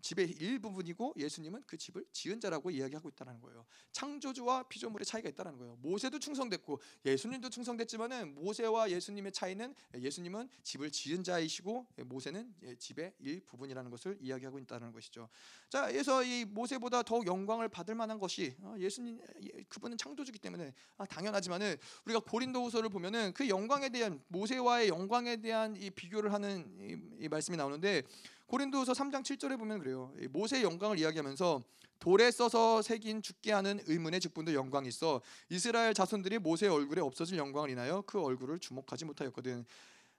[0.00, 3.64] 집의 일부분이고 예수님은 그 집을 지은 자라고 이야기하고 있다는 거예요.
[3.92, 5.76] 창조주와 피조물의 차이가 있다는 거예요.
[5.80, 13.90] 모세도 충성됐고 예수님도 충성됐지만은 모세와 예수님의 차이는 예수님은 집을 지은 자이시고 모세는 예, 집의 일부분이라는
[13.90, 15.28] 것을 이야기하고 있다는 것이죠.
[15.68, 20.72] 자, 그래서 이 모세보다 더욱 영광을 받을 만한 것이 어, 예수님 예, 그분은 창조주기 때문에
[20.96, 27.24] 아, 당연하지만은 우리가 고린도후서를 보면은 그 영광에 대한 모세와의 영광에 대한 이 비교를 하는 이,
[27.24, 28.02] 이 말씀이 나오는데
[28.48, 30.12] 고린도후서 3장 7절에 보면 그래요.
[30.30, 31.62] 모세의 영광을 이야기하면서
[31.98, 35.20] 돌에 써서 새긴 죽게 하는 의문의 직분도 영광이 있어
[35.50, 39.66] 이스라엘 자손들이 모세의 얼굴에 없어질 영광을 인하여 그 얼굴을 주목하지 못하였거든.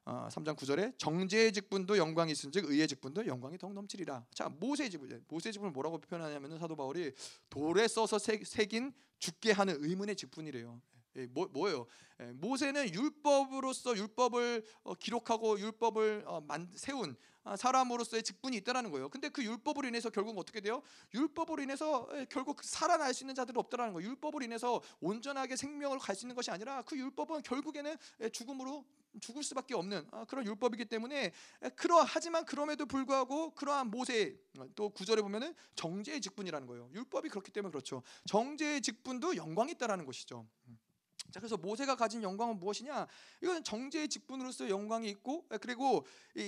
[0.06, 4.26] 어, 3장 9절에 정제의 직분도 영광이 있은즉 의의 직분도 영광이 더욱 넘치리라.
[4.34, 7.12] 자 모세의 직분, 모세의 직분을 뭐라고 표현하냐면 사도 바울이
[7.50, 10.80] 돌에 써서 새, 새긴 죽게 하는 의문의 직분이래요.
[11.20, 11.86] 예, 뭐, 뭐예요?
[12.22, 19.09] 예, 모세는 율법으로서 율법을 어, 기록하고 율법을 어, 만, 세운 아, 사람으로서의 직분이 있다라는 거예요.
[19.09, 20.82] 근데 그 율법으로 인해서 결국 어떻게 돼요?
[21.13, 24.09] 율법으로 인해서 예, 결국 살아날 수 있는 자들이 없다라는 거예요.
[24.09, 28.86] 율법으로 인해서 온전하게 생명을 갈 수 있는 것이 아니라 그 율법은 결국에는 예, 죽음으로
[29.22, 31.32] 죽을 수밖에 없는 아, 그런 율법이기 때문에
[31.63, 34.38] 예, 그러 하지만 그럼에도 불구하고 그러한 모세
[34.76, 36.89] 또 구절에 보면은 정제의 직분이라는 거예요.
[36.93, 38.04] 율법이 그렇기 때문에 그렇죠.
[38.28, 40.46] 정제의 직분도 영광이 있다라는 것이죠.
[41.30, 41.32] 음.
[41.32, 43.08] 자 그래서 모세가 가진 영광은 무엇이냐?
[43.42, 46.06] 이건 정제의 직분으로서 영광이 있고 그리고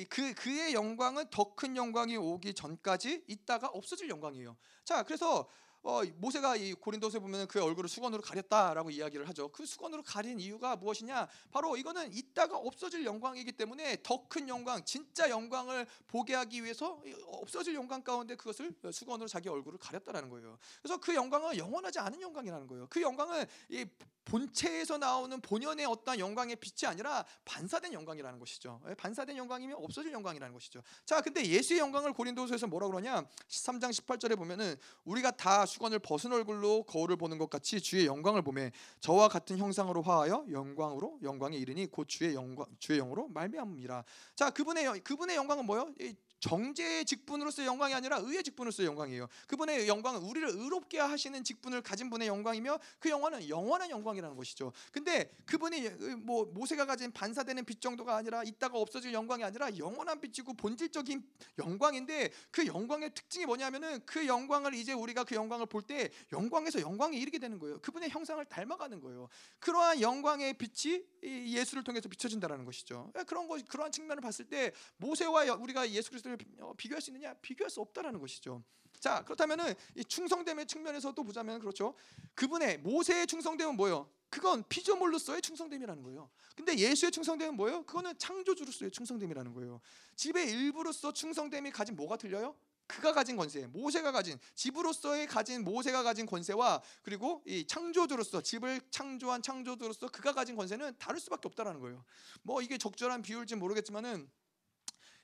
[0.09, 4.57] 그 그의 영광은 더 큰 영광이 오기 전까지 있다가 없어질 영광이에요.
[4.83, 5.47] 자 그래서
[5.83, 9.49] 어, 모세가 이 고린도서에 보면 그의 얼굴을 수건으로 가렸다라고 이야기를 하죠.
[9.49, 11.27] 그 수건으로 가린 이유가 무엇이냐?
[11.51, 17.75] 바로 이거는 있다가 없어질 영광이기 때문에 더 큰 영광, 진짜 영광을 보게 하기 위해서 없어질
[17.75, 20.57] 영광 가운데 그것을 수건으로 자기 얼굴을 가렸다라는 거예요.
[20.81, 22.87] 그래서 그 영광은 영원하지 않은 영광이라는 거예요.
[22.89, 23.85] 그 영광은 이
[24.23, 28.79] 본체에서 나오는 본연의 어떤 영광의 빛이 아니라 반사된 영광이라는 것이죠.
[28.87, 30.81] 예, 반사된 영광이면 없어질 영광이라는 것이죠.
[31.05, 33.25] 자, 근데 예수의 영광을 고린도서에서 뭐라 그러냐?
[33.49, 38.71] 13장 18절에 보면은 우리가 다 수건을 벗은 얼굴로 거울을 보는 것 같이 주의 영광을 보매
[38.99, 44.03] 저와 같은 형상으로 화하여 영광으로 영광에 이르니 곧 주의 영광 주의 영으로 말미암이라.
[44.35, 45.93] 자, 그분의 그분의 영광은 뭐요?
[46.41, 49.27] 정제의 직분으로서 영광이 아니라 의의 직분으로서 영광이에요.
[49.47, 54.73] 그분의 영광은 우리를 의롭게 하시는 직분을 가진 분의 영광이며 그 영광은 영원한 영광이라는 것이죠.
[54.91, 60.53] 근데 그분이 뭐 모세가 가진 반사되는 빛 정도가 아니라 있다가 없어질 영광이 아니라 영원한 빛이고
[60.55, 61.23] 본질적인
[61.59, 67.17] 영광인데 그 영광의 특징이 뭐냐면은 그 영광을 이제 우리가 그 영광을 볼 때 영광에서 영광에
[67.17, 67.79] 이르게 되는 거예요.
[67.81, 69.29] 그분의 형상을 닮아가는 거예요.
[69.59, 73.11] 그러한 영광의 빛이 예수를 통해서 비춰진다라는 것이죠.
[73.27, 77.33] 그런 것 그러한 측면을 봤을 때 모세와 우리가 예수 그리스도 것들을 어, 비교할 수 있느냐?
[77.35, 78.63] 비교할 수 없다라는 것이죠.
[78.99, 81.95] 자 그렇다면은 이 충성됨의 측면에서도 보자면 그렇죠.
[82.35, 84.09] 그분의 모세의 충성됨은 뭐예요?
[84.29, 86.29] 그건 피조물로서의 충성됨이라는 거예요.
[86.55, 87.83] 근데 예수의 충성됨은 뭐예요?
[87.83, 89.81] 그거는 창조주로서의 충성됨이라는 거예요.
[90.15, 92.55] 집의 일부로서 충성됨이 가진 뭐가 틀려요?
[92.87, 99.41] 그가 가진 권세, 모세가 가진 집으로서의 가진 모세가 가진 권세와 그리고 이 창조주로서 집을 창조한
[99.41, 102.03] 창조주로서 그가 가진 권세는 다를 수밖에 없다라는 거예요.
[102.41, 104.29] 뭐 이게 적절한 비율지 모르겠지만은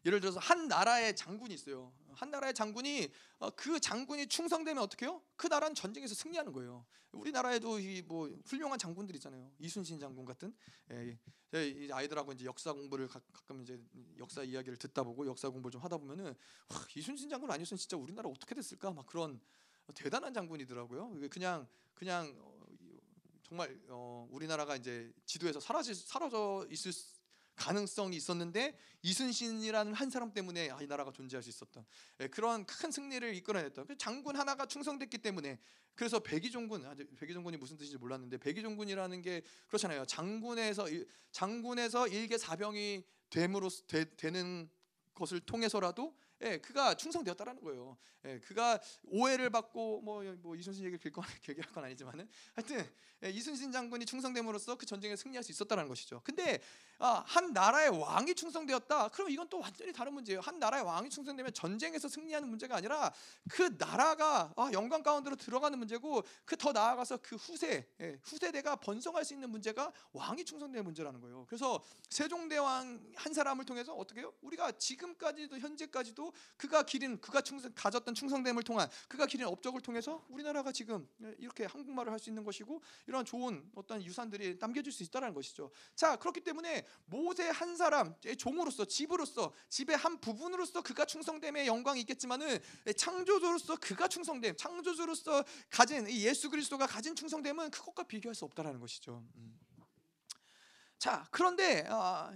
[0.08, 1.92] 예를 들어서 한 나라의 장군이 있어요.
[2.14, 5.22] 한 나라의 장군이 어, 그 장군이 충성되면 어떻게 해요?
[5.36, 6.86] 그 나라는 전쟁에서 승리하는 거예요.
[7.12, 9.52] 우리나라에도 뭐 훌륭한 장군들 있잖아요.
[9.60, 10.56] 이순신 장군 같은
[10.92, 11.18] 예,
[11.54, 11.92] 예.
[11.92, 13.82] 아이들하고 이제 역사 공부를 가 끔 이제
[14.18, 18.30] 역사 이야기를 듣다 보고 역사 공부를 좀 하다 보면은 와, 이순신 장군 아니었으면 진짜 우리나라
[18.30, 18.92] 어떻게 됐을까?
[18.92, 19.40] 막 그런
[19.94, 21.30] 대단한 장군이더라고요.
[21.30, 22.58] 그냥 그냥 어,
[23.44, 26.94] 정말 어, 우리나라가 이제 지도에서 사라질 사라져 있을
[27.58, 31.86] 가능성이 있었는데 이순신이라는 한 사람 때문에 아, 이 나라가 존재할 수 있었던
[32.22, 35.60] 예, 그런 큰 승리를 이끌어냈던 그 장군 하나가 충성됐기 때문에
[35.96, 40.86] 그래서 백의종군 아, 백의종군이 무슨 뜻인지 몰랐는데 백의종군이라는 게 그렇잖아요 장군에서
[41.32, 44.70] 장군에서 일개 사병이 됨으로 되, 되는
[45.18, 47.98] 것을 통해서라도 예, 그가 충성되었다라는 거예요.
[48.26, 52.88] 예, 그가 오해를 받고 뭐, 뭐 이순신 얘기를 길건 얘기할 건 아니지만은 하여튼
[53.24, 56.22] 예, 이순신 장군이 충성됨으로써 그 전쟁에 승리할 수 있었다라는 것이죠.
[56.24, 56.60] 근데 아,
[57.26, 59.10] 한 나라의 왕이 충성되었다.
[59.10, 60.42] 그럼 이건 또 완전히 다른 문제예요.
[60.42, 63.12] 한 나라의 왕이 충성되면 전쟁에서 승리하는 문제가 아니라
[63.50, 69.24] 그 나라가 아, 영광 가운데로 들어가는 문제고 그 더 나아가서 그 후세 예, 후세대가 번성할
[69.24, 71.46] 수 있는 문제가 왕이 충성되는 문제라는 거예요.
[71.48, 74.34] 그래서 세종대왕 한 사람을 통해서 어떻게 해요?
[74.42, 80.72] 우리가 지금까지도 현재까지도 그가 기린 그가 충성 가졌던 충성됨을 통한 그가 기린 업적을 통해서 우리나라가
[80.72, 81.08] 지금
[81.38, 85.70] 이렇게 한국말을 할 수 있는 것이고 이러한 좋은 어떤 유산들이 남겨질 수 있다는 것이죠.
[85.96, 92.60] 자 그렇기 때문에 모세 한 사람 종으로서 집으로서 집의 한 부분으로서 그가 충성됨의 영광이 있겠지만은
[92.96, 99.26] 창조주로서 그가 충성됨 창조주로서 가진 예수 그리스도가 가진 충성됨은 그것과 비교할 수 없다라는 것이죠.
[99.36, 99.60] 음.
[100.98, 102.34] 자 그런데 아,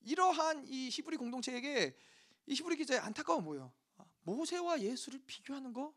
[0.00, 1.96] 이러한 이 히브리 공동체에게
[2.46, 3.72] 이 히브리 기자의 안타까운 뭐예요?
[4.22, 5.94] 모세와 예수를 비교하는 거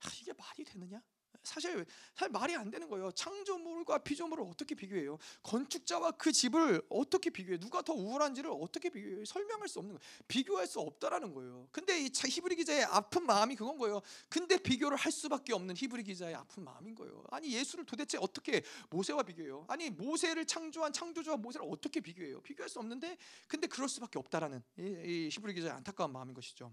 [0.00, 1.02] 아, 이게 말이 되느냐?
[1.46, 3.12] 사실 사실 말이 안 되는 거예요.
[3.12, 5.16] 창조물과 피조물을 어떻게 비교해요?
[5.44, 7.58] 건축자와 그 집을 어떻게 비교해?
[7.58, 9.24] 누가 더 우월한지를 어떻게 비교해요?
[9.24, 10.00] 설명할 수 없는 거예요.
[10.26, 11.68] 비교할 수 없다라는 거예요.
[11.70, 14.02] 근데 이 히브리 기자의 아픈 마음이 그건 거예요.
[14.28, 17.24] 근데 비교를 할 수밖에 없는 히브리 기자의 아픈 마음인 거예요.
[17.30, 19.64] 아니 예수를 도대체 어떻게 모세와 비교해요?
[19.68, 22.40] 아니 모세를 창조한 창조주와 모세를 어떻게 비교해요?
[22.42, 23.16] 비교할 수 없는데
[23.46, 26.72] 근데 그럴 수밖에 없다라는 이, 이 히브리 기자의 안타까운 마음인 것이죠.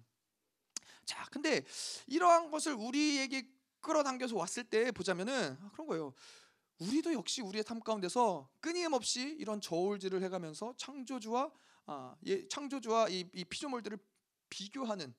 [1.06, 1.64] 자, 근데
[2.08, 3.48] 이러한 것을 우리에게
[3.84, 6.14] 끌어당겨서 왔을 때 보자면은 아, 그런 거예요.
[6.80, 11.51] 우리도 역시 우리의 삶 가운데서 끊임없이 이런 저울질을 해가면서 창조주와
[11.85, 13.99] 아, 예, 창조주와 이, 이 피조물들을
[14.49, 15.14] 비교하는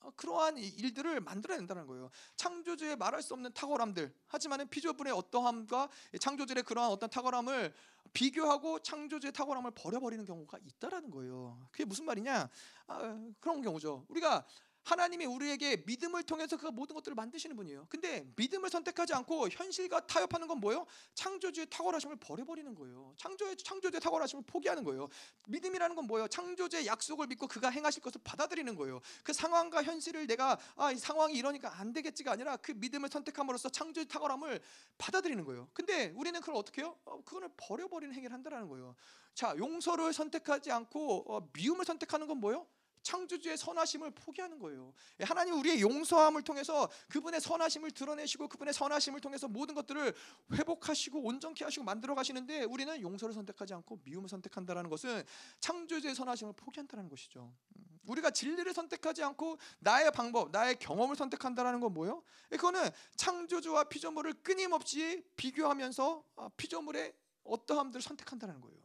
[0.00, 2.10] 아, 그러한 일들을 만들어낸다는 거예요.
[2.36, 5.88] 창조주의 말할 수 없는 탁월함들, 하지만은 피조물의 어떠함과
[6.20, 7.72] 창조주의 그러한 어떤 탁월함을
[8.12, 11.58] 비교하고 창조주의 탁월함을 버려버리는 경우가 있다라는 거예요.
[11.70, 12.48] 그게 무슨 말이냐?
[12.86, 14.06] 아, 그런 경우죠.
[14.08, 14.46] 우리가
[14.88, 17.86] 하나님이 우리에게 믿음을 통해서 그 모든 것들을 만드시는 분이에요.
[17.90, 20.86] 근데 믿음을 선택하지 않고 현실과 타협하는 건 뭐예요?
[21.14, 23.12] 창조주의 탁월하심을 버려버리는 거예요.
[23.18, 25.10] 창조의 창조주의 탁월하심을 포기하는 거예요.
[25.46, 26.26] 믿음이라는 건 뭐예요?
[26.28, 29.02] 창조주의 약속을 믿고 그가 행하실 것을 받아들이는 거예요.
[29.22, 34.06] 그 상황과 현실을 내가 아, 이 상황이 이러니까 안 되겠지가 아니라 그 믿음을 선택함으로써 창조의
[34.06, 34.58] 탁월함을
[34.96, 35.68] 받아들이는 거예요.
[35.74, 36.96] 근데 우리는 그걸 어떻게 해요?
[37.04, 38.96] 어, 그거를 버려버리는 행위를 한다는 거예요.
[39.34, 42.66] 자, 용서를 선택하지 않고 어, 미움을 선택하는 건 뭐예요?
[43.02, 44.92] 창조주의 선하심을 포기하는 거예요.
[45.20, 50.14] 예, 하나님 우리의 용서함을 통해서 그분의 선하심을 드러내시고 그분의 선하심을 통해서 모든 것들을
[50.52, 55.22] 회복하시고 온전케 하시고 만들어 가시는데 우리는 용서를 선택하지 않고 미움을 선택한다라는 것은
[55.60, 57.52] 창조주의 선하심을 포기한다는 것이죠.
[57.76, 62.22] 음, 우리가 진리를 선택하지 않고 나의 방법, 나의 경험을 선택한다라는 건 뭐예요?
[62.52, 67.12] 예, 그거는 창조주와 피조물을 끊임없이 비교하면서 아, 피조물의
[67.44, 68.77] 어떠함들을 선택한다는 거예요.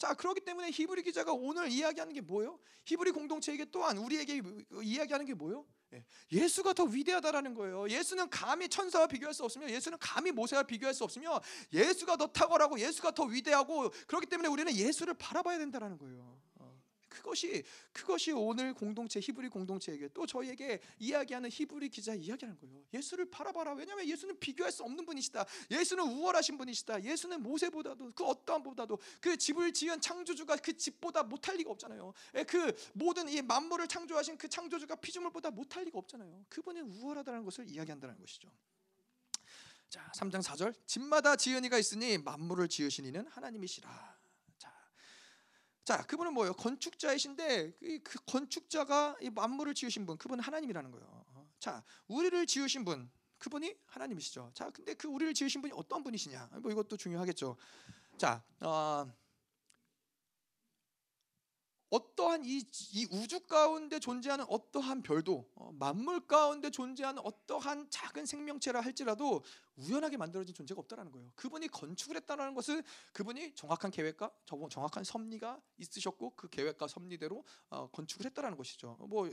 [0.00, 2.58] 자, 그렇기 때문에 히브리 기자가 오늘 이야기하는 게 뭐예요?
[2.86, 4.40] 히브리 공동체에게 또한 우리에게
[4.82, 5.66] 이야기하는 게 뭐예요?
[5.92, 6.02] 예,
[6.32, 7.86] 예수가 더 위대하다라는 거예요.
[7.86, 11.38] 예수는 감히 천사와 비교할 수 없으며 예수는 감히 모세와 비교할 수 없으며
[11.74, 16.40] 예수가 더 탁월하고 예수가 더 위대하고 그렇기 때문에 우리는 예수를 바라봐야 된다라는 거예요.
[17.10, 22.82] 그것이 그것이 오늘 공동체 히브리 공동체에게 또 저희에게 이야기하는 히브리 기자 이야기하는 거예요.
[22.94, 23.74] 예수를 바라봐라.
[23.74, 25.44] 왜냐하면 예수는 비교할 수 없는 분이시다.
[25.70, 27.02] 예수는 우월하신 분이시다.
[27.02, 32.14] 예수는 모세보다도 그 어떠함보다도 그 집을 지은 창조주가 그 집보다 못할 리가 없잖아요.
[32.36, 36.46] 예, 그 모든 이 만물을 창조하신 그 창조주가 피조물보다 못할 리가 없잖아요.
[36.48, 38.48] 그분은 우월하다는 것을 이야기한다는 것이죠.
[39.88, 40.72] 자, 3장 4절.
[40.86, 44.19] 집마다 지은 이가 있으니 만물을 지으신 이는 하나님이시라.
[45.90, 46.52] 자, 그분은 뭐예요?
[46.52, 47.72] 건축자이신데
[48.04, 51.24] 그 건축자가 이 만물을 지으신 분, 그분은 하나님이라는 거예요.
[51.58, 54.52] 자, 우리를 지으신 분, 그분이 하나님이시죠.
[54.54, 56.48] 자, 근데 그 우리를 지으신 분이 어떤 분이시냐?
[56.62, 57.56] 뭐 이것도 중요하겠죠.
[58.18, 59.12] 자, 어,
[61.90, 62.62] 어떠한 이,
[62.92, 69.42] 이, 우주 가운데 존재하는 어떠한 별도 어, 만물 가운데 존재하는 어떠한 작은 생명체라 할지라도
[69.76, 71.30] 우연하게 만들어진 존재가 없다라는 거예요.
[71.34, 74.30] 그분이 건축을 했다는 것은 그분이 정확한 계획과
[74.70, 78.96] 정확한 섭리가 있으셨고 그 계획과 섭리대로 어, 건축을 했다라는 것이죠.
[79.08, 79.28] 뭐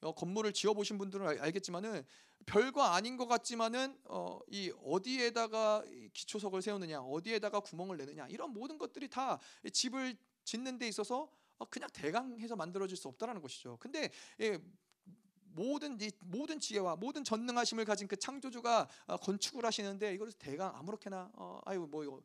[0.00, 2.04] 어, 건물을 지어 보신 분들은 알 겠지만은
[2.44, 9.08] 별거 아닌 것 같지만은 어, 이 어디에다가 기초석을 세우느냐, 어디에다가 구멍을 내느냐 이런 모든 것들이
[9.08, 9.38] 다
[9.72, 11.28] 집을 짓는 데 있어서 어,
[11.66, 13.76] 그냥 대강해서 만들어질 수 없다라는 것이죠.
[13.80, 14.10] 근데
[14.40, 14.58] 예,
[15.54, 21.30] 모든 이 모든 지혜와 모든 전능하심을 가진 그 창조주가 어, 건축을 하시는데 이걸 대강 아무렇게나
[21.34, 22.20] 어, 아유 뭐 이거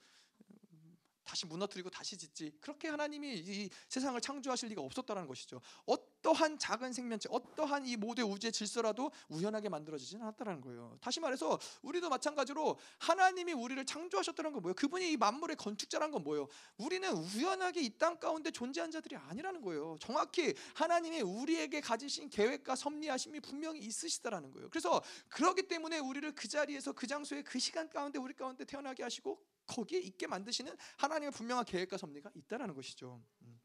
[1.23, 2.51] 다시 무너뜨리고 다시 짓지.
[2.59, 5.61] 그렇게 하나님이 이 세상을 창조하실 리가 없었다는 것이죠.
[5.85, 10.97] 어 떠한 작은 생명체, 어떠한 이 모두의 우주의 질서라도 우연하게 만들어지지는 않았다는 거예요.
[10.99, 14.73] 다시 말해서 우리도 마찬가지로 하나님이 우리를 창조하셨다는 건 뭐예요?
[14.73, 16.47] 그분이 이 만물의 건축자라는 건 뭐예요?
[16.77, 19.97] 우리는 우연하게 이 땅 가운데 존재한 자들이 아니라는 거예요.
[19.99, 24.69] 정확히 하나님이 우리에게 가지신 계획과 섭리하심이 분명히 있으시다라는 거예요.
[24.69, 29.43] 그래서 그렇기 때문에 우리를 그 자리에서 그 장소에 그 시간 가운데 우리 가운데 태어나게 하시고
[29.67, 33.21] 거기에 있게 만드시는 하나님의 분명한 계획과 섭리가 있다라는 것이죠.
[33.41, 33.59] 음.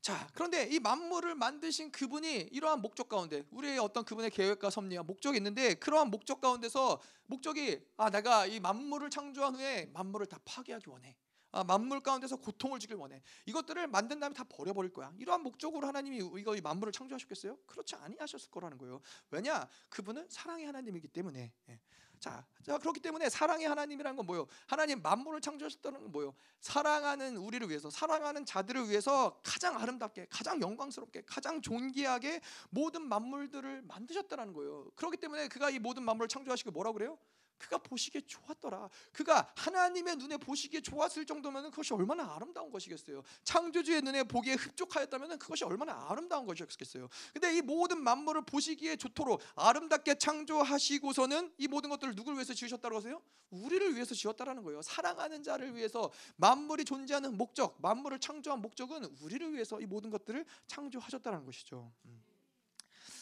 [0.00, 5.38] 자, 그런데 이 만물을 만드신 그분이 이러한 목적 가운데 우리의 어떤 그분의 계획과 섭리와 목적이
[5.38, 11.16] 있는데 그러한 목적 가운데서 목적이 아 내가 이 만물을 창조한 후에 만물을 다 파괴하기 원해.
[11.50, 13.22] 아, 만물 가운데서 고통을 주길 원해.
[13.46, 15.12] 이것들을 만든 다음에 다 버려버릴 거야.
[15.18, 17.56] 이러한 목적으로 하나님이 이거 이 만물을 창조하셨겠어요?
[17.66, 19.00] 그렇지 아니하셨을 거라는 거예요.
[19.30, 19.66] 왜냐?
[19.88, 21.52] 그분은 사랑의 하나님이기 때문에.
[21.70, 21.80] 예.
[22.18, 24.46] 자, 자 그렇기 때문에 사랑의 하나님이라는 건 뭐요?
[24.66, 26.34] 하나님 만물을 창조하셨다는 건 뭐요?
[26.60, 32.40] 사랑하는 우리를 위해서, 사랑하는 자들을 위해서 가장 아름답게, 가장 영광스럽게, 가장 존귀하게
[32.70, 34.90] 모든 만물들을 만드셨다는 거예요.
[34.96, 37.18] 그렇기 때문에 그가 이 모든 만물을 창조하시고 뭐라 그래요?
[37.58, 38.88] 그가 보시기에 좋았더라.
[39.12, 43.22] 그가 하나님의 눈에 보시기에 좋았을 정도면 그것이 얼마나 아름다운 것이겠어요.
[43.44, 47.08] 창조주의 눈에 보기에 흡족하였다면 그것이 얼마나 아름다운 것이었겠어요.
[47.32, 53.20] 근데 이 모든 만물을 보시기에 좋도록 아름답게 창조하시고서는 이 모든 것들을 누굴 위해서 지으셨다고 하세요?
[53.50, 54.82] 우리를 위해서 지었다라는 거예요.
[54.82, 61.44] 사랑하는 자를 위해서 만물이 존재하는 목적, 만물을 창조한 목적은 우리를 위해서 이 모든 것들을 창조하셨다는
[61.44, 61.90] 것이죠.
[62.04, 62.22] 음.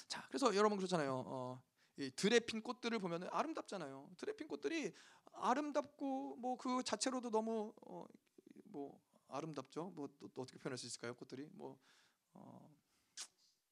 [0.08, 1.24] 자, 그래서 여러분 그렇잖아요.
[1.26, 1.75] 어, 이
[2.16, 4.10] 들에 핀 꽃들을 보면 아름답잖아요.
[4.18, 4.92] 들에 핀 꽃들이
[5.34, 8.06] 아름답고 뭐 그 자체로도 너무 어,
[8.64, 9.90] 뭐 아름답죠.
[9.94, 11.14] 뭐 또, 또 어떻게 표현할 수 있을까요?
[11.14, 11.78] 꽃들이 뭐
[12.34, 12.76] 어,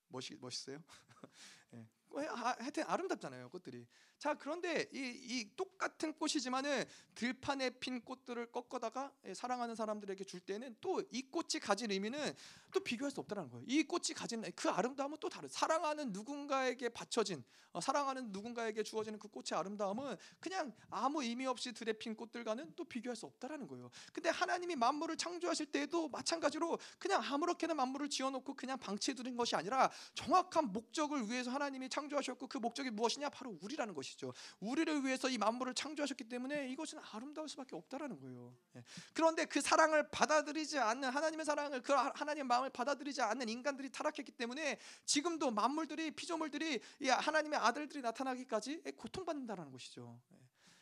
[0.09, 0.83] 멋이 멋있어요.
[1.75, 1.87] 예.
[2.16, 3.86] 하- 하여튼 아름답잖아요 꽃들이.
[4.19, 6.85] 자 그런데 이, 이 똑같은 꽃이지만은
[7.15, 12.32] 들판에 핀 꽃들을 꺾어다가 예, 사랑하는 사람들에게 줄 때는 또 이 꽃이 가진 의미는
[12.73, 13.65] 또 비교할 수 없다는 거예요.
[13.69, 15.49] 이 꽃이 가진 그 아름다움은 또 다른.
[15.49, 21.93] 사랑하는 누군가에게 바쳐진, 어, 사랑하는 누군가에게 주어지는 그 꽃의 아름다움은 그냥 아무 의미 없이 들에
[21.93, 23.91] 핀 꽃들과는 또 비교할 수 없다라는 거예요.
[24.12, 29.91] 근데 하나님이 만물을 창조하실 때에도 마찬가지로 그냥 아무렇게나 만물을 지어놓고 그냥 방치해 두는 것이 아니라
[30.15, 34.33] 정확한 목적을 위해서 하나님이 창 조하셨고 그 목적이 무엇이냐 바로 우리라는 것이죠.
[34.61, 38.55] 우리를 위해서 이 만물을 창조하셨기 때문에 이것은 아름다울 수밖에 없다라는 거예요.
[38.77, 38.85] 예.
[39.13, 44.33] 그런데 그 사랑을 받아들이지 않는 하나님의 사랑을 그 하- 하나님의 마음을 받아들이지 않는 인간들이 타락했기
[44.33, 50.21] 때문에 지금도 만물들이 피조물들이 이 하나님의 아들들이 나타나기까지 고통받는다라는 것이죠.
[50.33, 50.37] 예.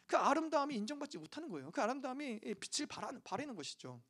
[0.06, 1.70] 그 아름다움이 인정받지 못하는 거예요.
[1.70, 4.02] 그 아름다움이 빛을 발하는, 바라는 것이죠.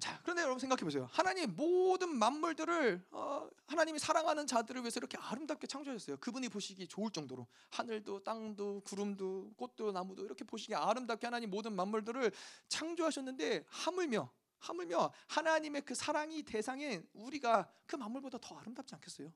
[0.00, 0.02] 음.
[0.02, 1.08] 자, 그런데 여러분 생각해 보세요.
[1.12, 6.16] 하나님 모든 만물들을 어, 하나님이 사랑하는 자들을 위해서 이렇게 아름답게 창조하셨어요.
[6.16, 12.32] 그분이 보시기 좋을 정도로 하늘도 땅도 구름도 꽃도 나무도 이렇게 보시기 아름답게 하나님 모든 만물들을
[12.68, 19.32] 창조하셨는데 하물며 하물며 하나님의 그 사랑이 대상인 우리가 그 만물보다 더 아름답지 않겠어요?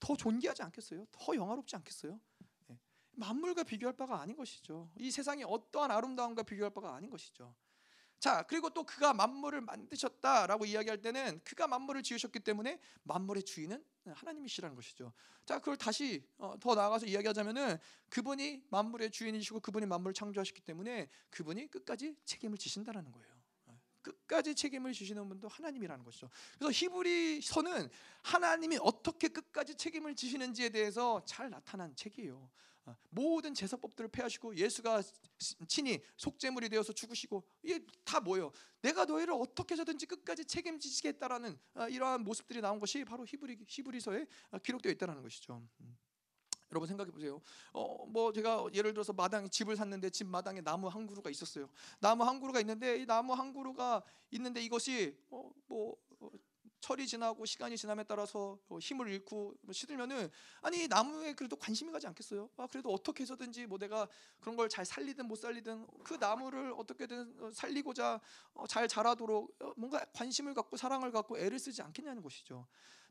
[0.00, 1.06] 더 존귀하지 않겠어요?
[1.10, 2.18] 더 영화롭지 않겠어요?
[2.70, 2.78] 예.
[3.12, 4.90] 만물과 비교할 바가 아닌 것이죠.
[4.96, 7.54] 이 세상이 어떠한 아름다움과 비교할 바가 아닌 것이죠.
[8.18, 14.74] 자, 그리고 또 그가 만물을 만드셨다라고 이야기할 때는 그가 만물을 지으셨기 때문에 만물의 주인은 하나님이시라는
[14.74, 15.12] 것이죠.
[15.44, 17.78] 자, 그걸 다시 어, 더 나아가서 이야기하자면은
[18.08, 23.28] 그분이 만물의 주인이시고 그분이 만물을 창조하셨기 때문에 그분이 끝까지 책임을 지신다라는 거예요.
[23.66, 26.30] 어, 끝까지 책임을 지시는 분도 하나님이라는 것이죠.
[26.58, 27.90] 그래서 히브리서는
[28.22, 32.48] 하나님이 어떻게 끝까지 책임을 지시는지에 대해서 잘 나타난 책이에요.
[32.86, 35.02] 어, 모든 제사법들을 폐하시고 예수가
[35.66, 38.52] 친히 속죄물이 되어서 죽으시고 이게 다 뭐예요?
[38.80, 44.58] 내가 너희를 어떻게 해서든지 끝까지 책임지시겠다라는 어, 이러한 모습들이 나온 것이 바로 히브리 히브리서에 어,
[44.58, 45.62] 기록되어 있다는 것이죠.
[45.80, 45.96] 음.
[46.72, 47.40] 여러분 생각해 보세요.
[47.72, 51.68] 어, 뭐 제가 예를 들어서 마당에 집을 샀는데 집 마당에 나무 한 그루가 있었어요.
[52.00, 55.96] 나무 한 그루가 있는데 이 나무 한 그루가 있는데 이것이 어, 뭐 어,
[56.80, 60.30] 철이 지나고 시간이 지남에 따라서 어, 힘을 잃고 뭐 시들면은
[60.60, 62.50] 아니 이 나무에 그래도 관심이 가지 않겠어요?
[62.56, 64.08] 아 그래도 어떻게 해서든지 뭐 내가
[64.40, 68.20] 그런 걸 잘 살리든 못 살리든 그 나무를 어떻게든 어, 살리고자
[68.54, 72.66] 어, 잘 자라도록 어, 뭔가 관심을 갖고 사랑을 갖고 애를 쓰지 않겠냐는 것이죠.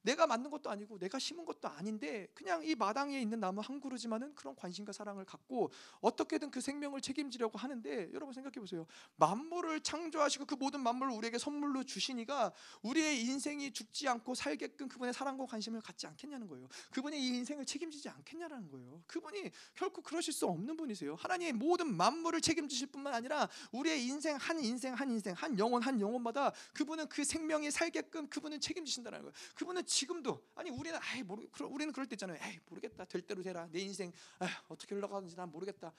[0.06, 4.36] 내가 만든 것도 아니고 내가 심은 것도 아닌데 그냥 이 마당에 있는 나무 한 그루지만은
[4.36, 8.86] 그런 관심과 사랑을 갖고 어떻게든 그 생명을 책임지려고 하는데 여러분 생각해 보세요.
[9.15, 12.53] 만물을 창조하시고 그 모든 만물을 우리에게 선물로 주시니까
[12.84, 16.68] 우리의 인생이 죽지 않고 살게끔 그분의 사랑과 관심을 갖지 않겠냐는 거예요.
[16.91, 19.02] 그분이 이 인생을 책임지지 않겠냐라는 거예요.
[19.07, 21.15] 그분이 결코 그러실 수 없는 분이세요.
[21.15, 25.99] 하나님의 모든 만물을 책임지실 뿐만 아니라 우리의 인생 한 인생 한 인생 한 영혼 한
[25.99, 29.34] 영혼마다 그분은 그 생명이 살게끔 그분은 책임지신다는 거예요.
[29.56, 32.38] 그분은 지금도 아니 우리는 아이 모르 우리는 그럴 때 있잖아요.
[32.41, 35.93] 에이 모르겠다 될 대로 되라 내 인생 아휴, 어떻게 흘러가는지 난 모르겠다.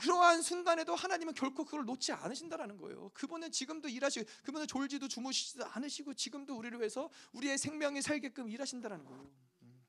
[0.00, 3.10] 그러한 순간에도 하나님은 결코 그걸 놓지 않으신다라는 거예요.
[3.12, 9.30] 그분은 지금도 일하시고 그분은 졸지도 주무시지도 않으시고 지금도 우리를 위해서 우리의 생명이 살게끔 일하신다라는 거예요.
[9.62, 9.84] 음.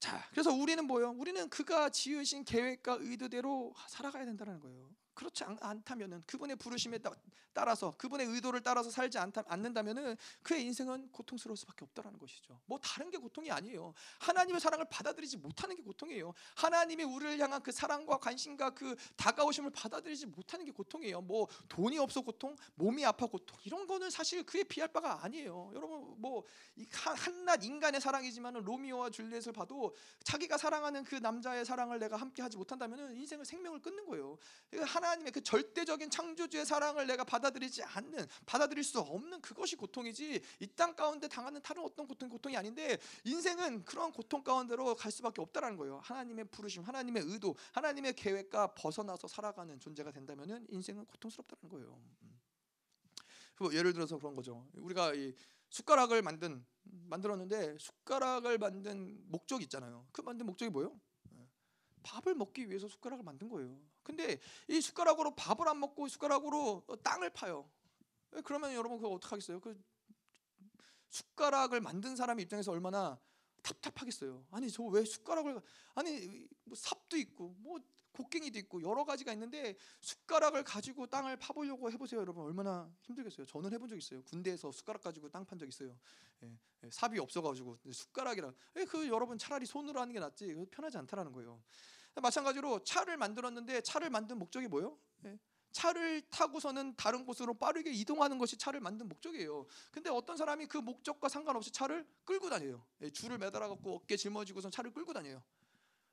[0.00, 1.10] 자, 그래서 우리는 뭐요?
[1.16, 4.94] 우리는 그가 지으신 계획과 의도대로 살아가야 된다는 거예요.
[5.14, 7.12] 그렇지 않, 않다면은 그분의 부르심에 따,
[7.52, 12.60] 따라서 그분의 의도를 따라서 살지 않다, 않는다면은 그의 인생은 고통스러울 수밖에 없다라는 것이죠.
[12.66, 13.94] 뭐 다른 게 고통이 아니에요.
[14.18, 16.34] 하나님의 사랑을 받아들이지 못하는 게 고통이에요.
[16.56, 21.20] 하나님이 우리를 향한 그 사랑과 관심과 그 다가오심을 받아들이지 못하는 게 고통이에요.
[21.22, 25.70] 뭐 돈이 없어 고통, 몸이 아파 고통 이런 거는 사실 그에 비할 바가 아니에요.
[25.74, 26.44] 여러분 뭐
[26.90, 33.16] 한낱 인간의 사랑이지만은 로미오와 줄리엣을 봐도 자기가 사랑하는 그 남자의 사랑을 내가 함께 하지 못한다면은
[33.16, 34.38] 인생을 생명을 끊는 거예요.
[34.70, 40.66] 그러니까 하나님의 그 절대적인 창조주의 사랑을 내가 받아들이지 않는 받아들일 수 없는 그것이 고통이지 이
[40.74, 45.76] 땅 가운데 당하는 다른 어떤 고통 고통이 아닌데 인생은 그런 고통 가운데로 갈 수밖에 없다라는
[45.76, 46.00] 거예요.
[46.02, 52.00] 하나님의 부르심, 하나님의 의도, 하나님의 계획과 벗어나서 살아가는 존재가 된다면은 인생은 고통스럽다는 거예요.
[52.22, 52.40] 음.
[53.54, 54.66] 그 예를 들어서 그런 거죠.
[54.74, 55.32] 우리가 이
[55.70, 60.06] 숟가락을 만든 만들었는데 숟가락을 만든 목적이 있잖아요.
[60.12, 60.98] 그 만든 목적이 뭐예요?
[61.34, 61.48] 예.
[62.02, 63.78] 밥을 먹기 위해서 숟가락을 만든 거예요.
[64.04, 67.68] 근데 이 숟가락으로 밥을 안 먹고 숟가락으로 땅을 파요.
[68.44, 69.60] 그러면 여러분 그거 어떡 하겠어요?
[69.60, 69.80] 그
[71.08, 73.18] 숟가락을 만든 사람 입장에서 얼마나
[73.62, 74.44] 답답하겠어요.
[74.50, 75.60] 아니 저 왜 숟가락을
[75.94, 77.80] 아니 뭐 삽도 있고 뭐
[78.12, 83.46] 곡괭이도 있고 여러 가지가 있는데 숟가락을 가지고 땅을 파보려고 해보세요, 여러분 얼마나 힘들겠어요.
[83.46, 84.22] 저는 해본 적 있어요.
[84.22, 85.96] 군대에서 숟가락 가지고 땅 판 적 있어요.
[86.42, 86.52] 예,
[86.84, 88.52] 예, 삽이 없어가지고 숟가락이라.
[88.76, 90.54] 예, 그 여러분 차라리 손으로 하는 게 낫지.
[90.70, 91.60] 편하지 않다라는 거예요.
[92.20, 94.98] 마찬가지로 차를 만들었는데 차를 만든 목적이 뭐예요?
[95.24, 95.38] 예,
[95.72, 99.66] 차를 타고서는 다른 곳으로 빠르게 이동하는 것이 차를 만든 목적이에요.
[99.90, 102.86] 근데 어떤 사람이 그 목적과 상관없이 차를 끌고 다녀요.
[103.02, 105.42] 예, 줄을 매달아 갖고 어깨 짊어지고서 차를 끌고 다녀요.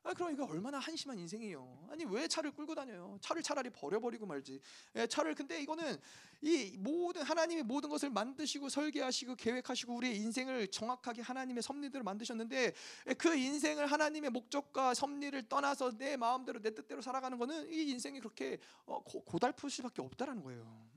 [0.03, 1.87] 아, 그러니까 얼마나 한심한 인생이에요.
[1.91, 3.17] 아니 왜 차를 끌고 다녀요?
[3.21, 4.59] 차를 차라리 버려버리고 말지.
[4.95, 5.95] 예, 차를 근데 이거는
[6.41, 12.73] 이 모든 하나님이 모든 것을 만드시고 설계하시고 계획하시고 우리의 인생을 정확하게 하나님의 섭리대로 만드셨는데
[13.07, 18.19] 예, 그 인생을 하나님의 목적과 섭리를 떠나서 내 마음대로 내 뜻대로 살아가는 거는 이 인생이
[18.19, 20.89] 그렇게 어, 고, 고달플 수밖에 없다라는 거예요.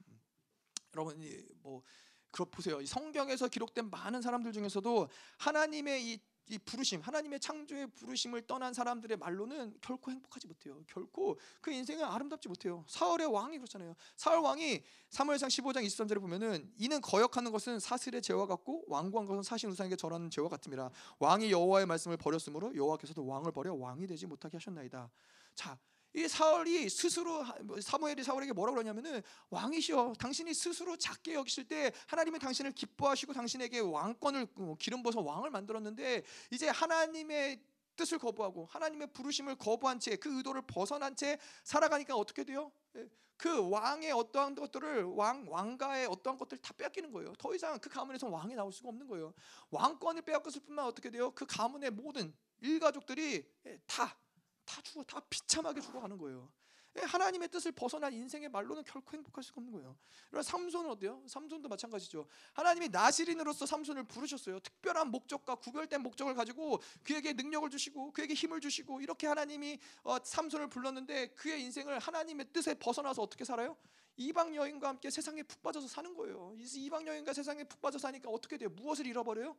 [0.94, 1.20] 여러분
[1.60, 1.82] 뭐
[2.30, 2.80] 그렇 보세요.
[2.80, 5.08] 이 성경에서 기록된 많은 사람들 중에서도
[5.38, 10.82] 하나님의 이 이 부르심, 하나님의 창조의 부르심을 떠난 사람들의 말로는 결코 행복하지 못해요.
[10.86, 12.84] 결코 그 인생은 아름답지 못해요.
[12.86, 13.94] 사울의 왕이 그렇잖아요.
[14.16, 19.70] 사울 왕이 사무엘상 15장 23절에 보면은 이는 거역하는 것은 사슬의 죄와 같고 완고한 것은 사신
[19.70, 20.90] 우상에게 절하는 죄와 같음이라.
[21.18, 25.10] 왕이 여호와의 말씀을 버렸으므로 여호와께서도 왕을 버려 왕이 되지 못하게 하셨나이다.
[25.54, 25.78] 자,
[26.14, 29.20] 이 사울이 스스로 뭐 사무엘이 사울에게 뭐라고 그러냐면은
[29.50, 35.50] 왕이시여 당신이 스스로 작게 여기실 때 하나님은 당신을 기뻐하시고 당신에게 왕권을 어, 기름 부어서 왕을
[35.50, 36.22] 만들었는데
[36.52, 37.60] 이제 하나님의
[37.96, 42.70] 뜻을 거부하고 하나님의 부르심을 거부한 채 그 의도를 벗어난 채 살아가니까 어떻게 돼요?
[42.96, 47.32] 예, 그 왕의 어떠한 것들을 왕 왕가의 어떠한 것들을 다 뺏기는 거예요.
[47.38, 49.34] 더 이상 그 가문에서 왕이 나올 수가 없는 거예요.
[49.70, 51.32] 왕권을 빼앗겼을 뿐만 어떻게 돼요?
[51.32, 54.16] 그 가문의 모든 일가족들이 예, 다
[54.64, 56.50] 다 죽어 다 비참하게 죽어가는 거예요.
[56.96, 59.96] 예, 하나님의 뜻을 벗어난 인생의 말로는 결코 행복할 수가 없는 거예요.
[60.30, 61.24] 그럼 삼손은 어때요?
[61.26, 62.26] 삼손도 마찬가지죠.
[62.52, 64.60] 하나님이 나시린으로서 삼손을 부르셨어요.
[64.60, 70.68] 특별한 목적과 구별된 목적을 가지고 그에게 능력을 주시고 그에게 힘을 주시고 이렇게 하나님이 어, 삼손을
[70.68, 73.76] 불렀는데 그의 인생을 하나님의 뜻에 벗어나서 어떻게 살아요?
[74.16, 76.54] 이방 여인과 함께 세상에 푹 빠져서 사는 거예요.
[76.56, 78.68] 이방 여인과 세상에 푹 빠져 사니까 어떻게 돼요?
[78.70, 79.56] 무엇을 잃어버려요?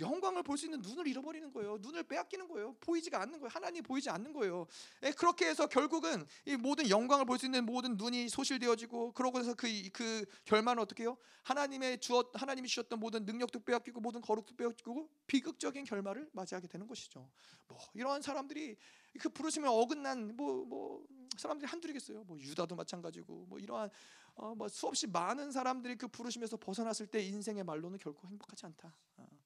[0.00, 1.78] 영광을 볼 수 있는 눈을 잃어버리는 거예요.
[1.78, 2.74] 눈을 빼앗기는 거예요.
[2.80, 3.48] 보이지가 않는 거예요.
[3.52, 4.66] 하나님 보이지 않는 거예요.
[5.02, 9.54] 예, 그렇게 해서 결국은 이 모든 영광을 볼 수 있는 모든 눈이 소실되어지고 그러고 해서
[9.54, 11.16] 그, 그 결말은 어떻게 해요?
[11.44, 17.28] 하나님의 주었 하나님이 주셨던 모든 능력도 빼앗기고 모든 거룩도 빼앗기고 비극적인 결말을 맞이하게 되는 것이죠.
[17.68, 18.76] 뭐 이러한 사람들이
[19.20, 21.06] 그 부르심에 어긋난 뭐뭐 뭐
[21.36, 22.24] 사람들이 한둘이겠어요.
[22.24, 23.90] 뭐 유다도 마찬가지고 뭐 이러한
[24.36, 28.94] 어, 뭐 수없이 많은 사람들이 그 부르심에서 벗어났을 때 인생의 말로는 결코 행복하지 않다.
[29.16, 29.37] 어.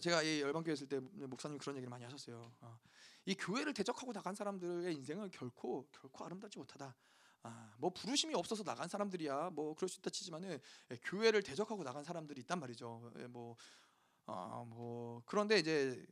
[0.00, 2.52] 제가 이 열방교회 있을 때 목사님 그런 얘기를 많이 하셨어요.
[2.60, 2.78] 어,
[3.24, 6.94] 이 교회를 대적하고 나간 사람들의 인생은 결코 결코 아름답지 못하다.
[7.42, 10.60] 아, 뭐 부르심이 없어서 나간 사람들이야 뭐 그럴 수 있다 치지만은
[10.90, 13.12] 예, 교회를 대적하고 나간 사람들이 있단 말이죠.
[13.18, 13.56] 예, 뭐,
[14.26, 16.04] 어, 뭐 그런데 이제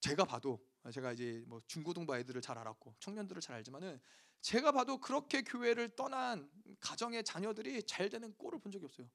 [0.00, 4.00] 제가 봐도 제가 이제 뭐 중고등부 아이들을 잘 알았고 청년들을 잘 알지만은
[4.40, 6.48] 제가 봐도 그렇게 교회를 떠난
[6.78, 9.08] 가정의 자녀들이 잘 되는 꼴을 본 적이 없어요.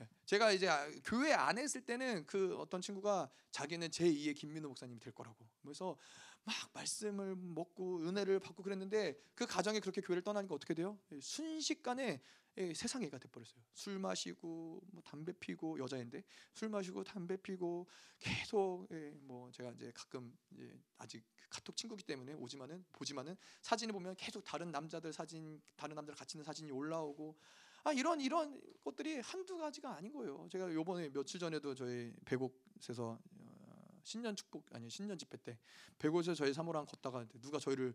[0.00, 0.08] 예.
[0.26, 5.12] 제가 이제 아, 교회 안에 있을 때는 그 어떤 친구가 자기는 제2의 김민호 목사님이 될
[5.12, 5.46] 거라고.
[5.62, 5.96] 그래서
[6.44, 10.98] 막 말씀을 먹고 은혜를 받고 그랬는데 그 가정이 그렇게 교회를 떠나니까 어떻게 돼요?
[11.12, 12.20] 예, 순식간에
[12.56, 13.60] 예, 세상 애가 돼버렸어요.
[13.72, 16.22] 술 마시고 뭐 담배 피고 여자인데
[16.52, 17.88] 술 마시고 담배 피고
[18.20, 18.86] 계속
[19.22, 24.70] 뭐 제가 이제 가끔 이제 아직 카톡 친구기 때문에 오지만은 보지만은 사진을 보면 계속 다른
[24.70, 27.36] 남자들 사진 다른 남자들 같이 있는 사진이 올라오고
[27.84, 30.48] 아 이런 이런 것들이 한두 가지가 아닌 거예요.
[30.50, 35.58] 제가 요번에 며칠 전에도 저희 배곡에서 어, 신년 축복 아니 신년 집회 때
[35.98, 37.94] 배곡에서 저희 사모랑 걷다가 누가 저희를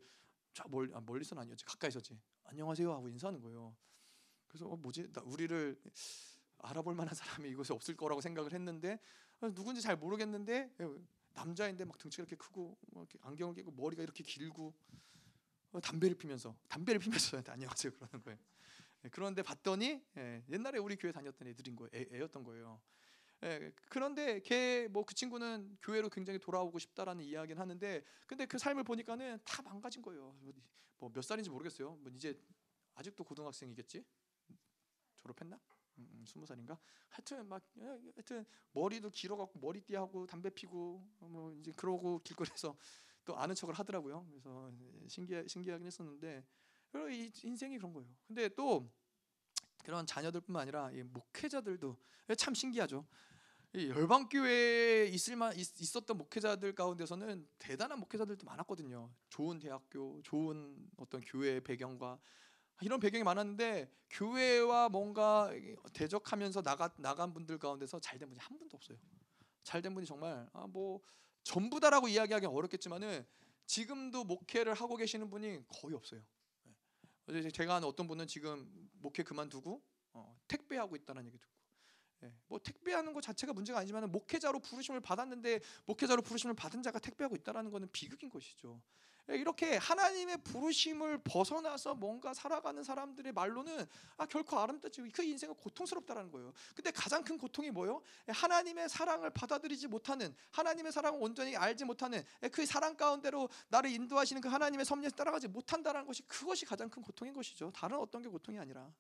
[0.54, 3.76] 저 멀, 아, 멀리서는 아니었지 가까이서지 안녕하세요 하고 인사하는 거예요.
[4.48, 5.82] 그래서 어, 뭐지 나 우리를
[6.60, 9.00] 알아볼 만한 사람이 이곳에 없을 거라고 생각을 했는데
[9.42, 10.90] 어, 누군지 잘 모르겠는데 예,
[11.34, 14.72] 남자인데 막 등치가 이렇게 크고 뭐 이렇게 안경을 끼고 머리가 이렇게 길고
[15.72, 18.38] 어, 담배를 피면서 담배를 피면서 안녕하세요 그러는 거예요.
[19.06, 21.90] 예, 그런데 봤더니 예, 옛날에 우리 교회 다녔던 애들인 거예요.
[21.94, 22.82] 애, 였던 거예요.
[23.44, 28.84] 예, 그런데 걔 뭐 그 친구는 교회로 굉장히 돌아오고 싶다라는 이야기는 하는데 근데 그 삶을
[28.86, 30.36] 보니까는 다 망가진 거예요.
[31.00, 31.96] 뭐 몇 살인지 모르겠어요.
[31.98, 32.38] 뭐 이제
[32.96, 34.06] 아직도 고등학생이겠지?
[35.18, 35.60] 졸업했나?
[35.98, 36.80] 음, 음, 스무 살인가?
[37.10, 37.62] 하여튼 막
[38.16, 42.20] 하여튼 머리도 길어갖고 머리띠 하고 담배 피고 뭐 이제 그러고
[42.60, 42.78] 길거리에서
[43.26, 44.26] 또 아는 척을 하더라고요.
[44.30, 44.72] 그래서
[45.08, 46.46] 신기하, 신기하긴 했었는데
[46.92, 48.10] 그리고 이 인생이 그런 거예요.
[48.28, 48.92] 근데 또
[49.84, 51.98] 그런 자녀들뿐만 아니라 이 목회자들도
[52.38, 53.06] 참 신기하죠.
[53.74, 59.12] 이 열방 교회에 있을만 있, 있었던 목회자들 가운데서는 대단한 목회자들도 많았거든요.
[59.30, 62.20] 좋은 대학교, 좋은 어떤 교회 배경과
[62.82, 65.52] 이런 배경이 많았는데 교회와 뭔가
[65.94, 68.98] 대적하면서 나가 나간 분들 가운데서 잘된 분이 한 분도 없어요.
[69.64, 71.02] 잘된 분이 정말 아, 뭐
[71.44, 73.26] 전부다라고 이야기하기 어렵겠지만은
[73.68, 76.22] 지금도 목회를 하고 계시는 분이 거의 없어요.
[77.32, 77.50] 네.
[77.52, 79.82] 제가 아는 어떤 분은 지금 목회 그만두고
[80.14, 81.54] 어, 택배하고 있다는 얘기 듣고
[82.24, 87.36] 예, 뭐 택배하는 것 자체가 문제가 아니지만 목회자로 부르심을 받았는데 목회자로 부르심을 받은 자가 택배하고
[87.36, 88.82] 있다라는 것은 비극인 것이죠.
[89.30, 93.86] 예, 이렇게 하나님의 부르심을 벗어나서 뭔가 살아가는 사람들의 말로는
[94.18, 96.52] 아 결코 아름답지 그 인생은 고통스럽다라는 거예요.
[96.76, 98.02] 근데 가장 큰 고통이 뭐요?
[98.28, 103.92] 예, 하나님의 사랑을 받아들이지 못하는 하나님의 사랑을 온전히 알지 못하는 예, 그 사랑 가운데로 나를
[103.92, 107.72] 인도하시는 그 하나님의 섭리에 따라가지 못한다라는 것이 그것이 가장 큰 고통인 것이죠.
[107.72, 108.92] 다른 어떤 게 고통이 아니라.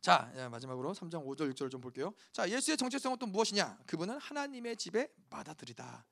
[0.00, 2.12] 자 마지막으로 3장 5절 6절 좀 볼게요.
[2.30, 3.78] 자 예수의 정체성은 또 무엇이냐?
[3.86, 6.06] 그분은 하나님의 집에 받아들이다.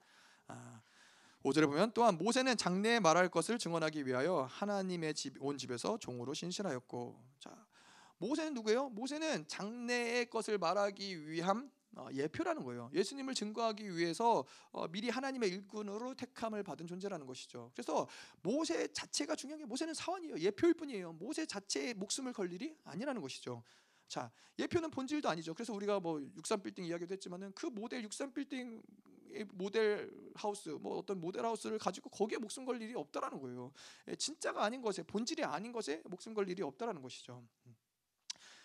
[0.48, 0.82] 아,
[1.44, 7.22] 5절에 보면 또한 모세는 장래에 말할 것을 증언하기 위하여 하나님의 집 온 집에서 종으로 신실하였고
[7.38, 7.66] 자
[8.18, 8.88] 모세는 누구예요?
[8.88, 12.90] 모세는 장래의 것을 말하기 위함 어, 예표라는 거예요.
[12.92, 17.70] 예수님을 증거하기 위해서 어, 미리 하나님의 일꾼으로 택함을 받은 존재라는 것이죠.
[17.72, 18.08] 그래서
[18.42, 20.38] 모세 자체가 중요한 게 모세는 사원이에요.
[20.38, 21.12] 예표일 뿐이에요.
[21.12, 23.62] 모세 자체의 목숨을 걸 일이 아니라는 것이죠.
[24.08, 25.54] 자, 예표는 본질도 아니죠.
[25.54, 28.82] 그래서 우리가 뭐 63 빌딩 이야기도 했지만은 그 모델 63 빌딩
[29.52, 33.72] 모델 하우스 뭐 어떤 모델 하우스를 가지고 거기에 목숨 걸 일이 없다라는 거예요.
[34.08, 37.42] 예, 진짜가 아닌 것에 본질이 아닌 것에 목숨 걸 일이 없다라는 것이죠.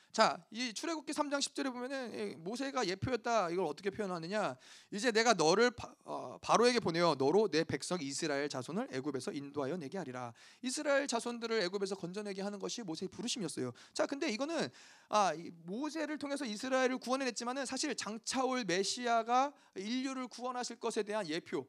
[0.10, 0.12] 음.
[0.12, 3.52] 자, 이 출애굽기 3장 10절에 보면은 모세가 예표였다.
[3.52, 4.56] 이걸 어떻게 표현하느냐?
[4.92, 9.98] 이제 내가 너를 바, 어, 로에게 보내어 너로 내 백성 이스라엘 자손을 애굽에서 인도하여 내게
[9.98, 10.34] 하리라.
[10.62, 13.72] 이스라엘 자손들을 애굽에서 건져내게 하는 것이 모세의 부르심이었어요.
[13.94, 14.70] 자, 근데 이거는
[15.10, 15.32] 아,
[15.64, 21.66] 모세를 통해서 이스라엘을 구원해 냈지만은 사실 장차올 메시아가 인류를 구원하실 것에 대한 예표,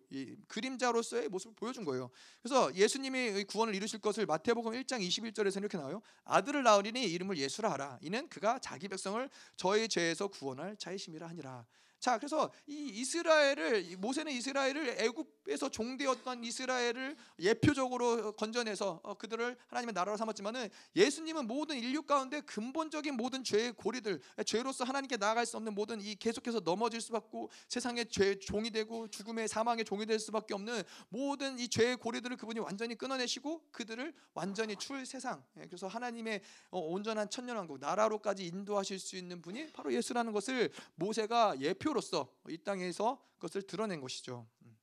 [0.49, 2.11] 그림자로서의 모습을 보여준 거예요.
[2.43, 6.01] 그래서 예수님이 구원을 이루실 것을 마태복음 1장 21절에서 이렇게 나와요.
[6.25, 7.99] 아들을 낳으리니 이름을 예수라 하라.
[8.03, 11.67] 이는 그가 자기 백성을 저의 죄에서 구원할 자이심이라 하니라.
[12.01, 20.17] 자, 그래서 이 이스라엘을 모세는 이스라엘을 애굽에서 종되었던 이스라엘을 예표적으로 건져내서 어, 그들을 하나님의 나라로
[20.17, 26.01] 삼았지만은 예수님은 모든 인류 가운데 근본적인 모든 죄의 고리들, 죄로서 하나님께 나아갈 수 없는 모든
[26.01, 27.21] 이 계속해서 넘어질 수밖에
[27.69, 32.61] 세상의 죄 종이 되고 죽음의 사망의 종이 될 수밖에 없는 모든 이 죄의 고리들을 그분이
[32.61, 35.45] 완전히 끊어내시고 그들을 완전히 출 세상.
[35.59, 36.41] 예, 그래서 하나님의
[36.71, 42.33] 어, 온전한 천년 왕국 나라로까지 인도하실 수 있는 분이 바로 예수라는 것을 모세가 예표 대표로서
[42.49, 44.47] 이 땅에서 그것을 드러낸 것이죠.
[44.63, 44.77] 음.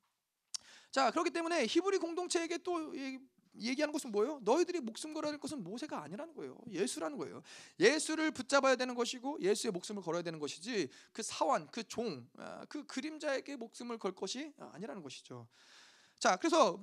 [0.91, 2.93] 자 그렇기 때문에 히브리 공동체에게 또
[3.59, 4.39] 얘기하는 것은 뭐예요?
[4.43, 6.57] 너희들이 목숨 걸어야 될 것은 모세가 아니라는 거예요.
[6.69, 7.41] 예수라는 거예요.
[7.79, 12.85] 예수를 붙잡아야 되는 것이고 예수의 목숨을 걸어야 되는 것이지 그 사원, 그 종, 아, 그
[12.85, 15.47] 그림자에게 목숨을 걸 것이 아니라는 것이죠.
[16.19, 16.79] 자, 그래서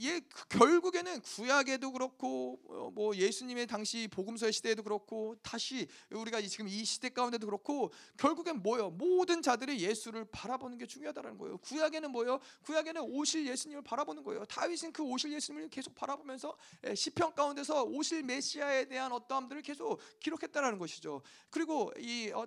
[0.00, 6.84] 예, 결국에는 구약에도 그렇고 어, 뭐 예수님의 당시 복음서의 시대에도 그렇고 다시 우리가 지금 이
[6.84, 8.90] 시대 가운데도 그렇고 결국엔 뭐요?
[8.90, 11.58] 모든 자들이 예수를 바라보는 게 중요하다는 거예요.
[11.58, 12.40] 구약에는 뭐요?
[12.64, 14.44] 구약에는 오실 예수님을 바라보는 거예요.
[14.46, 16.56] 다윗은 그 오실 예수님을 계속 바라보면서
[16.86, 21.22] 예, 시편 가운데서 오실 메시아에 대한 어떠함들을 계속 기록했다라는 것이죠.
[21.50, 22.46] 그리고 이 어,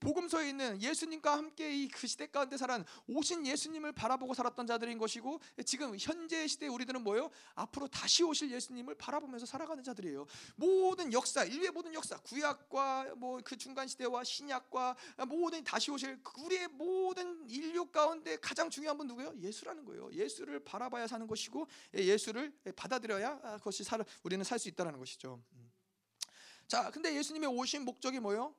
[0.00, 5.40] 복음서에 있는 예수님과 함께 이 그 시대 가운데 살아 오신 예수님을 바라보고 살았던 자들인 것이고
[5.64, 7.30] 지금 현재 시대 우리들은 뭐예요?
[7.54, 10.26] 앞으로 다시 오실 예수님을 바라보면서 살아가는 자들이에요.
[10.56, 14.96] 모든 역사, 인류의 모든 역사, 구약과 뭐 그 중간 시대와 신약과
[15.28, 19.34] 모든 다시 오실 우리의 모든 인류 가운데 가장 중요한 분 누구예요?
[19.38, 20.10] 예수라는 거예요.
[20.12, 25.42] 예수를 바라봐야 사는 것이고 예수를 받아들여야 그것이 살 우리는 살 수 있다라는 것이죠.
[25.52, 25.70] 음.
[26.66, 28.54] 자, 근데 예수님의 오신 목적이 뭐예요?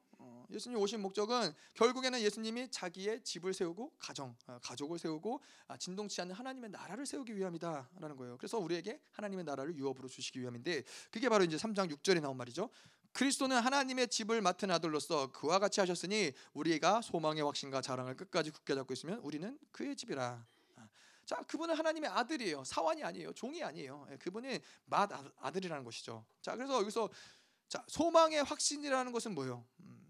[0.50, 6.36] 예수님 오신 목적은 결국에는 예수님이 자기의 집을 세우고 가정, 어, 가족을 세우고 아, 진동치 않는
[6.36, 8.38] 하나님의 나라를 세우기 위함이다라는 거예요.
[8.38, 12.70] 그래서 우리에게 하나님의 나라를 유업으로 주시기 위함인데 그게 바로 이제 3장 6절에 나온 말이죠.
[13.16, 18.94] 그리스도는 하나님의 집을 맡은 아들로서 그와 같이 하셨으니 우리가 소망의 확신과 자랑을 끝까지 굳게 잡고
[18.94, 20.46] 있으면 우리는 그의 집이라.
[20.76, 20.88] 아,
[21.26, 22.66] 자, 그분은 하나님의 아들이에요.
[22.66, 23.32] 사환이 아니에요.
[23.32, 24.06] 종이 아니에요.
[24.12, 25.10] 예, 그분은 맏
[25.40, 26.26] 아들이라는 것이죠.
[26.42, 27.10] 자, 그래서 여기서
[27.70, 29.66] 자, 소망의 확신이라는 것은 뭐예요?
[29.80, 30.05] 음,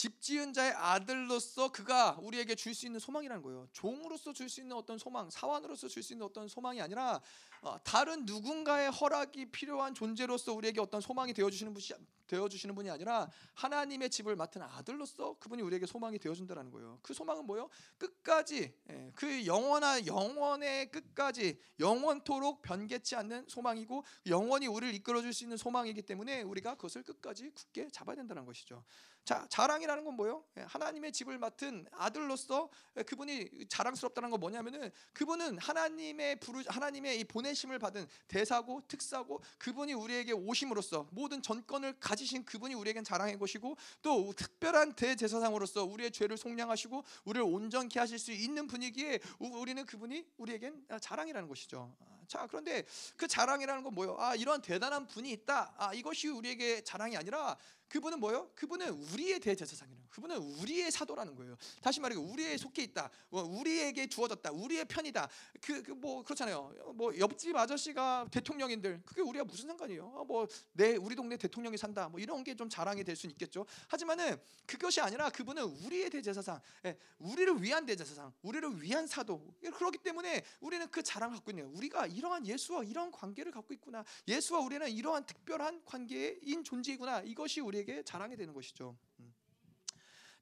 [0.00, 3.68] 집 지은 자의 아들로서 그가 우리에게 줄 수 있는 소망이라는 거예요.
[3.74, 7.20] 종으로서 줄 수 있는 어떤 소망, 사원으로서 줄 수 있는 어떤 소망이 아니라
[7.60, 11.86] 어, 다른 누군가의 허락이 필요한 존재로서 우리에게 어떤 소망이 되어 주시는 분이
[12.26, 16.98] 되어 주시는 분이 아니라 하나님의 집을 맡은 아들로서 그분이 우리에게 소망이 되어 준다라는 거예요.
[17.02, 17.68] 그 소망은 뭐요?
[17.98, 25.44] 끝까지 예, 그 영원한 영원의 끝까지 영원토록 변개치 않는 소망이고 영원히 우리를 이끌어 줄 수
[25.44, 28.82] 있는 소망이기 때문에 우리가 그것을 끝까지 굳게 잡아야 된다는 것이죠.
[29.24, 30.44] 자, 자랑이라는 건 뭐요?
[30.56, 37.24] 예, 하나님의 집을 맡은 아들로서 예, 그분이 자랑스럽다는 건 뭐냐면은 그분은 하나님의 부르 하나님의 이
[37.24, 44.32] 보내심을 받은 대사고 특사고 그분이 우리에게 오심으로써 모든 전권을 가지신 그분이 우리에겐 자랑의 것이고 또
[44.32, 51.48] 특별한 대제사장으로서 우리의 죄를 속량하시고 우리를 온전케 하실 수 있는 분위기에 우리는 그분이 우리에겐 자랑이라는
[51.48, 51.94] 것이죠.
[52.30, 52.84] 자, 그런데
[53.16, 54.16] 그 자랑이라는 건 뭐요?
[54.20, 55.74] 아, 이런 대단한 분이 있다.
[55.76, 57.56] 아, 이것이 우리에게 자랑이 아니라
[57.88, 58.52] 그분은 뭐요?
[58.54, 60.00] 그분은 우리의 대제사장이에요.
[60.10, 61.56] 그분은 우리의 사도라는 거예요.
[61.82, 63.10] 다시 말해 우리에 속해 있다.
[63.30, 64.48] 뭐 우리에게 주어졌다.
[64.52, 65.28] 우리의 편이다.
[65.60, 66.72] 그뭐그 그렇잖아요.
[66.94, 70.14] 뭐 옆집 아저씨가 대통령인들 그게 우리가 무슨 상관이에요?
[70.20, 72.08] 아, 뭐내 우리 동네 대통령이 산다.
[72.08, 73.66] 뭐 이런 게 좀 자랑이 될 수는 있겠죠.
[73.88, 79.52] 하지만은 그것이 아니라 그분은 우리의 대제사장, 예, 우리를 위한 대제사장, 우리를 위한 사도.
[79.74, 81.68] 그렇기 때문에 우리는 그 자랑 갖고 있네요.
[81.70, 84.04] 우리가 이 러한 예수와 이러한 관계를 갖고 있구나.
[84.28, 87.22] 예수와 우리는 이러한 특별한 관계인 존재이구나.
[87.22, 88.96] 이것이 우리 우리에게 자랑이 되는 것이죠.
[89.18, 89.34] 음.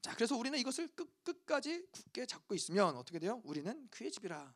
[0.01, 3.41] 자, 그래서 우리는 이것을 끝, 끝까지 굳게 잡고 있으면 어떻게 돼요?
[3.43, 4.53] 우리는 그의 집이라.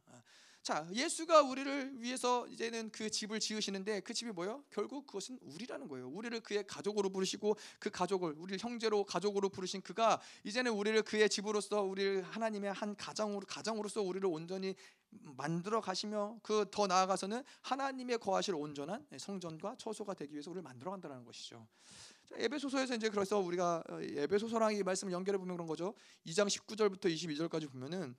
[0.64, 0.74] 아.
[0.74, 4.64] 자, 예수가 우리를 위해서 이제는 그 집을 지으시는데 그 집이 뭐예요?
[4.70, 6.08] 결국 그것은 우리라는 거예요.
[6.08, 11.82] 우리를 그의 가족으로 부르시고 그 가족을 우리를 형제로 가족으로 부르신 그가 이제는 우리를 그의 집으로서
[11.82, 14.74] 우리를 하나님의 한 가정으로 가정으로서 우리를 온전히
[15.10, 21.26] 만들어 가시며 그 더 나아가서는 하나님의 거하실 온전한 성전과 처소가 되기 위해서 우리를 만들어 간다는
[21.26, 21.68] 것이죠.
[22.36, 25.94] 에베소서에서 이제 그래서 우리가 어, 에베소서랑 이 말씀을 연결해 보면 그런 거죠.
[26.26, 28.16] 2장 19절부터 22절까지 보면은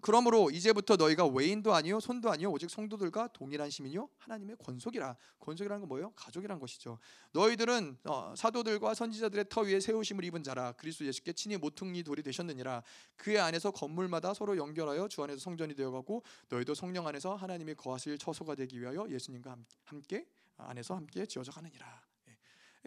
[0.00, 5.88] 그러므로 이제부터 너희가 외인도 아니요 손도 아니요 오직 성도들과 동일한 시민이요 하나님의 권속이라 권속이라는 건
[5.88, 6.12] 뭐예요?
[6.16, 6.98] 가족이란 것이죠.
[7.32, 12.82] 너희들은 어, 사도들과 선지자들의 터 위에 세우심을 입은 자라 그리스도 예수께 친히 모퉁이 돌이 되셨느니라
[13.16, 18.56] 그의 안에서 건물마다 서로 연결하여 주 안에서 성전이 되어가고 너희도 성령 안에서 하나님이 거하실 처소가
[18.56, 20.26] 되기 위하여 예수님과 함께
[20.56, 22.01] 안에서 함께 지어져 가느니라.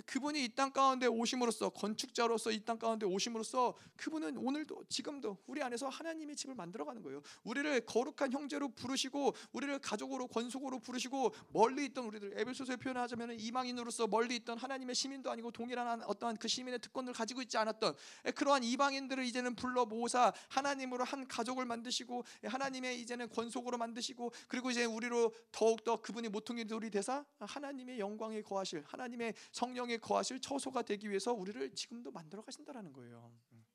[0.05, 5.87] 그분이 이 땅 가운데 오심으로써 건축자로서 이 땅 가운데 오심으로써 그분은 오늘도 지금도 우리 안에서
[5.87, 7.21] 하나님의 집을 만들어가는 거예요.
[7.43, 14.35] 우리를 거룩한 형제로 부르시고 우리를 가족으로 권속으로 부르시고 멀리 있던 우리들 에베소서에 표현하자면 이방인으로서 멀리
[14.37, 17.95] 있던 하나님의 시민도 아니고 동일한 어떠한 그 시민의 특권을 가지고 있지 않았던
[18.35, 24.83] 그러한 이방인들을 이제는 불러 모으사 하나님으로 한 가족을 만드시고 하나님의 이제는 권속으로 만드시고 그리고 이제
[24.85, 30.81] 우리로 더욱 더 그분이 모퉁이 돌이 되사 하나님의 영광에 거하실 하나님의 성령 성령에 거하실 처소가
[30.81, 33.31] 되기 위해서 우리를 지금도 만들어 가신다라는 거예요.
[33.53, 33.65] 음.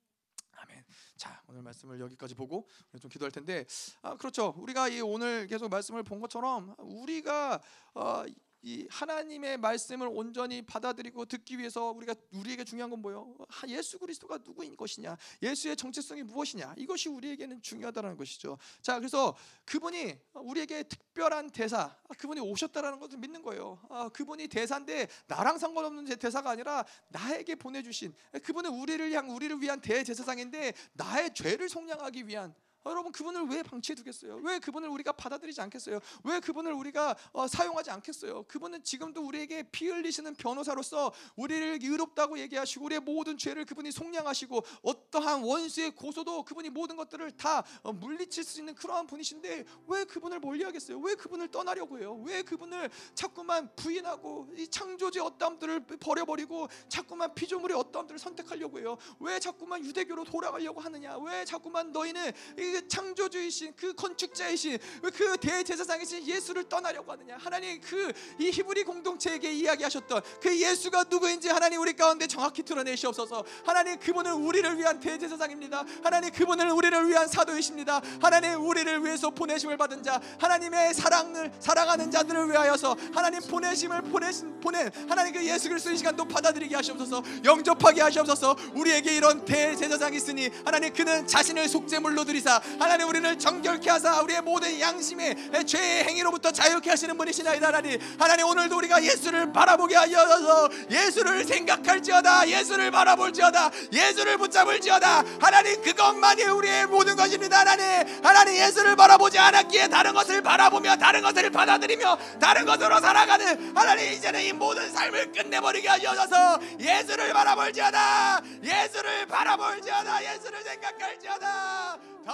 [0.52, 0.84] 아멘.
[1.16, 2.68] 자 오늘 말씀을 여기까지 보고
[3.00, 3.64] 좀 기도할 텐데
[4.02, 4.54] 아 그렇죠.
[4.58, 7.60] 우리가 이 오늘 계속 말씀을 본 것처럼 우리가
[7.94, 8.24] 어,
[8.62, 13.34] 이 하나님의 말씀을 온전히 받아들이고 듣기 위해서 우리가 우리에게 중요한 건 뭐요?
[13.68, 15.16] 예수 그리스도가 누구인 것이냐?
[15.42, 16.74] 예수의 정체성이 무엇이냐?
[16.76, 18.58] 이것이 우리에게는 중요하다는 것이죠.
[18.82, 23.80] 자, 그래서 그분이 우리에게 특별한 대사, 그분이 오셨다라는 것을 믿는 거예요.
[23.88, 28.12] 아, 그분이 대사인데 나랑 상관없는 대사가 아니라 나에게 보내주신
[28.42, 32.54] 그분은 우리를 향 우리를 위한 대제사장인데 나의 죄를 속량하기 위한
[32.86, 34.40] 여러분 그분을 왜 방치해 두겠어요?
[34.42, 36.00] 왜 그분을 우리가 받아들이지 않겠어요?
[36.24, 38.44] 왜 그분을 우리가 어, 사용하지 않겠어요?
[38.44, 45.42] 그분은 지금도 우리에게 피 흘리시는 변호사로서 우리를 의롭다고 얘기하시고 우리의 모든 죄를 그분이 속량하시고 어떠한
[45.42, 50.98] 원수의 고소도 그분이 모든 것들을 다 어, 물리칠 수 있는 그러한 분이신데 왜 그분을 멀리하겠어요?
[51.00, 52.14] 왜 그분을 떠나려고 해요?
[52.24, 58.96] 왜 그분을 자꾸만 부인하고 이 창조주의 어떠함들을 버려버리고 자꾸만 피조물의 어떠함들을 선택하려고 해요?
[59.18, 61.18] 왜 자꾸만 유대교로 돌아가려고 하느냐?
[61.18, 64.78] 왜 자꾸만 너희는 이그 창조주이신 그 건축자이신
[65.14, 67.36] 그 대제사장이신 예수를 떠나려고 하느냐?
[67.38, 73.44] 하나님 그 이 히브리 공동체에게 이야기하셨던 그 예수가 누구인지 하나님 우리 가운데 정확히 드러내시옵소서.
[73.64, 75.84] 하나님 그분은 우리를 위한 대제사장입니다.
[76.02, 78.00] 하나님 그분은 우리를 위한 사도이십니다.
[78.20, 84.90] 하나님 우리를 위해서 보내심을 받은 자 하나님의 사랑을 사랑하는 자들을 위하여서 하나님 보내심을 보내신 보낸
[85.08, 87.22] 하나님 그 예수 그리스도의 시간도 받아들이게 하시옵소서.
[87.44, 88.56] 영접하게 하시옵소서.
[88.74, 94.78] 우리에게 이런 대제사장이 있으니 하나님 그는 자신을 속죄물로 드리사 하나님 우리를 정결케 하사 우리의 모든
[94.78, 98.00] 양심의 죄의 행위로부터 자유케 하시는 분이시나이다 하나님.
[98.18, 105.24] 하나님 오늘도 우리가 예수를 바라보게 하여서 예수를 생각할지어다 예수를 바라볼지어다 예수를 붙잡을지어다.
[105.40, 108.24] 하나님 그것만이 우리의 모든 것입니다 하나님.
[108.24, 114.42] 하나님 예수를 바라보지 않았기에 다른 것을 바라보며 다른 것을 받아들이며 다른 것으로 살아가는 하나님 이제는
[114.42, 121.98] 이 모든 삶을 끝내버리게 하셔서 예수를 바라볼지어다 예수를 바라볼지어다 예수를 생각할지어다.
[122.26, 122.32] 더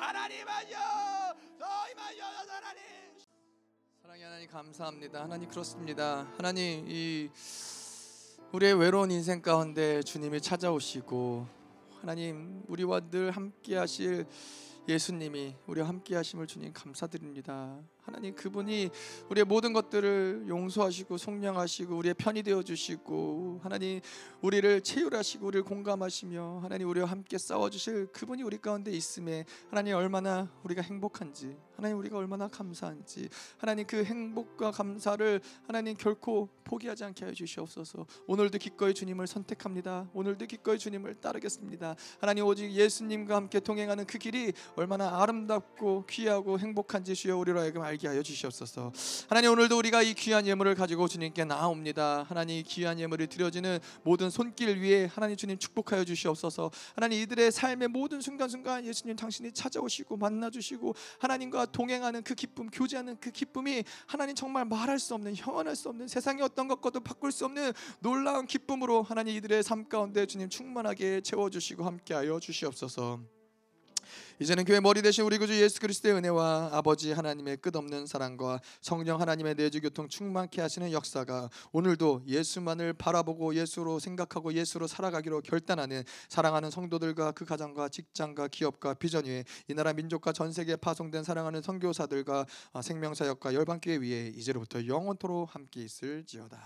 [0.00, 2.82] 하나님 하여 더 임하여 하나님
[4.02, 5.22] 사랑의 하나님 감사합니다.
[5.22, 6.26] 하나님 그렇습니다.
[6.36, 7.30] 하나님 이
[8.52, 11.46] 우리의 외로운 인생 가운데 주님이 찾아오시고
[12.00, 14.26] 하나님 우리와 늘 함께 하실
[14.88, 17.80] 예수님이 우리와 함께 하심을 주님 감사드립니다.
[18.04, 18.90] 하나님 그분이
[19.30, 24.00] 우리의 모든 것들을 용서하시고 속량하시고 우리의 편이 되어 주시고 하나님
[24.42, 30.50] 우리를 체휼하시고 우리를 공감하시며 하나님 우리와 함께 싸워 주실 그분이 우리 가운데 있음에 하나님 얼마나
[30.64, 37.32] 우리가 행복한지 하나님 우리가 얼마나 감사한지 하나님 그 행복과 감사를 하나님 결코 포기하지 않게 해
[37.32, 38.06] 주시옵소서.
[38.26, 40.08] 오늘도 기꺼이 주님을 선택합니다.
[40.14, 41.96] 오늘도 기꺼이 주님을 따르겠습니다.
[42.20, 48.08] 하나님 오직 예수님과 함께 동행하는 그 길이 얼마나 아름답고 귀하고 행복한지 주여 우리로 하여금 알게
[48.08, 48.92] 하여 주시옵소서.
[49.28, 52.24] 하나님 오늘도 우리가 이 귀한 예물을 가지고 주님께 나옵니다.
[52.28, 56.70] 하나님 이 귀한 예물이 드려지는 모든 손길 위에 하나님 주님 축복하여 주시옵소서.
[56.94, 63.16] 하나님 이들의 삶의 모든 순간순간 예수님 당신이 찾아오시고 만나 주시고 하나님과 동행하는 그 기쁨, 교제하는
[63.20, 67.44] 그 기쁨이 하나님 정말 말할 수 없는 형언할 수 없는 세상의 어떤 것과도 바꿀 수
[67.44, 73.43] 없는 놀라운 기쁨으로 하나님 이들의 삶 가운데 주님 충만하게 채워 주시고 함께하여 주시옵소서.
[74.40, 79.54] 이제는 교회 머리 대신 우리 구주 예수 그리스도의 은혜와 아버지 하나님의 끝없는 사랑과 성령 하나님의
[79.54, 87.30] 내주 교통 충만케 하시는 역사가 오늘도 예수만을 바라보고 예수로 생각하고 예수로 살아가기로 결단하는 사랑하는 성도들과
[87.30, 92.46] 그 가정과 직장과 기업과 비전 위에 이 나라 민족과 전 세계에 파송된 사랑하는 선교사들과
[92.82, 96.58] 생명사역과 열방교회 위에 이제로부터 영원토로 함께 있을지어다.